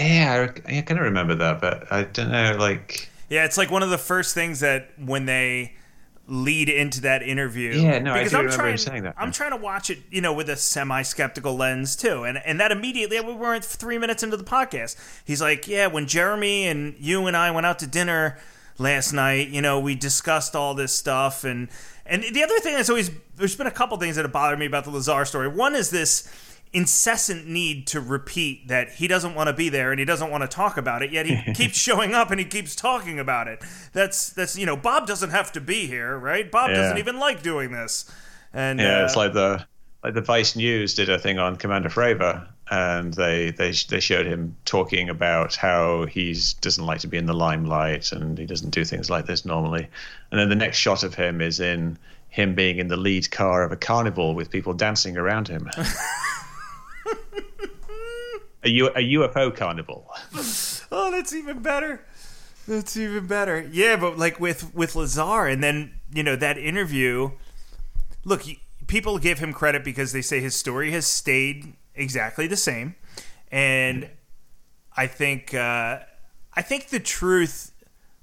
[0.00, 3.10] Yeah, I, I kind of remember that, but I don't know, like.
[3.28, 5.74] Yeah, it's like one of the first things that when they
[6.28, 7.72] lead into that interview.
[7.72, 9.14] Yeah, no, I do I'm remember trying, saying that.
[9.18, 12.70] I'm trying to watch it, you know, with a semi-skeptical lens too, and and that
[12.72, 14.96] immediately we weren't three minutes into the podcast.
[15.24, 18.38] He's like, "Yeah, when Jeremy and you and I went out to dinner
[18.78, 21.68] last night, you know, we discussed all this stuff, and
[22.06, 24.66] and the other thing that's always there's been a couple things that have bothered me
[24.66, 25.48] about the Lazar story.
[25.48, 26.28] One is this."
[26.72, 30.42] Incessant need to repeat that he doesn't want to be there and he doesn't want
[30.42, 33.62] to talk about it yet he keeps showing up and he keeps talking about it
[33.92, 36.76] that's that's you know bob doesn't have to be here right bob Yeah.
[36.76, 38.10] doesn't even like doing this
[38.54, 39.66] and Yeah, uh, it's like the
[40.04, 44.26] like the Vice News did a thing on Commander Fravor, and they they they showed
[44.26, 48.70] him talking about how he doesn't like to be in the limelight and he doesn't
[48.70, 49.86] do things like this normally.
[50.30, 51.96] And then the next shot of him is in
[52.30, 55.70] him being in the lead car of a carnival with people dancing around him.
[58.62, 60.10] a, U- a UFO carnival.
[60.92, 62.04] oh that's even better.
[62.66, 63.68] That's even better.
[63.70, 67.32] Yeah but like with with lazar and then you know that interview
[68.24, 68.42] look
[68.86, 72.94] people give him credit because they say his story has stayed exactly the same.
[73.50, 74.10] And
[74.94, 75.98] i think uh
[76.52, 77.72] i think the truth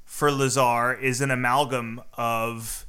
[0.06, 2.86] for lazar is an amalgam of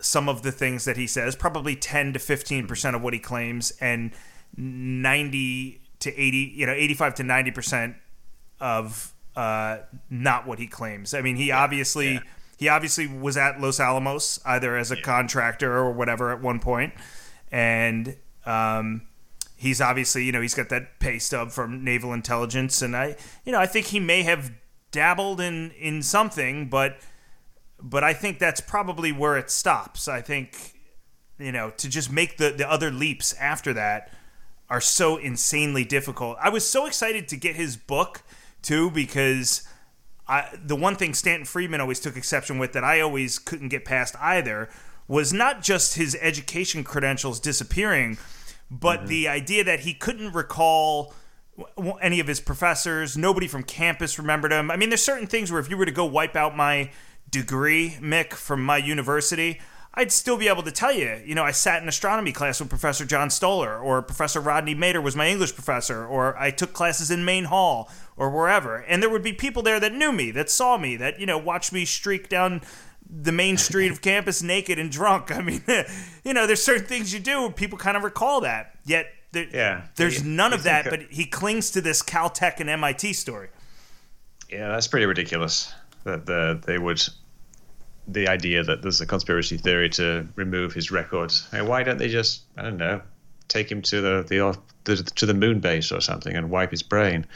[0.00, 3.70] some of the things that he says, probably 10 to 15% of what he claims,
[3.80, 4.12] and
[4.56, 7.94] 90 to 80, you know, 85 to 90%
[8.60, 9.78] of uh,
[10.08, 11.14] not what he claims.
[11.14, 12.14] I mean, he obviously.
[12.14, 12.20] yeah.
[12.58, 16.92] He obviously was at Los Alamos either as a contractor or whatever at one point,
[17.50, 19.00] and um,
[19.56, 23.16] he's obviously you know he's got that pay stub from naval intelligence, and I
[23.46, 24.52] you know I think he may have
[24.90, 26.98] dabbled in in something, but
[27.80, 30.08] but I think that's probably where it stops.
[30.08, 30.74] I think
[31.38, 34.12] you know to just make the the other leaps after that
[34.70, 36.38] are so insanely difficult.
[36.40, 38.22] I was so excited to get his book
[38.62, 39.66] too because
[40.28, 43.84] I, the one thing Stanton Friedman always took exception with that I always couldn't get
[43.84, 44.70] past either
[45.08, 48.16] was not just his education credentials disappearing,
[48.70, 49.08] but mm-hmm.
[49.08, 51.12] the idea that he couldn't recall
[52.00, 53.16] any of his professors.
[53.16, 54.70] Nobody from campus remembered him.
[54.70, 56.92] I mean, there's certain things where if you were to go wipe out my
[57.28, 59.60] degree, Mick, from my university,
[59.92, 61.20] I'd still be able to tell you.
[61.24, 65.00] You know, I sat in astronomy class with Professor John Stoller, or Professor Rodney Mater
[65.00, 68.76] was my English professor, or I took classes in Main Hall, or wherever.
[68.76, 71.38] And there would be people there that knew me, that saw me, that, you know,
[71.38, 72.60] watched me streak down
[73.08, 75.32] the main street of campus naked and drunk.
[75.36, 75.62] I mean,
[76.24, 78.76] you know, there's certain things you do, people kind of recall that.
[78.84, 79.82] Yet, there, Yeah.
[79.96, 83.48] there's none of that, but he clings to this Caltech and MIT story.
[84.48, 85.72] Yeah, that's pretty ridiculous.
[86.04, 87.02] That the they would
[88.12, 91.32] the idea that there's a conspiracy theory to remove his record.
[91.50, 93.02] Hey, why don't they just I don't know
[93.48, 96.82] take him to the the, the to the moon base or something and wipe his
[96.82, 97.26] brain?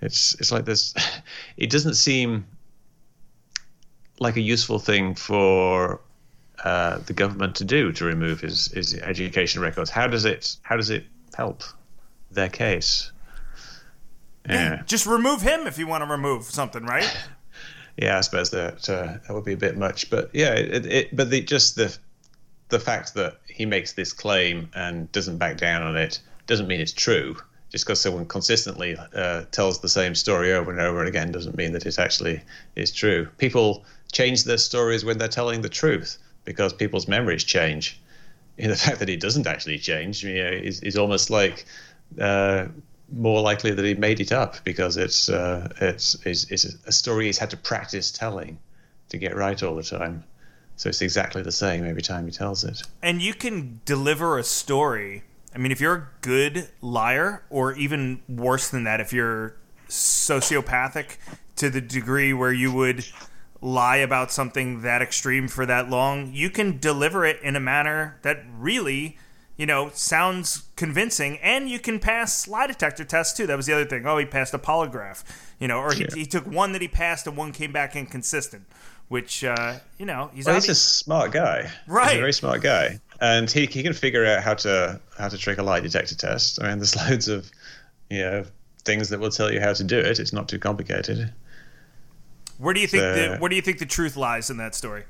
[0.00, 0.94] It's it's like this.
[1.56, 2.46] It doesn't seem
[4.20, 6.00] like a useful thing for
[6.64, 9.90] uh, the government to do to remove his his education records.
[9.90, 11.62] How does it how does it help
[12.30, 13.12] their case?
[14.48, 14.82] Yeah.
[14.86, 17.16] Just remove him if you want to remove something, right?
[17.98, 21.16] Yeah, I suppose that uh, that would be a bit much, but yeah, it, it
[21.16, 21.96] but the, just the
[22.68, 26.80] the fact that he makes this claim and doesn't back down on it doesn't mean
[26.80, 27.36] it's true.
[27.70, 31.72] Just because someone consistently uh, tells the same story over and over again doesn't mean
[31.72, 32.40] that it actually
[32.76, 33.28] is true.
[33.36, 38.00] People change their stories when they're telling the truth because people's memories change.
[38.58, 41.66] And the fact that he doesn't actually change you know, is, is almost like
[42.18, 42.66] uh,
[43.12, 47.26] more likely that he made it up because it's uh, it's, it's it's a story
[47.26, 48.58] he's had to practice telling
[49.08, 50.24] to get right all the time.
[50.76, 52.82] So it's exactly the same every time he tells it.
[53.02, 55.24] and you can deliver a story.
[55.54, 59.56] I mean, if you're a good liar, or even worse than that, if you're
[59.88, 61.16] sociopathic
[61.56, 63.04] to the degree where you would
[63.60, 68.18] lie about something that extreme for that long, you can deliver it in a manner
[68.22, 69.18] that really,
[69.58, 73.46] you know, sounds convincing, and you can pass lie detector tests too.
[73.46, 74.06] That was the other thing.
[74.06, 75.22] Oh, he passed a polygraph,
[75.58, 76.14] you know, or he, Yeah.
[76.14, 78.64] he took one that he passed and one came back inconsistent.
[79.08, 81.70] Which uh, you know he's Well, he's a smart guy.
[81.86, 82.10] right?
[82.10, 85.38] He's a very smart guy, and he he can figure out how to how to
[85.38, 86.62] trick a lie detector test.
[86.62, 87.50] I mean, there's loads of
[88.10, 88.44] you know
[88.84, 90.18] things that will tell you how to do it.
[90.20, 91.32] It's not too complicated.
[92.58, 94.74] Where do you think the, Uh, where do you think the truth lies in that
[94.74, 95.04] story?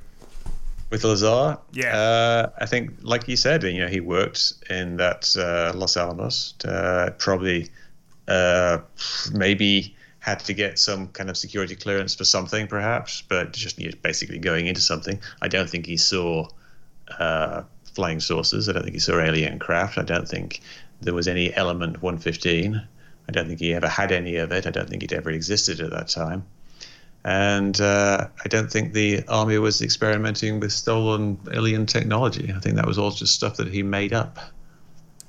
[0.90, 1.96] With Lazar, Yeah.
[1.96, 6.54] uh, I think, like you said, you know, he worked in that uh, Los Alamos.
[6.64, 7.68] Uh, probably,
[8.26, 8.78] uh,
[9.32, 13.90] maybe had to get some kind of security clearance for something, perhaps, but just you
[13.90, 15.20] know, basically going into something.
[15.42, 16.48] I don't think he saw
[17.18, 17.62] uh,
[17.94, 18.68] flying saucers.
[18.68, 19.98] I don't think he saw alien craft.
[19.98, 20.60] I don't think
[21.00, 22.74] there was any element 115.
[23.28, 24.66] I don't think he ever had any of it.
[24.66, 26.44] I don't think it ever existed at that time.
[27.28, 32.50] And uh, I don't think the army was experimenting with stolen alien technology.
[32.56, 34.38] I think that was all just stuff that he made up.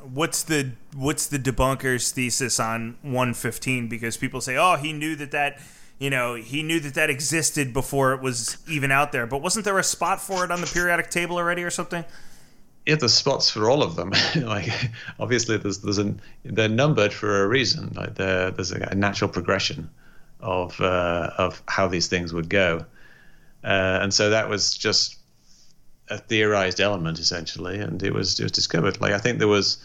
[0.01, 3.89] What's the what's the debunker's thesis on 115?
[3.89, 5.59] Because people say, oh, he knew that that
[5.99, 9.27] you know he knew that that existed before it was even out there.
[9.27, 12.05] But wasn't there a spot for it on the periodic table already or something?
[12.85, 14.13] yeah, there's spots for all of them.
[14.43, 14.71] like
[15.19, 17.91] obviously, there's there's an they're numbered for a reason.
[17.93, 19.89] Like there's a, a, natural progression
[20.39, 22.85] of uh, of how these things would go,
[23.63, 25.17] uh, and so that was just
[26.09, 28.99] a theorized element essentially, and it was it was discovered.
[29.01, 29.77] Like I think there was.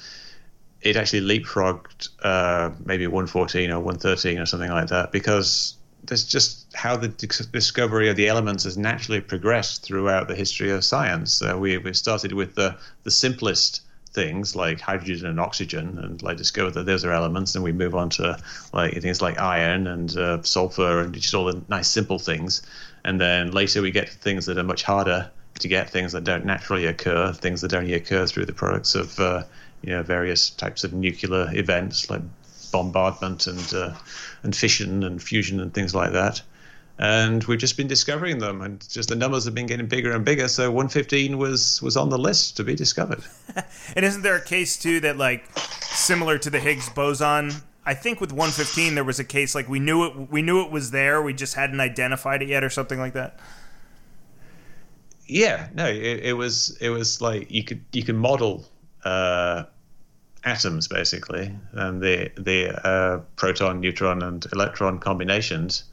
[0.81, 6.66] It actually leapfrogged uh, maybe 114 or 113 or something like that because that's just
[6.74, 11.40] how the discovery of the elements has naturally progressed throughout the history of science.
[11.40, 13.81] Uh, we we started with the the simplest
[14.14, 17.94] things like hydrogen and oxygen, and like discover that those are elements, and we move
[17.94, 18.38] on to
[18.72, 22.62] like things like iron and uh, sulfur and just all the nice simple things,
[23.04, 26.24] and then later we get to things that are much harder to get, things that
[26.24, 29.42] don't naturally occur, things that only occur through the products of uh,
[29.82, 32.22] you know various types of nuclear events like
[32.72, 33.92] bombardment and uh,
[34.42, 36.40] and fission and fusion and things like that.
[36.98, 40.24] And we've just been discovering them, and just the numbers have been getting bigger and
[40.24, 40.46] bigger.
[40.46, 43.24] So 115 was was on the list to be discovered.
[43.96, 45.44] and isn't there a case too that like
[45.82, 47.50] similar to the Higgs boson?
[47.86, 50.70] I think with 115 there was a case like we knew it we knew it
[50.70, 53.40] was there, we just hadn't identified it yet, or something like that.
[55.26, 58.66] Yeah, no, it, it was it was like you could you could model
[59.04, 59.64] uh,
[60.44, 65.84] atoms basically, and the the uh, proton, neutron, and electron combinations,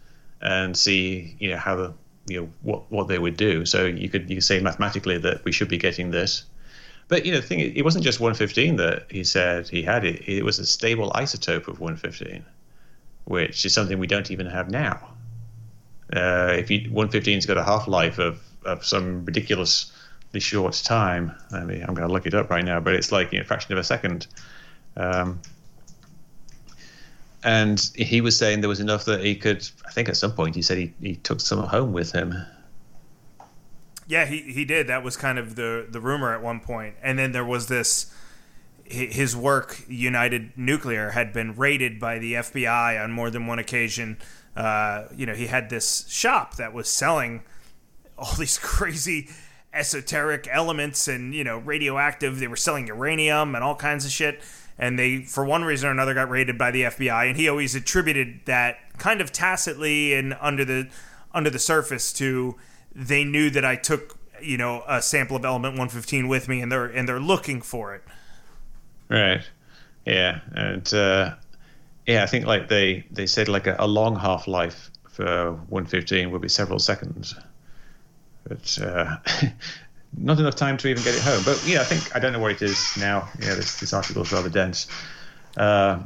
[0.41, 1.93] and see you know how the
[2.27, 3.65] you know what what they would do.
[3.65, 6.43] So you could you could say mathematically that we should be getting this.
[7.07, 10.27] But you know, the thing it wasn't just 115 that he said he had it.
[10.27, 12.45] It was a stable isotope of 115,
[13.25, 15.09] which is something we don't even have now.
[16.15, 21.35] Uh, if you 115's got a half life of of some ridiculously short time.
[21.51, 23.43] I mean, I'm going to look it up right now, but it's like you know,
[23.43, 24.27] a fraction of a second.
[24.95, 25.41] Um,
[27.43, 29.67] and he was saying there was enough that he could.
[29.85, 32.35] I think at some point he said he, he took some home with him.
[34.07, 34.87] Yeah, he, he did.
[34.87, 36.95] That was kind of the the rumor at one point.
[37.01, 38.13] And then there was this
[38.85, 44.17] his work, United Nuclear, had been raided by the FBI on more than one occasion.
[44.55, 47.43] Uh, you know, he had this shop that was selling
[48.17, 49.29] all these crazy
[49.73, 52.39] esoteric elements and you know radioactive.
[52.39, 54.41] They were selling uranium and all kinds of shit.
[54.77, 57.27] And they, for one reason or another, got raided by the FBI.
[57.27, 60.89] And he always attributed that kind of tacitly and under the
[61.33, 62.55] under the surface to
[62.93, 66.71] they knew that I took you know a sample of element 115 with me, and
[66.71, 68.03] they're and they're looking for it.
[69.09, 69.41] Right.
[70.05, 70.39] Yeah.
[70.53, 71.35] And uh,
[72.07, 76.31] yeah, I think like they they said like a, a long half life for 115
[76.31, 77.35] would be several seconds
[78.47, 79.17] but uh,
[80.17, 81.41] not enough time to even get it home.
[81.45, 83.29] But yeah, I think I don't know where it is now.
[83.39, 84.87] Yeah, this this article is rather dense.
[85.57, 85.99] Uh,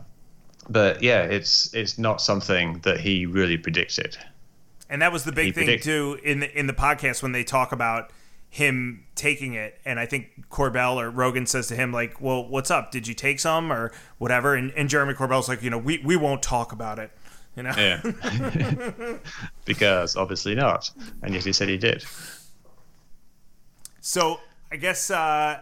[0.70, 4.18] but yeah, it's it's not something that he really predicted.
[4.90, 7.32] And that was the big he thing predict- too in the, in the podcast when
[7.32, 8.12] they talk about
[8.50, 12.72] him taking it, and I think Corbell or Rogan says to him like, "Well, what's
[12.72, 12.92] up?
[12.92, 16.16] Did you take some or whatever?" And, and Jeremy Corbell's like, "You know, we we
[16.16, 17.12] won't talk about it."
[17.56, 17.74] You know?
[17.78, 19.18] Yeah.
[19.66, 20.92] because obviously not.
[21.22, 22.06] And yet he said he did.
[24.08, 24.40] So
[24.72, 25.62] I guess uh,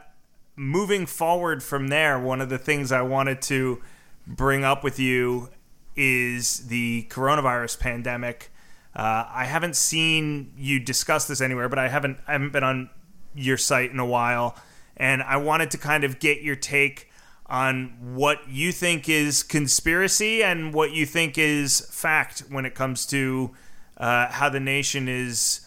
[0.58, 3.82] moving forward from there, one of the things I wanted to
[4.28, 5.48] bring up with you
[5.96, 8.52] is the coronavirus pandemic.
[8.94, 12.90] Uh, I haven't seen you discuss this anywhere, but I haven't I haven't been on
[13.34, 14.58] your site in a while,
[14.98, 17.10] and I wanted to kind of get your take
[17.46, 23.06] on what you think is conspiracy and what you think is fact when it comes
[23.06, 23.52] to
[23.96, 25.63] uh, how the nation is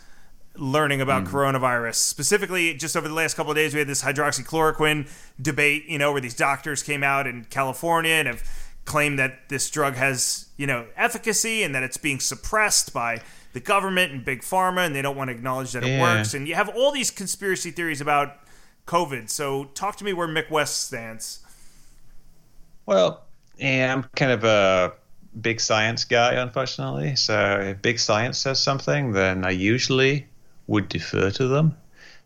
[0.58, 1.28] learning about mm.
[1.28, 1.94] coronavirus.
[1.94, 5.08] Specifically, just over the last couple of days, we had this hydroxychloroquine
[5.40, 8.42] debate, you know, where these doctors came out in California and have
[8.84, 13.20] claimed that this drug has, you know, efficacy and that it's being suppressed by
[13.52, 15.98] the government and big pharma and they don't want to acknowledge that yeah.
[15.98, 16.34] it works.
[16.34, 18.36] And you have all these conspiracy theories about
[18.86, 19.28] COVID.
[19.30, 21.40] So talk to me where Mick West stands.
[22.86, 23.24] Well,
[23.58, 24.92] yeah, I'm kind of a
[25.40, 27.16] big science guy, unfortunately.
[27.16, 30.26] So if big science says something, then I usually
[30.66, 31.76] would defer to them.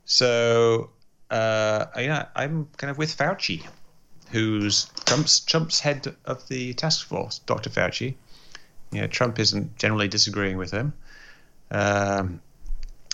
[0.05, 0.91] So
[1.31, 3.65] uh, yeah, I'm kind of with Fauci,
[4.31, 7.71] who's Trump's Trump's head of the task force, Dr.
[7.71, 8.15] Fauci.
[8.93, 10.93] You know, Trump isn't generally disagreeing with him
[11.71, 12.41] um,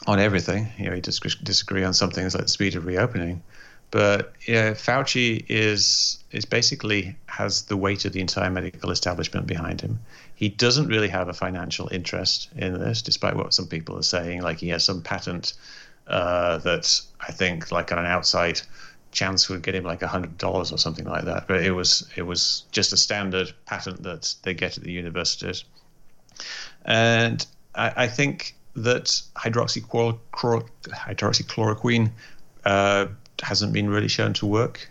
[0.07, 0.69] on everything.
[0.78, 3.43] You know, he disagree, disagree on some things like the speed of reopening.
[3.90, 9.81] But yeah, Fauci is is basically has the weight of the entire medical establishment behind
[9.81, 10.01] him.
[10.37, 14.43] He doesn't really have a financial interest in this, despite what some people are saying.
[14.43, 15.55] Like he has some patent
[16.07, 18.61] uh, that I think, like on an outside
[19.11, 21.49] chance, would get him like hundred dollars or something like that.
[21.49, 25.65] But it was it was just a standard patent that they get at the universities,
[26.85, 27.45] and
[27.75, 29.07] I, I think that
[29.37, 32.11] hydroxychloroquine.
[32.65, 33.07] Uh,
[33.43, 34.91] hasn't been really shown to work.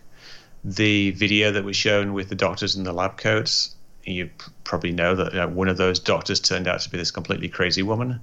[0.63, 3.74] The video that was shown with the doctors in the lab coats,
[4.05, 4.29] you
[4.63, 7.83] probably know that uh, one of those doctors turned out to be this completely crazy
[7.83, 8.19] woman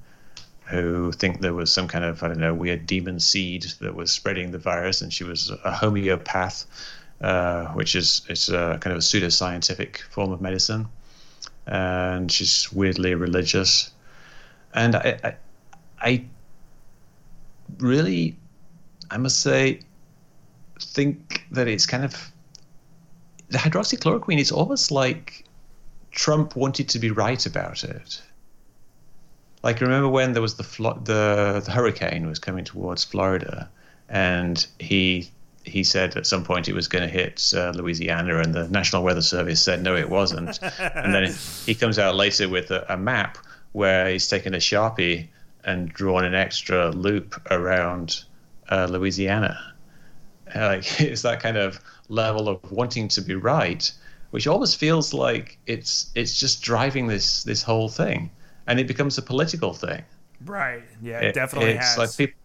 [0.65, 4.11] who think there was some kind of I don't know weird demon seed that was
[4.11, 6.65] spreading the virus, and she was a homeopath,
[7.21, 10.89] uh, which is it's a kind of a pseudoscientific form of medicine,
[11.67, 13.91] and she's weirdly religious,
[14.73, 15.37] and I, I,
[16.01, 16.25] I
[17.79, 18.37] really,
[19.11, 19.81] I must say,
[20.81, 22.33] think that it's kind of
[23.49, 24.39] the hydroxychloroquine.
[24.39, 25.45] It's almost like
[26.13, 28.23] Trump wanted to be right about it.
[29.63, 30.63] Like remember when there was the
[31.05, 33.71] the, the hurricane was coming towards Florida,
[34.09, 35.31] and he
[35.65, 39.03] he said at some point it was going to hit uh, Louisiana, and the National
[39.03, 40.59] Weather Service said no, it wasn't.
[40.79, 41.33] and then
[41.67, 43.39] he comes out later with a, a, map
[43.73, 45.29] where he's taken a sharpie
[45.65, 48.25] and drawn an extra loop around
[48.71, 49.75] uh, Louisiana.
[50.55, 53.91] Like it's that kind of level of wanting to be right,
[54.33, 58.31] which almost feels like it's it's just driving this this whole thing,
[58.67, 60.03] and it becomes a political thing.
[60.45, 60.83] Right.
[61.03, 61.19] Yeah.
[61.19, 61.99] It, it definitely it's has.
[61.99, 62.41] like people,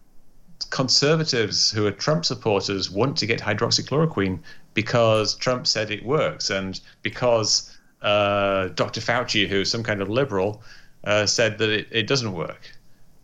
[0.70, 4.38] conservatives who are Trump supporters want to get hydroxychloroquine
[4.74, 9.00] because Trump said it works, and because uh, Dr.
[9.00, 10.62] Fauci, who's some kind of liberal,
[11.04, 12.70] uh, said that it, it doesn't work,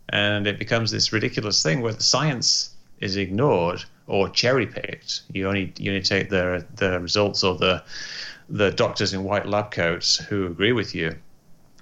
[0.09, 5.21] and it becomes this ridiculous thing where the science is ignored or cherry picked.
[5.31, 7.83] You only you only take the the results of the
[8.49, 11.15] the doctors in white lab coats who agree with you,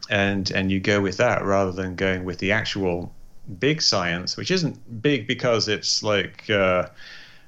[0.10, 3.14] and and you go with that rather than going with the actual
[3.60, 6.88] big science, which isn't big because it's like uh,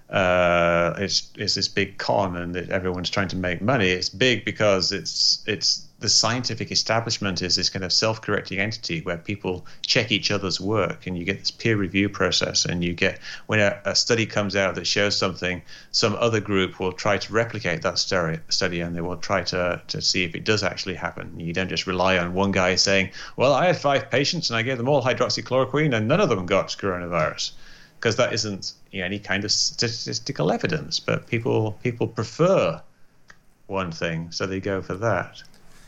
[0.09, 3.89] uh, it's it's this big con and that everyone's trying to make money.
[3.89, 9.17] It's big because it's it's the scientific establishment is this kind of self-correcting entity where
[9.17, 13.17] people check each other's work and you get this peer review process and you get
[13.45, 15.61] when a, a study comes out that shows something
[15.91, 20.01] some other group will try to replicate that study and they will try to, to
[20.01, 21.39] see if it does actually happen.
[21.39, 24.63] You don't just rely on one guy saying well i had five patients and i
[24.63, 27.51] gave them all hydroxychloroquine and none of them got coronavirus.
[27.99, 32.81] Because that isn't you know, any kind of statistical evidence but people people prefer
[33.67, 35.41] one thing so they go for that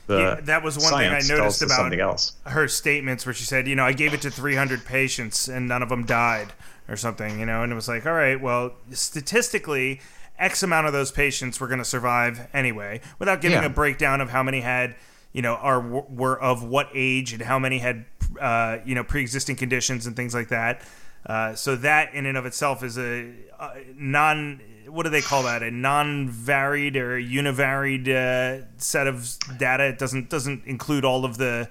[0.09, 2.33] yeah, that was one thing I noticed about else.
[2.45, 5.83] her statements where she said, you know, I gave it to 300 patients and none
[5.83, 6.53] of them died
[6.87, 9.99] or something, you know, and it was like, all right, well, statistically,
[10.39, 13.65] X amount of those patients were going to survive anyway, without giving yeah.
[13.65, 14.95] a breakdown of how many had,
[15.33, 18.05] you know, are were of what age and how many had,
[18.39, 20.81] uh, you know, pre-existing conditions and things like that.
[21.25, 25.43] Uh, so that in and of itself is a, a non what do they call
[25.43, 25.63] that?
[25.63, 29.85] A non-varied or univaried uh, set of data.
[29.85, 31.69] It doesn't doesn't include all of the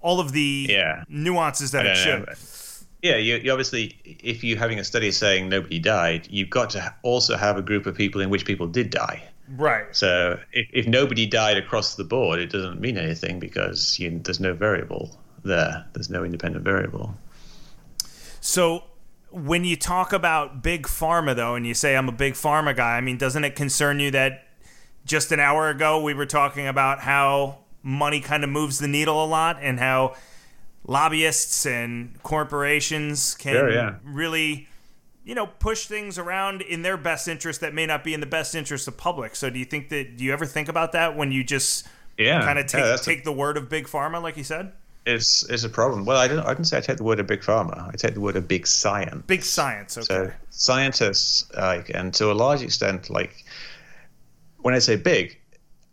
[0.00, 1.04] all of the yeah.
[1.08, 2.26] nuances that it should.
[2.26, 2.34] Know,
[3.02, 6.94] yeah, you, you, obviously, if you're having a study saying nobody died, you've got to
[7.02, 9.22] also have a group of people in which people did die.
[9.56, 9.84] Right.
[9.92, 14.40] So if, if nobody died across the board, it doesn't mean anything because you, there's
[14.40, 15.84] no variable there.
[15.92, 17.14] There's no independent variable.
[18.40, 18.84] So
[19.34, 22.96] when you talk about big pharma though and you say i'm a big pharma guy
[22.96, 24.46] i mean doesn't it concern you that
[25.04, 29.24] just an hour ago we were talking about how money kind of moves the needle
[29.24, 30.14] a lot and how
[30.86, 33.96] lobbyists and corporations can sure, yeah.
[34.04, 34.68] really
[35.24, 38.26] you know push things around in their best interest that may not be in the
[38.26, 39.34] best interest of public?
[39.34, 41.86] So do you think that do you ever think about that when you just
[42.18, 42.42] yeah.
[42.42, 44.72] kind of take yeah, take a- the word of big pharma like you said
[45.06, 46.04] is is a problem.
[46.04, 46.40] Well, I don't.
[46.40, 47.88] I didn't say I take the word of big pharma.
[47.92, 49.22] I take the word of big science.
[49.26, 49.98] Big science.
[49.98, 50.06] Okay.
[50.06, 53.44] So scientists, like, and to a large extent, like,
[54.58, 55.38] when I say big,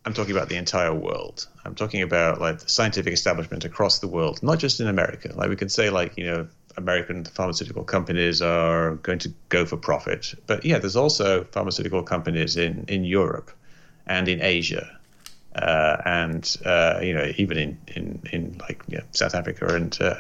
[0.06, 1.48] I'm talking about the entire world.
[1.66, 5.32] I'm talking about like the scientific establishment across the world, not just in America.
[5.36, 6.48] Like we can say, like you know,
[6.78, 12.56] American pharmaceutical companies are going to go for profit, but yeah, there's also pharmaceutical companies
[12.56, 13.52] in in Europe
[14.08, 15.01] and in Asia
[15.56, 20.16] and uh, you know even in in in like you know, South Africa and uh,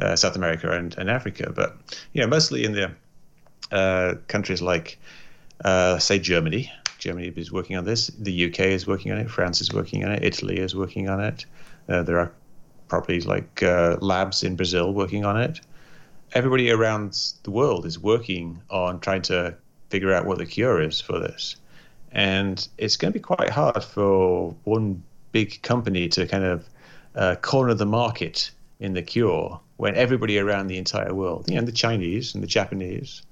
[0.00, 1.76] uh, South America and, and Africa, but
[2.12, 2.90] you know mostly in the
[3.72, 4.98] uh, countries like
[5.98, 6.70] say Germany.
[6.98, 8.08] Germany is working on this.
[8.08, 9.30] The UK is working on it.
[9.30, 10.24] France is working on it.
[10.24, 11.46] Italy is working on it.
[11.86, 12.32] there are
[12.88, 15.60] probably like uh, labs in Brazil working on it.
[16.32, 19.54] Everybody around the world is working on trying to
[19.90, 21.56] figure out what the cure is for this.
[22.12, 25.02] And it's going to be quite hard for one
[25.32, 26.68] big company to kind of
[27.14, 31.62] uh, corner the market in the cure when everybody around the entire world, you know,
[31.62, 33.22] the Chinese and the Japanese,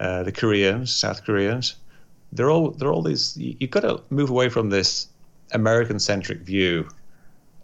[0.00, 1.76] uh, the Koreans, South Koreans,
[2.32, 3.36] they're all they're all these.
[3.36, 5.08] You, you've got to move away from this
[5.52, 6.88] American-centric view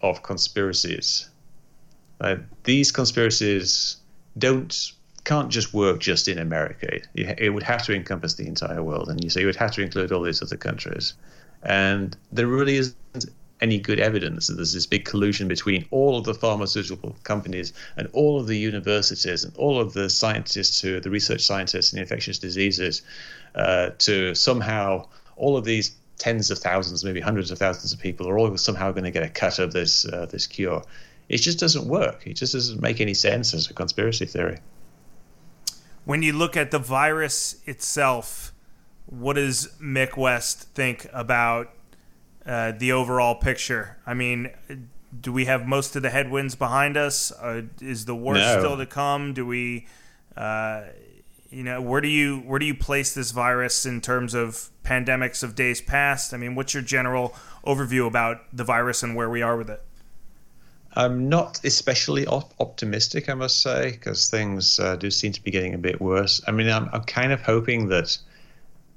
[0.02, 1.30] of conspiracies.
[2.20, 3.96] Uh, these conspiracies
[4.36, 4.92] don't
[5.28, 7.00] can't just work just in America.
[7.14, 9.82] It would have to encompass the entire world, and you say you would have to
[9.82, 11.12] include all these other countries.
[11.62, 13.26] And there really isn't
[13.60, 18.08] any good evidence that there's this big collusion between all of the pharmaceutical companies and
[18.14, 21.98] all of the universities and all of the scientists who are the research scientists in
[21.98, 23.02] infectious diseases
[23.54, 25.06] uh, to somehow
[25.36, 28.92] all of these tens of thousands, maybe hundreds of thousands of people are all somehow
[28.92, 30.82] going to get a cut of this uh, this cure.
[31.28, 32.26] It just doesn't work.
[32.26, 34.60] It just doesn't make any sense as a conspiracy theory.
[36.08, 38.54] When you look at the virus itself,
[39.04, 41.68] what does Mick West think about
[42.46, 43.98] uh, the overall picture?
[44.06, 44.48] I mean,
[45.20, 47.30] do we have most of the headwinds behind us?
[47.30, 48.58] Uh, is the worst no.
[48.58, 49.34] still to come?
[49.34, 49.86] Do we,
[50.34, 50.84] uh,
[51.50, 55.42] you know, where do you where do you place this virus in terms of pandemics
[55.42, 56.32] of days past?
[56.32, 57.34] I mean, what's your general
[57.66, 59.82] overview about the virus and where we are with it?
[60.98, 65.52] I'm not especially op- optimistic, I must say, because things uh, do seem to be
[65.52, 66.42] getting a bit worse.
[66.48, 68.18] I mean, I'm, I'm kind of hoping that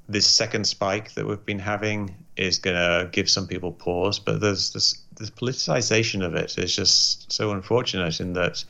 [0.09, 4.41] this second spike that we've been having is going to give some people pause, but
[4.41, 8.65] there's this, this politicization of it is just so unfortunate in that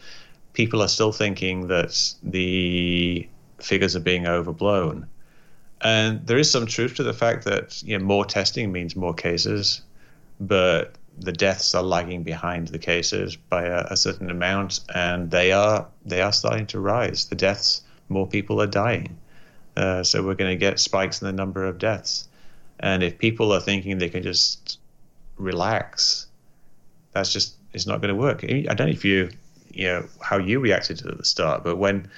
[0.51, 3.25] people are still thinking that the
[3.59, 5.07] figures are being overblown.
[5.79, 9.13] And there is some truth to the fact that you know, more testing means more
[9.13, 9.83] cases,
[10.41, 15.51] but the deaths are lagging behind the cases by a, a, certain amount, and they
[15.51, 17.25] are they are starting to rise.
[17.25, 19.17] The deaths, more people are dying,
[19.77, 22.27] uh, so we're going to get spikes in the number of deaths.
[22.79, 24.79] And if people are thinking they can just
[25.37, 26.27] relax,
[27.13, 28.43] that's just it's not going to work.
[28.43, 29.29] I don't know if you
[29.71, 32.09] you know how you reacted to it at the start, but when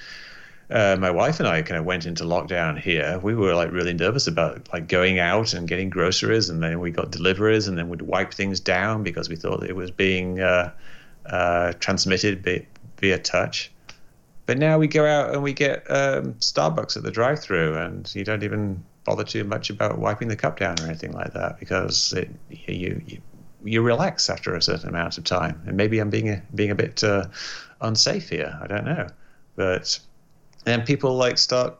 [0.74, 3.20] uh, my wife and I kind of went into lockdown here.
[3.22, 6.90] We were like really nervous about like going out and getting groceries, and then we
[6.90, 10.72] got deliveries, and then we'd wipe things down because we thought it was being uh,
[11.26, 12.66] uh, transmitted
[12.98, 13.70] via, touch.
[14.46, 18.24] But now we go out and we get um, Starbucks at the drive-through, and you
[18.24, 22.12] don't even bother too much about wiping the cup down or anything like that because
[22.14, 23.20] it, you, you
[23.62, 25.62] you relax after a certain amount of time.
[25.66, 27.26] And maybe I'm being a, being a bit uh,
[27.80, 28.58] unsafe here.
[28.60, 29.06] I don't know,
[29.54, 29.98] but
[30.66, 31.74] and people like start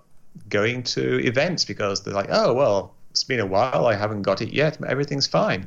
[0.48, 4.42] going to events because they're like, oh well, it's been a while, I haven't got
[4.42, 5.66] it yet, but everything's fine.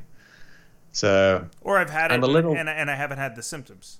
[0.92, 4.00] So or I've had I'm it, a little, and, and I haven't had the symptoms.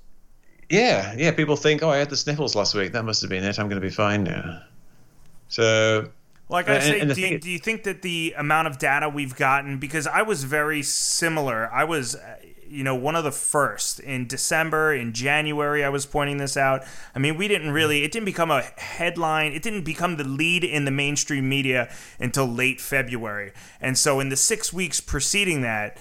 [0.70, 1.32] Yeah, yeah.
[1.32, 2.92] People think, oh, I had the sniffles last week.
[2.92, 3.58] That must have been it.
[3.58, 4.62] I'm going to be fine now.
[5.48, 6.10] So
[6.50, 9.80] like I say, do, you, do you think that the amount of data we've gotten,
[9.80, 12.16] because I was very similar, I was
[12.70, 16.84] you know, one of the first in December, in January, I was pointing this out.
[17.16, 20.64] I mean, we didn't really, it didn't become a headline, it didn't become the lead
[20.64, 23.52] in the mainstream media until late February.
[23.82, 25.98] And so, in the six weeks preceding that,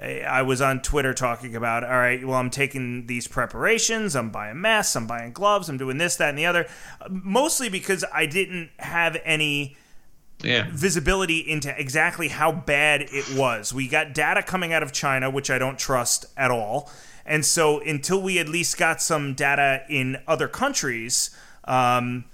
[0.00, 4.60] I was on Twitter talking about, all right, well, I'm taking these preparations, I'm buying
[4.60, 6.66] masks, I'm buying gloves, I'm doing this, that, and the other,
[7.10, 9.76] mostly because I didn't have any
[10.42, 10.66] yeah.
[10.70, 13.72] visibility into exactly how bad it was.
[13.72, 16.90] We got data coming out of China, which I don't trust at all.
[17.26, 21.30] And so until we at least got some data in other countries,
[21.64, 22.24] um,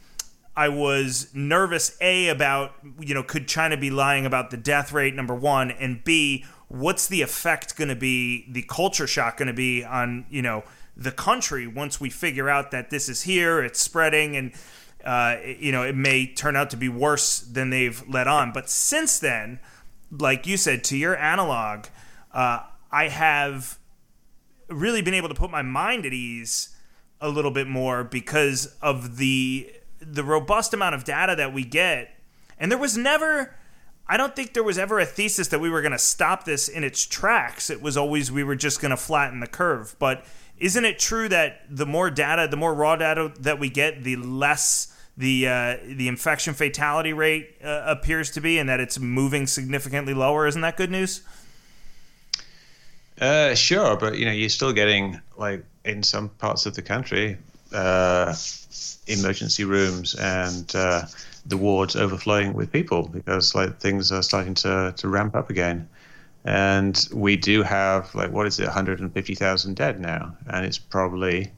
[0.57, 5.15] I was nervous a about you know could China be lying about the death rate
[5.15, 9.55] number one and b what's the effect going to be the culture shock going to
[9.55, 10.65] be on you know
[10.97, 14.53] the country once we figure out that this is here it's spreading and
[15.07, 18.53] uh, you know, it may turn out to be worse than they've let on.
[18.53, 19.61] But since then,
[20.11, 21.87] like you said, to your analog,
[22.33, 23.78] uh, I have
[24.69, 26.70] really been able to put my mind at ease
[27.20, 32.11] a little bit more because of the the robust amount of data that we get.
[32.59, 33.55] And there was never
[34.09, 36.69] I don't think there was ever a thesis that we were going to stop this
[36.69, 37.70] in its tracks.
[37.70, 39.95] It was always we were just going to flatten the curve.
[40.01, 40.24] But
[40.59, 44.16] isn't it true that the more data, the more raw data that we get, the
[44.16, 49.47] less the uh, the infection fatality rate uh, appears to be, and that it's moving
[49.47, 50.47] significantly lower.
[50.47, 51.22] Isn't that good news?
[53.20, 57.38] Uh, sure, but you know you're still getting like in some parts of the country,
[57.72, 58.34] uh,
[59.06, 61.02] emergency rooms and uh,
[61.47, 65.88] the wards overflowing with people because like things are starting to to ramp up again.
[66.44, 71.51] and we do have like what is it, 150,000 dead now, and it's probably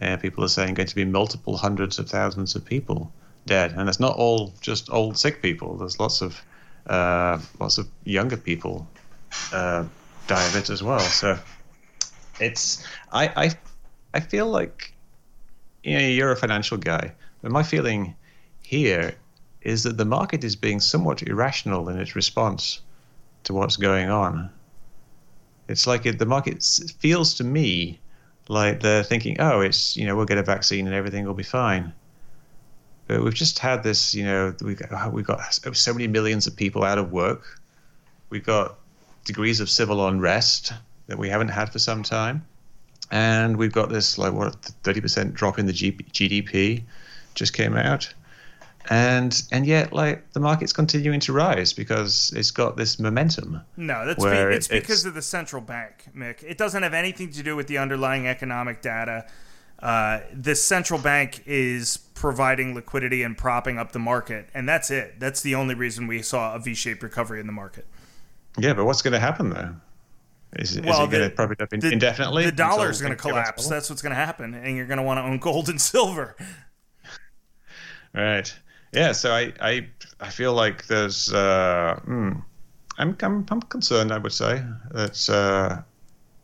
[0.00, 3.12] uh, people are saying going to be multiple hundreds of thousands of people
[3.46, 5.76] dead, and it's not all just old sick people.
[5.76, 6.40] There's lots of
[6.86, 8.86] uh, lots of younger people
[9.52, 9.84] uh,
[10.26, 11.00] die of it as well.
[11.00, 11.38] So
[12.40, 13.50] it's I I
[14.14, 14.92] I feel like
[15.82, 17.12] you know you're a financial guy,
[17.42, 18.14] but my feeling
[18.62, 19.14] here
[19.62, 22.80] is that the market is being somewhat irrational in its response
[23.44, 24.50] to what's going on.
[25.68, 26.62] It's like it, the market
[26.98, 28.00] feels to me
[28.48, 31.42] like they're thinking, oh, it's you know we'll get a vaccine and everything will be
[31.42, 31.92] fine.
[33.06, 36.46] But we've just had this, you know, we got, uh, we've got so many millions
[36.46, 37.58] of people out of work.
[38.28, 38.78] We've got
[39.24, 40.72] degrees of civil unrest
[41.06, 42.46] that we haven't had for some time,
[43.10, 46.82] and we've got this like what thirty percent drop in the GDP
[47.34, 48.12] just came out
[48.90, 53.60] and and yet like the market's continuing to rise because it's got this momentum.
[53.76, 56.42] No, that's be, it's, it's because of the central bank, Mick.
[56.42, 59.26] It doesn't have anything to do with the underlying economic data.
[59.80, 65.20] Uh, the central bank is providing liquidity and propping up the market, and that's it.
[65.20, 67.86] That's the only reason we saw a V-shaped recovery in the market.
[68.58, 69.74] Yeah, but what's going to happen though?
[70.56, 72.46] Is, well, is it going to prop it up the, indefinitely?
[72.46, 73.68] The dollar is going to collapse.
[73.68, 76.34] That's what's going to happen, and you're going to want to own gold and silver.
[78.14, 78.52] Right.
[78.92, 79.88] Yeah, so I I,
[80.20, 82.42] I feel like there's uh, mm,
[82.98, 84.12] I'm, I'm I'm concerned.
[84.12, 84.62] I would say
[84.92, 85.82] that uh,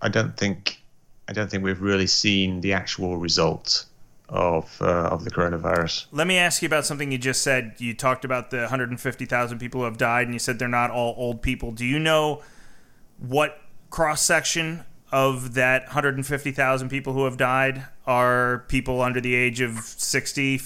[0.03, 0.81] I don't think
[1.29, 3.87] I don't think we've really seen the actual result
[4.29, 6.07] of uh, of the coronavirus.
[6.13, 7.75] Let me ask you about something you just said.
[7.79, 11.15] You talked about the 150,000 people who have died, and you said they're not all
[11.17, 11.73] old people.
[11.73, 12.43] Do you know
[13.19, 13.61] what
[13.91, 19.79] cross section of that 150,000 people who have died are people under the age of
[19.79, 20.61] 60,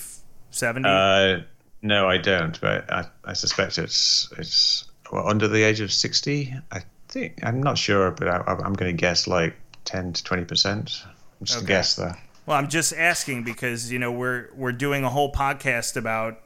[0.50, 0.88] 70?
[0.88, 1.40] Uh,
[1.82, 6.54] no, I don't, but I, I suspect it's it's well, under the age of sixty.
[6.72, 10.44] I think I'm not sure, but I, am going to guess like ten to twenty
[10.44, 11.04] percent.
[11.42, 11.64] Just okay.
[11.64, 12.18] a guess there.
[12.46, 16.40] Well, I'm just asking because you know we're we're doing a whole podcast about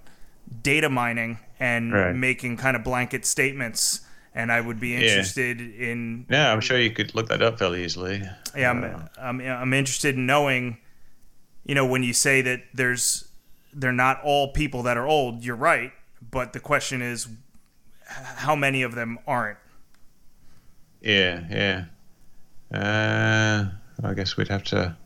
[0.63, 2.15] data mining and right.
[2.15, 4.01] making kind of blanket statements,
[4.35, 5.87] and I would be interested yeah.
[5.89, 6.27] in.
[6.29, 8.23] Yeah, I'm sure you could look that up fairly easily.
[8.57, 10.79] Yeah, I'm, uh, I'm I'm interested in knowing,
[11.65, 13.29] you know, when you say that there's
[13.73, 15.45] they're not all people that are old.
[15.45, 15.93] You're right,
[16.31, 17.29] but the question is,
[18.07, 19.59] how many of them aren't?
[21.01, 22.77] Yeah, yeah.
[22.77, 23.71] Uh,
[24.07, 24.97] I guess we'd have to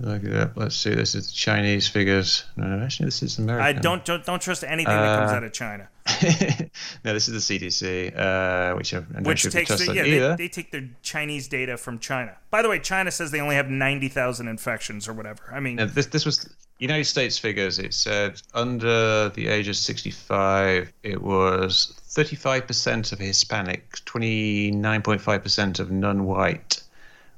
[0.00, 0.52] look it up.
[0.56, 0.94] Let's see.
[0.94, 2.44] This is Chinese figures.
[2.56, 3.66] No, no, actually, this is American.
[3.66, 5.88] I don't don't, don't trust anything uh, that comes uh, out of China.
[7.04, 10.70] no, this is the CDC, uh, which I, which takes the, yeah, they, they, take
[10.72, 12.36] their Chinese data from China.
[12.50, 15.42] By the way, China says they only have ninety thousand infections or whatever.
[15.52, 16.48] I mean, now, this this was
[16.78, 17.78] United States figures.
[17.78, 24.04] It said under the age of sixty five, it was thirty five percent of Hispanics,
[24.04, 26.82] twenty nine point five percent of non white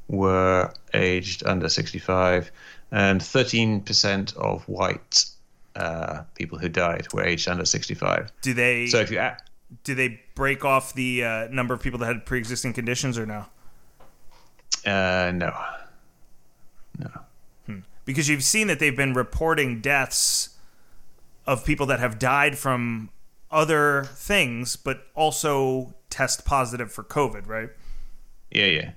[0.08, 2.50] were aged under sixty five,
[2.90, 5.24] and thirteen percent of white
[5.78, 8.32] uh, people who died were aged under 65.
[8.42, 8.88] Do they?
[8.88, 9.40] So if you add,
[9.84, 13.46] do they break off the uh, number of people that had pre-existing conditions or no?
[14.84, 15.56] Uh, no.
[16.98, 17.10] No.
[18.08, 20.56] Because you've seen that they've been reporting deaths
[21.46, 23.10] of people that have died from
[23.50, 27.68] other things, but also test positive for COVID, right?
[28.50, 28.90] Yeah, yeah.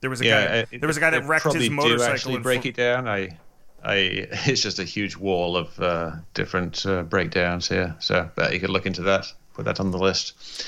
[0.00, 0.78] There was a yeah, guy.
[0.78, 2.06] there was a guy that wrecked his motorcycle.
[2.06, 3.08] Do actually break it down.
[3.08, 3.36] I
[3.82, 3.96] I
[4.46, 7.96] it's just a huge wall of uh, different uh, breakdowns here.
[7.98, 10.64] So, but you could look into that, put that on the list.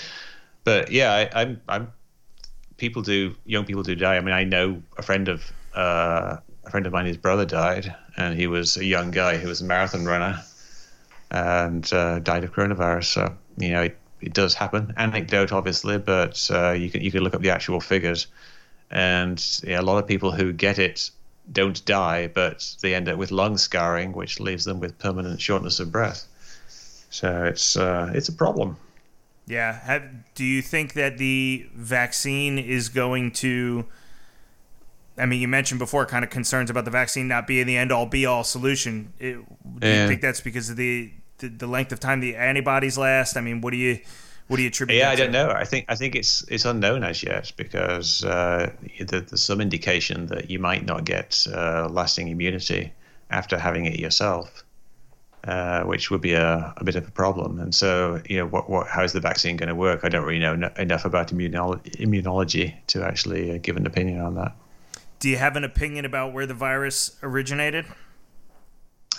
[0.64, 1.92] But yeah, I, I'm I'm
[2.76, 4.16] people do young people do die.
[4.16, 7.06] I mean, I know a friend of uh, a friend of mine.
[7.06, 10.42] His brother died, and he was a young guy who was a marathon runner,
[11.30, 13.04] and uh, died of coronavirus.
[13.04, 14.92] So you know, it, it does happen.
[14.96, 18.26] Anecdote, obviously, but uh, you can you can look up the actual figures,
[18.90, 21.10] and a lot of people who get it
[21.52, 25.78] don't die, but they end up with lung scarring, which leaves them with permanent shortness
[25.78, 26.26] of breath.
[27.10, 28.76] So it's uh, it's a problem.
[29.46, 29.78] Yeah.
[29.78, 30.02] Have,
[30.34, 33.86] do you think that the vaccine is going to?
[35.18, 37.90] I mean, you mentioned before kind of concerns about the vaccine not being the end
[37.92, 39.12] all be all solution.
[39.18, 39.38] It,
[39.80, 43.36] do you think that's because of the, the, the length of time the antibodies last?
[43.36, 44.00] I mean, what do you
[44.48, 44.98] what do you attribute?
[44.98, 45.50] Yeah, I don't know.
[45.50, 48.70] I think I think it's it's unknown as yet because uh,
[49.00, 52.92] there's some indication that you might not get uh, lasting immunity
[53.30, 54.62] after having it yourself,
[55.44, 57.58] uh, which would be a, a bit of a problem.
[57.58, 60.04] And so, you know, what what how is the vaccine going to work?
[60.04, 64.20] I don't really know no, enough about immunolo- immunology to actually uh, give an opinion
[64.20, 64.54] on that.
[65.18, 67.86] Do you have an opinion about where the virus originated?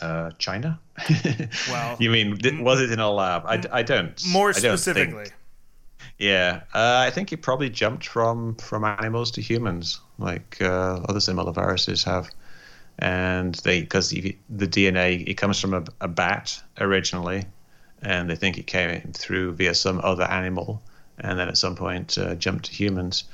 [0.01, 0.79] uh, China.
[1.69, 3.43] well, you mean was it in a lab?
[3.45, 4.19] I, I don't.
[4.27, 5.27] More specifically,
[6.17, 11.19] Yeah, uh, I think it probably jumped from from animals to humans, like uh, other
[11.19, 12.29] similar viruses have,
[12.99, 17.45] and they because the DNA it comes from a, a, bat originally,
[18.01, 20.81] and they think it came through via some other animal,
[21.19, 23.25] and then at some point uh, jumped to humans,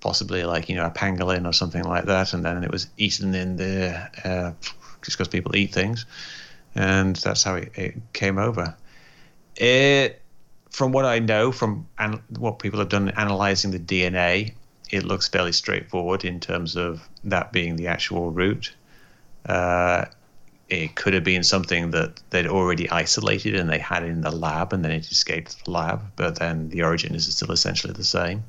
[0.00, 3.34] possibly like you know a pangolin or something like that, and then it was eaten
[3.34, 4.52] in there uh,
[5.02, 6.06] just because people eat things,
[6.74, 8.76] and that's how it, it came over.
[9.56, 10.20] It
[10.70, 14.54] from what I know from an, what people have done analyzing the DNA,
[14.90, 18.74] it looks fairly straightforward in terms of that being the actual route.
[19.46, 20.06] Uh,
[20.68, 24.72] it could have been something that they'd already isolated and they had in the lab
[24.72, 28.44] and then it escaped the lab, but then the origin is still essentially the same.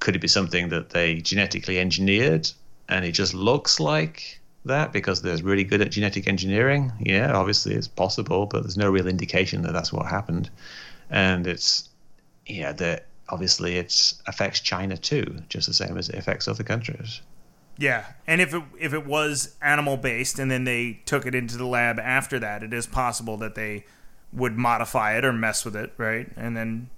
[0.00, 2.50] Could it be something that they genetically engineered
[2.88, 6.92] and it just looks like that because they're really good at genetic engineering?
[7.00, 10.50] Yeah, obviously it's possible, but there's no real indication that that's what happened
[11.10, 11.88] and it's
[12.46, 17.20] yeah that obviously it affects China too, just the same as it affects other countries.
[17.76, 21.56] Yeah, and if it if it was animal based and then they took it into
[21.56, 23.84] the lab after that, it is possible that they
[24.32, 26.28] would modify it or mess with it, right?
[26.36, 26.90] And then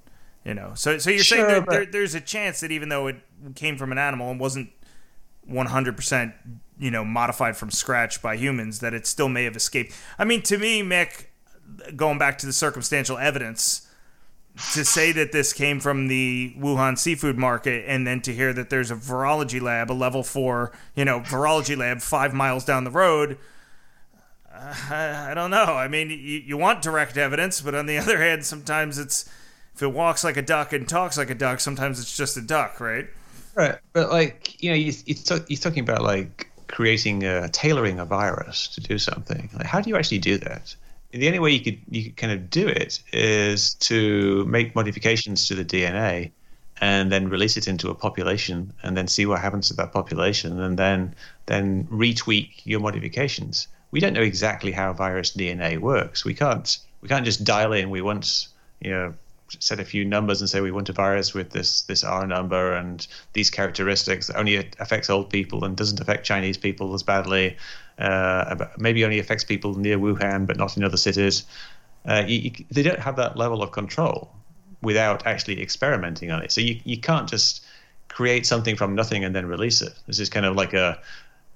[0.47, 1.73] you know, so so you're sure, saying there, but...
[1.73, 3.17] there, there's a chance that even though it
[3.57, 4.71] came from an animal and wasn't
[5.45, 6.35] 100 percent
[6.79, 9.93] you know modified from scratch by humans, that it still may have escaped.
[10.19, 11.27] I mean, to me, Mick,
[11.97, 13.89] going back to the circumstantial evidence
[14.73, 18.71] to say that this came from the Wuhan seafood market and then to hear that
[18.71, 22.91] there's a virology lab, a level four, you know, virology lab five miles down the
[22.91, 23.37] road.
[24.51, 25.75] Uh, I, I, don't know.
[25.75, 29.29] I mean, you, you want direct evidence, but on the other hand, sometimes it's
[29.77, 32.41] if it walks like a duck and talks like a duck, sometimes it's just a
[32.41, 33.07] duck, right?
[33.55, 33.77] Right.
[33.93, 38.99] But like, you know, you're talking about like creating a tailoring a virus to do
[38.99, 39.51] something.
[39.55, 40.75] Like, how do you actually do that?
[41.13, 45.49] the only way you could you could kind of do it is to make modifications
[45.49, 46.31] to the DNA
[46.81, 50.61] and then release it into a population and then see what happens to that population
[50.61, 51.15] and then
[51.47, 53.69] then retweak your modifications.
[53.93, 56.25] We don't know exactly how virus DNA works.
[56.25, 58.49] We can't we can't just dial in we want
[58.81, 59.15] you know
[59.59, 62.73] set a few numbers and say we want a virus with this this R number
[62.73, 67.57] and these characteristics that only affects old people and doesn't affect Chinese people as badly.
[67.99, 71.45] Uh, maybe only affects people near Wuhan but not in other cities.
[72.05, 74.31] Uh, you, you, they don't have that level of control
[74.83, 76.53] without actually experimenting on it.
[76.53, 77.65] So you you can't just
[78.09, 79.95] create something from nothing and then release it.
[80.07, 80.99] This is kind of like a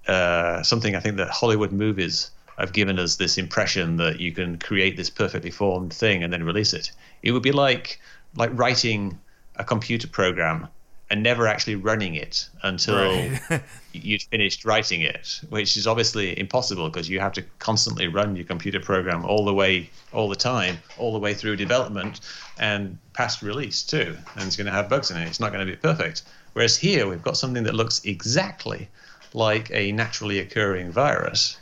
[0.07, 2.31] uh, something I think that Hollywood movies
[2.61, 6.45] have given us this impression that you can create this perfectly formed thing and then
[6.45, 6.93] release it.
[7.23, 8.01] It would be like
[8.37, 9.19] like writing
[9.57, 10.69] a computer program
[11.11, 13.63] and never actually running it until right.
[13.93, 18.45] you'd finished writing it, which is obviously impossible because you have to constantly run your
[18.45, 22.21] computer program all the way, all the time, all the way through development
[22.59, 24.17] and past release too.
[24.37, 25.27] And it's going to have bugs in it.
[25.27, 26.23] It's not going to be perfect.
[26.53, 28.89] Whereas here we've got something that looks exactly
[29.35, 31.59] like a naturally occurring virus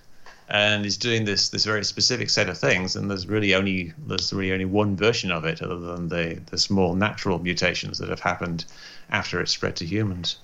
[0.49, 4.33] and is doing this this very specific set of things and there's really only there's
[4.33, 8.21] really only one version of it other than the the small natural mutations that have
[8.21, 8.65] happened
[9.11, 10.37] after it spread to humans.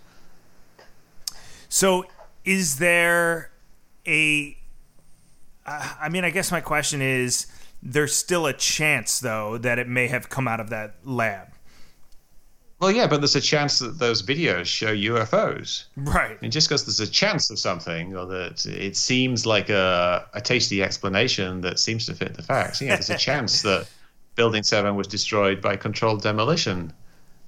[1.68, 2.05] So
[2.44, 3.51] is there
[4.06, 4.56] a
[5.66, 7.47] I mean I guess my question is
[7.82, 11.53] there's still a chance though that it may have come out of that lab
[12.80, 15.84] well, yeah, but there's a chance that those videos show UFOs.
[15.96, 16.36] Right.
[16.42, 20.40] And just because there's a chance of something, or that it seems like a, a
[20.40, 23.88] tasty explanation that seems to fit the facts, yeah, there's a chance that
[24.34, 26.92] Building 7 was destroyed by controlled demolition.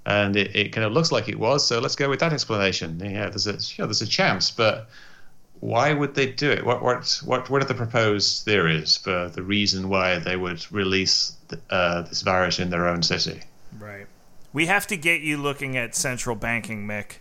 [0.04, 3.00] And it, it kind of looks like it was, so let's go with that explanation.
[3.00, 4.88] Yeah, there's a, you know, there's a chance, but
[5.58, 6.64] why would they do it?
[6.64, 11.32] What, what, what, what are the proposed theories for the reason why they would release
[11.70, 13.40] uh, this virus in their own city?
[13.80, 14.06] Right.
[14.56, 17.18] We have to get you looking at central banking, Mick.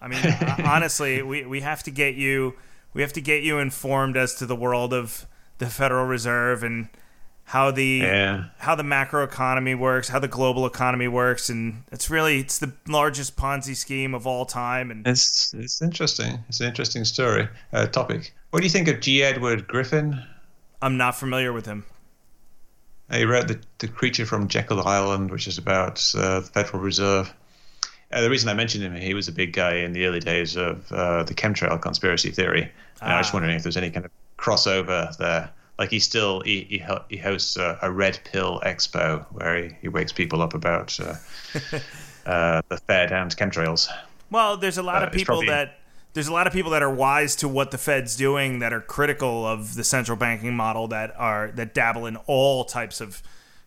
[0.00, 0.22] I mean,
[0.64, 2.54] honestly, we, we have to get you
[2.92, 5.26] we have to get you informed as to the world of
[5.58, 6.90] the Federal Reserve and
[7.42, 8.44] how the yeah.
[8.58, 12.72] how the macro economy works, how the global economy works, and it's really it's the
[12.86, 14.92] largest Ponzi scheme of all time.
[14.92, 16.38] And it's it's interesting.
[16.48, 18.32] It's an interesting story uh, topic.
[18.50, 19.24] What do you think of G.
[19.24, 20.22] Edward Griffin?
[20.80, 21.84] I'm not familiar with him.
[23.12, 27.32] He wrote the, the Creature from Jekyll Island, which is about uh, the Federal Reserve.
[28.10, 30.56] Uh, the reason I mentioned him, he was a big guy in the early days
[30.56, 32.62] of uh, the chemtrail conspiracy theory.
[32.62, 32.70] And
[33.02, 33.14] ah.
[33.14, 35.50] I was just wondering if there's any kind of crossover there.
[35.78, 39.88] Like he still he he, he hosts a, a, red pill expo where he, he
[39.88, 41.14] wakes people up about uh,
[42.26, 43.88] uh, the Fed and chemtrails.
[44.30, 45.80] Well, there's a lot uh, of people probably, that
[46.14, 48.80] there's a lot of people that are wise to what the Fed's doing that are
[48.80, 53.22] critical of the central banking model that are that dabble in all types of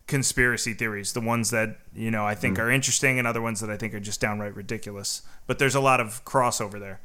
[0.07, 2.61] conspiracy theories, the ones that you know I think mm.
[2.61, 5.21] are interesting, and other ones that I think are just downright ridiculous.
[5.45, 7.01] But there's a lot of crossover there.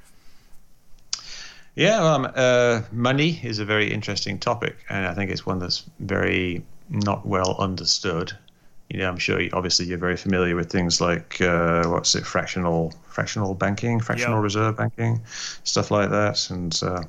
[1.75, 5.85] Yeah, um, uh, money is a very interesting topic, and I think it's one that's
[5.99, 8.33] very not well understood.
[8.91, 12.27] You know, I'm sure you, obviously you're very familiar with things like uh, what's it,
[12.27, 14.43] fractional fractional banking, fractional yep.
[14.43, 15.23] reserve banking,
[15.65, 17.03] stuff like that, and uh,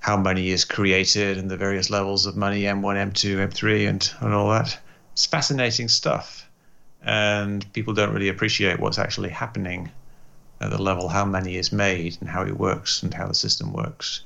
[0.00, 4.34] how money is created and the various levels of money, M1, M2, M3, and and
[4.34, 4.78] all that.
[5.12, 6.48] It's fascinating stuff,
[7.02, 9.90] and people don't really appreciate what's actually happening
[10.60, 13.72] at the level how money is made and how it works and how the system
[13.72, 14.22] works.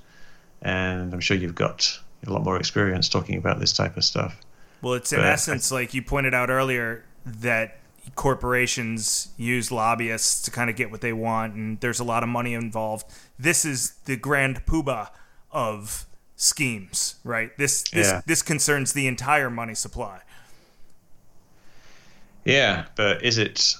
[0.62, 4.40] And I'm sure you've got a lot more experience talking about this type of stuff.
[4.80, 7.78] Well, it's in but essence, I, like you pointed out earlier, that
[8.14, 12.28] corporations use lobbyists to kind of get what they want, and there's a lot of
[12.28, 13.06] money involved.
[13.38, 15.08] This is the grand poobah
[15.50, 16.06] of
[16.36, 17.56] schemes, right?
[17.58, 18.20] This this yeah.
[18.26, 20.20] this concerns the entire money supply.
[22.44, 23.74] Yeah, but is it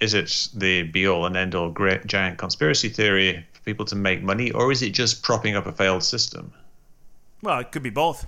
[0.00, 3.96] is it the be all and end all great giant conspiracy theory for people to
[3.96, 6.52] make money, or is it just propping up a failed system?
[7.42, 8.26] Well, it could be both.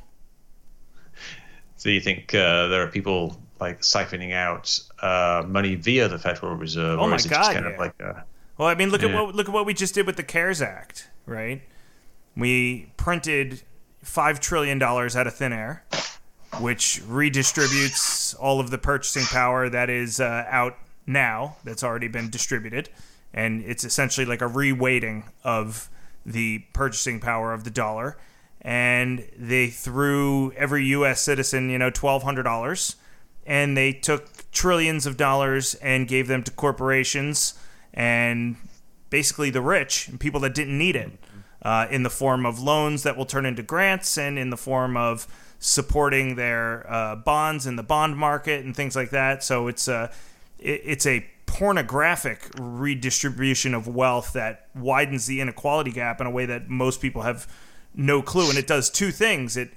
[1.77, 6.55] So you think uh, there are people like siphoning out uh, money via the Federal
[6.55, 7.73] Reserve, oh or my is it God, just kind yeah.
[7.73, 8.25] of like a,
[8.59, 9.09] Well, I mean, look yeah.
[9.09, 11.63] at what look at what we just did with the CARES Act, right?
[12.37, 13.63] We printed
[14.03, 15.85] five trillion dollars out of thin air,
[16.61, 20.77] which redistributes all of the purchasing power that is uh, out
[21.07, 22.89] now that's already been distributed,
[23.35, 25.89] and it's essentially like a reweighting of
[26.25, 28.17] the purchasing power of the dollar.
[28.63, 31.23] And they threw every U.S.
[31.23, 32.97] citizen, you know, twelve hundred dollars,
[33.47, 37.55] and they took trillions of dollars and gave them to corporations
[37.93, 38.57] and
[39.11, 41.11] basically the rich and people that didn't need it,
[41.63, 44.97] uh, in the form of loans that will turn into grants and in the form
[44.97, 45.27] of
[45.59, 49.45] supporting their uh, bonds in the bond market and things like that.
[49.45, 50.09] So it's a uh,
[50.59, 56.69] it's a pornographic redistribution of wealth that widens the inequality gap in a way that
[56.69, 57.51] most people have
[57.95, 59.71] no clue and it does two things it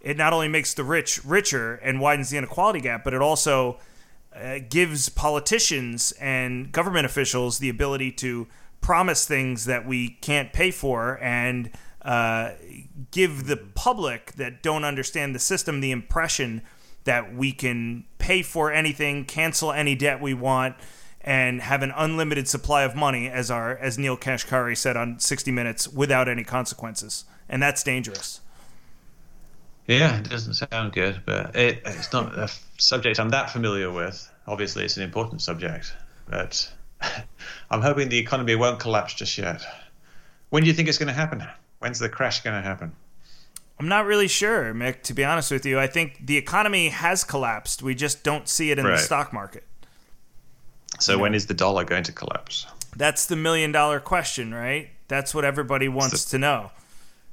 [0.00, 3.78] it not only makes the rich richer and widens the inequality gap but it also
[4.34, 8.46] uh, gives politicians and government officials the ability to
[8.80, 11.70] promise things that we can't pay for and
[12.02, 12.52] uh,
[13.10, 16.62] give the public that don't understand the system the impression
[17.04, 20.76] that we can pay for anything, cancel any debt we want,
[21.20, 25.50] and have an unlimited supply of money, as our as Neel Kashkari said on 60
[25.50, 28.40] Minutes, without any consequences, and that's dangerous.
[29.90, 32.48] Yeah, it doesn't sound good, but it, it's not a
[32.78, 34.30] subject I'm that familiar with.
[34.46, 35.92] Obviously, it's an important subject,
[36.28, 36.72] but
[37.70, 39.62] I'm hoping the economy won't collapse just yet.
[40.50, 41.44] When do you think it's going to happen?
[41.80, 42.92] When's the crash going to happen?
[43.80, 45.80] I'm not really sure, Mick, to be honest with you.
[45.80, 47.82] I think the economy has collapsed.
[47.82, 48.92] We just don't see it in right.
[48.92, 49.64] the stock market.
[51.00, 52.66] So, when is the dollar going to collapse?
[52.96, 54.90] That's the million dollar question, right?
[55.08, 56.70] That's what everybody wants the, to know.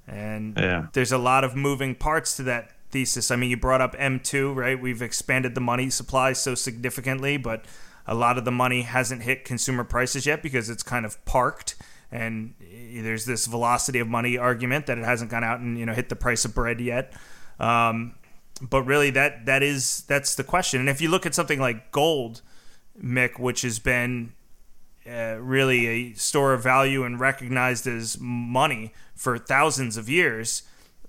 [0.08, 0.88] And yeah.
[0.94, 3.30] there's a lot of moving parts to that thesis.
[3.30, 4.80] I mean, you brought up M2, right?
[4.80, 7.66] We've expanded the money supply so significantly, but
[8.06, 11.76] a lot of the money hasn't hit consumer prices yet because it's kind of parked
[12.12, 15.94] and there's this velocity of money argument that it hasn't gone out and you know
[15.94, 17.14] hit the price of bread yet.
[17.60, 18.16] Um,
[18.62, 20.80] but really, that that is that's the question.
[20.80, 22.42] And if you look at something like gold,
[23.02, 24.34] Mick, which has been
[25.08, 30.64] uh, really a store of value and recognized as money for thousands of years,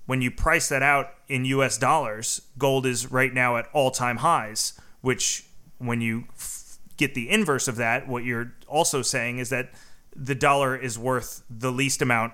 [0.07, 1.77] when you price that out in U.S.
[1.77, 4.79] dollars, gold is right now at all-time highs.
[5.01, 5.45] Which,
[5.79, 9.71] when you f- get the inverse of that, what you're also saying is that
[10.15, 12.33] the dollar is worth the least amount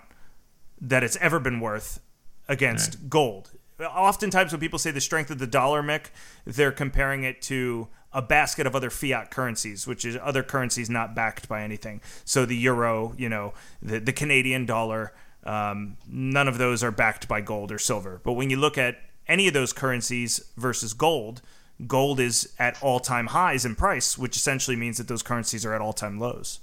[0.81, 2.01] that it's ever been worth
[2.49, 3.11] against right.
[3.11, 3.51] gold.
[3.81, 6.07] Oftentimes, when people say the strength of the dollar, Mick,
[6.45, 11.15] they're comparing it to a basket of other fiat currencies, which is other currencies not
[11.15, 12.01] backed by anything.
[12.25, 15.13] So the euro, you know, the, the Canadian dollar,
[15.43, 18.21] um, none of those are backed by gold or silver.
[18.23, 21.43] But when you look at any of those currencies versus gold,
[21.87, 25.75] gold is at all time highs in price, which essentially means that those currencies are
[25.75, 26.61] at all time lows.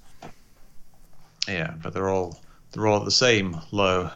[1.48, 2.40] Yeah, but they're all
[2.72, 4.12] they're all the same low.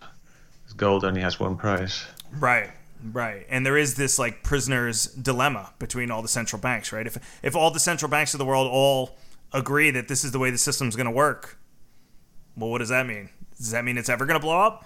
[0.77, 2.05] Gold only has one price.
[2.39, 2.69] Right.
[3.11, 3.45] Right.
[3.49, 7.05] And there is this like prisoner's dilemma between all the central banks, right?
[7.05, 9.17] If if all the central banks of the world all
[9.53, 11.57] agree that this is the way the system's going to work,
[12.57, 13.29] well, what does that mean?
[13.57, 14.85] Does that mean it's ever going to blow up?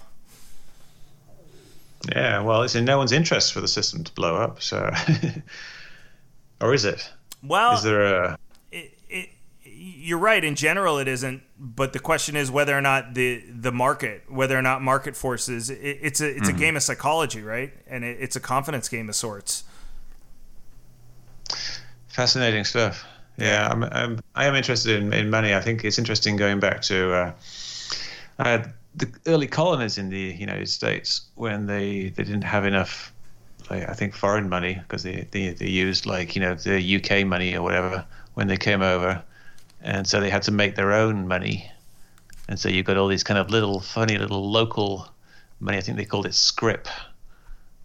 [2.13, 4.91] Yeah, well, it's in no one's interest for the system to blow up, so
[6.61, 7.09] or is it?
[7.43, 8.39] Well, is there a
[9.99, 10.43] you're right.
[10.43, 11.43] In general, it isn't.
[11.57, 15.69] But the question is whether or not the the market, whether or not market forces,
[15.69, 16.55] it, it's a it's mm-hmm.
[16.55, 17.73] a game of psychology, right?
[17.87, 19.63] And it, it's a confidence game of sorts.
[22.07, 23.05] Fascinating stuff.
[23.37, 25.53] Yeah, I'm, I'm I am interested in, in money.
[25.53, 27.31] I think it's interesting going back to uh,
[28.39, 28.63] uh,
[28.95, 33.13] the early colonies in the United States when they, they didn't have enough,
[33.69, 37.25] like, I think, foreign money because they, they they used like you know the UK
[37.25, 39.23] money or whatever when they came over,
[39.81, 41.71] and so they had to make their own money,
[42.47, 45.07] and so you got all these kind of little funny little local
[45.59, 45.77] money.
[45.77, 46.87] I think they called it scrip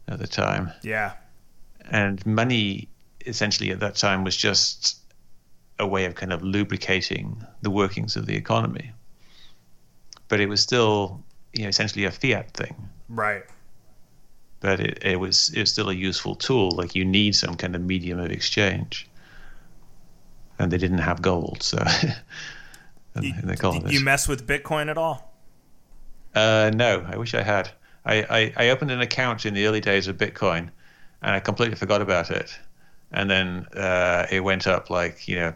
[0.08, 0.72] at the time.
[0.82, 1.12] Yeah.
[1.90, 2.88] And money
[3.26, 4.98] essentially at that time was just
[5.78, 8.92] a way of kind of lubricating the workings of the economy.
[10.28, 11.22] But it was still,
[11.52, 12.88] you know, essentially a fiat thing.
[13.08, 13.44] Right.
[14.60, 16.70] But it, it was it was still a useful tool.
[16.70, 19.06] Like you need some kind of medium of exchange.
[20.58, 21.78] And they didn't have gold, so
[23.20, 23.34] you,
[23.98, 25.34] you mess with Bitcoin at all?
[26.34, 27.70] Uh, no, I wish I had.
[28.04, 30.70] I, I, I opened an account in the early days of Bitcoin,
[31.22, 32.56] and I completely forgot about it
[33.14, 35.54] and then uh, it went up like you know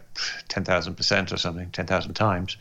[0.49, 2.57] ten thousand percent or something, ten thousand times.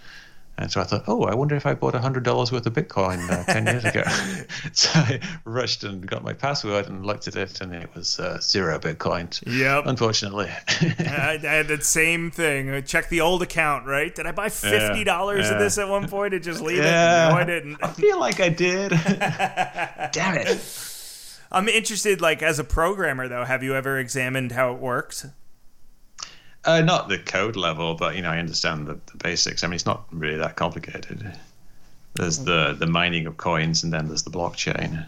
[0.59, 3.29] And so I thought, oh, I wonder if I bought hundred dollars worth of Bitcoin
[3.29, 4.01] uh, ten years ago.
[4.73, 8.39] so I rushed and got my password and looked at it, and it was uh,
[8.41, 9.27] zero Bitcoin.
[9.45, 9.85] Yep.
[9.85, 10.49] Unfortunately.
[10.49, 12.71] I, I, had the same thing.
[12.71, 14.13] I checked the old account, right?
[14.13, 15.53] Did I buy fifty dollars yeah, yeah.
[15.53, 17.27] of this at one point and just leave yeah.
[17.27, 17.31] it?
[17.31, 17.77] No, I didn't.
[17.83, 18.89] I feel like I did.
[20.11, 20.93] Damn it.
[21.51, 23.45] I'm interested, like as a programmer, though.
[23.45, 25.25] Have you ever examined how it works?
[26.67, 29.63] Uh, not the code level, but you know, I understand the, the basics.
[29.63, 31.33] I mean, it's not really that complicated.
[32.15, 35.07] There's the the mining of coins, and then there's the blockchain.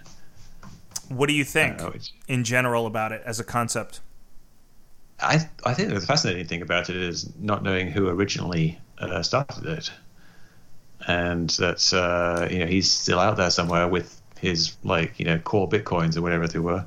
[1.09, 1.91] What do you think uh,
[2.29, 3.99] in general about it as a concept?
[5.19, 9.65] I I think the fascinating thing about it is not knowing who originally uh, started
[9.65, 9.91] it,
[11.07, 15.37] and that uh, you know he's still out there somewhere with his like you know
[15.39, 16.85] core bitcoins or whatever they were.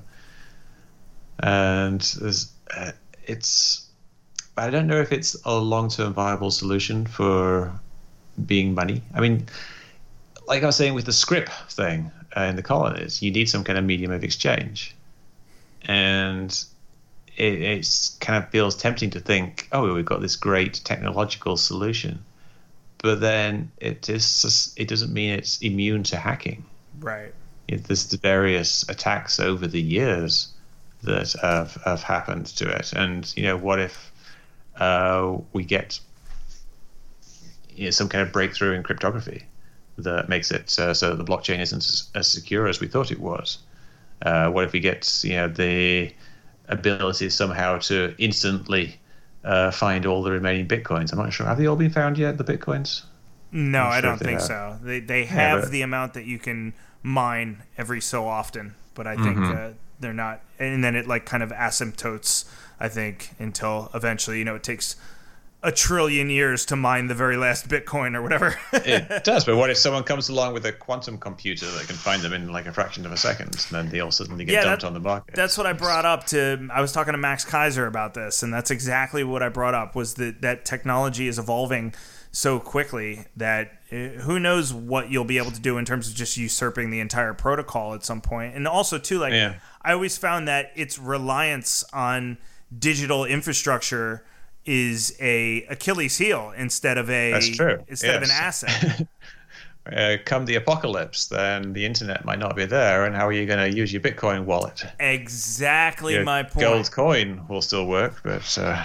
[1.40, 2.93] And there's uh,
[3.27, 3.90] it's
[4.56, 7.72] I don't know if it's a long term viable solution for
[8.46, 9.02] being money.
[9.14, 9.46] I mean,
[10.46, 13.64] like I was saying with the scrip thing uh, in the colonies, you need some
[13.64, 14.94] kind of medium of exchange,
[15.82, 16.50] and
[17.36, 22.24] it it's kind of feels tempting to think, oh, we've got this great technological solution,
[22.98, 26.64] but then it is it doesn't mean it's immune to hacking.
[27.00, 27.32] Right
[27.68, 30.48] there's the various attacks over the years
[31.02, 32.92] that have, have happened to it.
[32.92, 34.11] And, you know, what if
[34.77, 36.01] uh, we get
[37.74, 39.44] you know, some kind of breakthrough in cryptography
[39.99, 43.20] that makes it uh, so the blockchain isn't as, as, secure as we thought it
[43.20, 43.59] was?
[44.23, 46.12] Uh, what if we get, you know, the
[46.69, 48.99] ability somehow to instantly
[49.44, 51.12] uh, find all the remaining bitcoins?
[51.12, 51.47] I'm not sure.
[51.47, 53.03] Have they all been found yet, the bitcoins?
[53.51, 54.78] No, I don't think so.
[54.82, 56.73] They, they have yeah, but, the amount that you can
[57.03, 59.57] mine every so often, but I think mm-hmm.
[59.57, 59.70] uh,
[60.01, 60.40] they're not.
[60.59, 62.49] And then it like kind of asymptotes,
[62.82, 64.96] I think, until eventually, you know, it takes
[65.62, 68.59] a trillion years to mine the very last Bitcoin or whatever.
[68.72, 72.22] it does, but what if someone comes along with a quantum computer that can find
[72.22, 74.64] them in like a fraction of a second, and then they all suddenly get yeah,
[74.64, 75.36] dumped that, on the market?
[75.36, 76.68] That's what I brought up to.
[76.72, 79.94] I was talking to Max Keiser about this, and that's exactly what I brought up
[79.94, 81.94] was that that technology is evolving
[82.32, 86.16] so quickly that uh, who knows what you'll be able to do in terms of
[86.16, 88.56] just usurping the entire protocol at some point.
[88.56, 89.60] And also too, like yeah.
[89.82, 92.38] I always found that its reliance on
[92.78, 94.24] digital infrastructure
[94.65, 97.85] is a Achilles heel instead of a That's true.
[97.89, 98.23] instead yes.
[98.23, 99.09] of an asset.
[99.93, 103.47] uh, come the apocalypse, then the internet might not be there, and how are you
[103.47, 104.85] going to use your Bitcoin wallet?
[105.01, 106.61] Exactly your my point.
[106.61, 108.85] Gold coin will still work, but uh,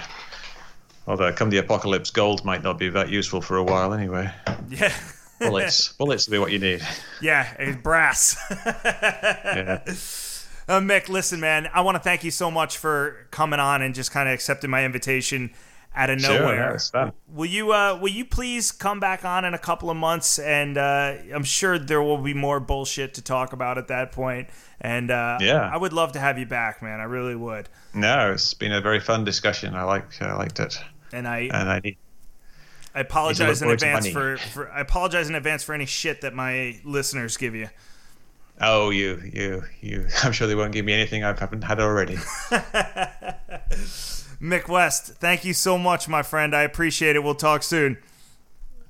[1.08, 4.30] Although, come the apocalypse, gold might not be that useful for a while anyway.
[4.68, 4.92] Yeah.
[5.40, 5.94] bullets.
[5.94, 6.86] bullets will be what you need.
[7.22, 8.36] Yeah, it's brass.
[8.50, 9.80] yeah.
[10.68, 13.94] Uh, Mick, listen, man, I want to thank you so much for coming on and
[13.94, 15.50] just kind of accepting my invitation
[15.94, 16.78] out of nowhere.
[16.78, 19.96] Sure, yeah, will you uh, will you please come back on in a couple of
[19.96, 24.12] months and uh, I'm sure there will be more bullshit to talk about at that
[24.12, 24.48] point.
[24.80, 27.00] And uh, yeah, I would love to have you back, man.
[27.00, 27.68] I really would.
[27.94, 29.74] No, it's been a very fun discussion.
[29.74, 30.78] I like I liked it
[31.12, 31.96] and I and I need.
[32.94, 36.80] I apologize in advance for, for I apologize in advance for any shit that my
[36.84, 37.68] listeners give you.
[38.60, 40.06] Oh, you, you, you!
[40.22, 42.16] I'm sure they won't give me anything I haven't had already.
[44.40, 46.54] Mick West, thank you so much, my friend.
[46.54, 47.24] I appreciate it.
[47.24, 47.98] We'll talk soon.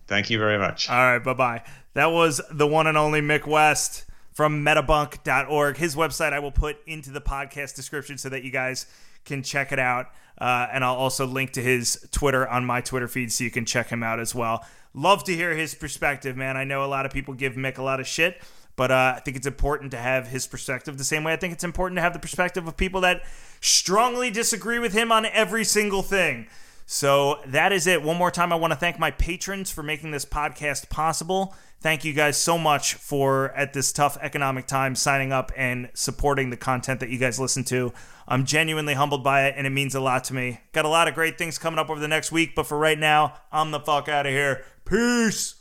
[0.07, 0.89] Thank you very much.
[0.89, 1.63] All right, bye bye.
[1.95, 5.77] That was the one and only Mick West from metabunk.org.
[5.77, 8.87] His website I will put into the podcast description so that you guys
[9.25, 10.07] can check it out.
[10.41, 13.65] Uh, and I'll also link to his Twitter on my Twitter feed so you can
[13.65, 14.65] check him out as well.
[14.95, 16.57] Love to hear his perspective, man.
[16.57, 18.41] I know a lot of people give Mick a lot of shit,
[18.79, 21.53] But uh, I think it's important to have his perspective the same way I think
[21.53, 23.25] it's important to have the perspective of people that
[23.61, 26.47] strongly disagree with him on every single thing.
[26.87, 28.05] So that is it.
[28.05, 31.57] One more time, I want to thank my patrons for making this podcast possible.
[31.81, 36.51] Thank you guys so much for, at this tough economic time, signing up and supporting
[36.51, 37.93] the content that you guys listen to.
[38.29, 40.61] I'm genuinely humbled by it, and it means a lot to me.
[40.73, 42.99] Got a lot of great things coming up over the next week, but for right
[42.99, 44.65] now, I'm the fuck out of here.
[44.85, 45.58] Peace.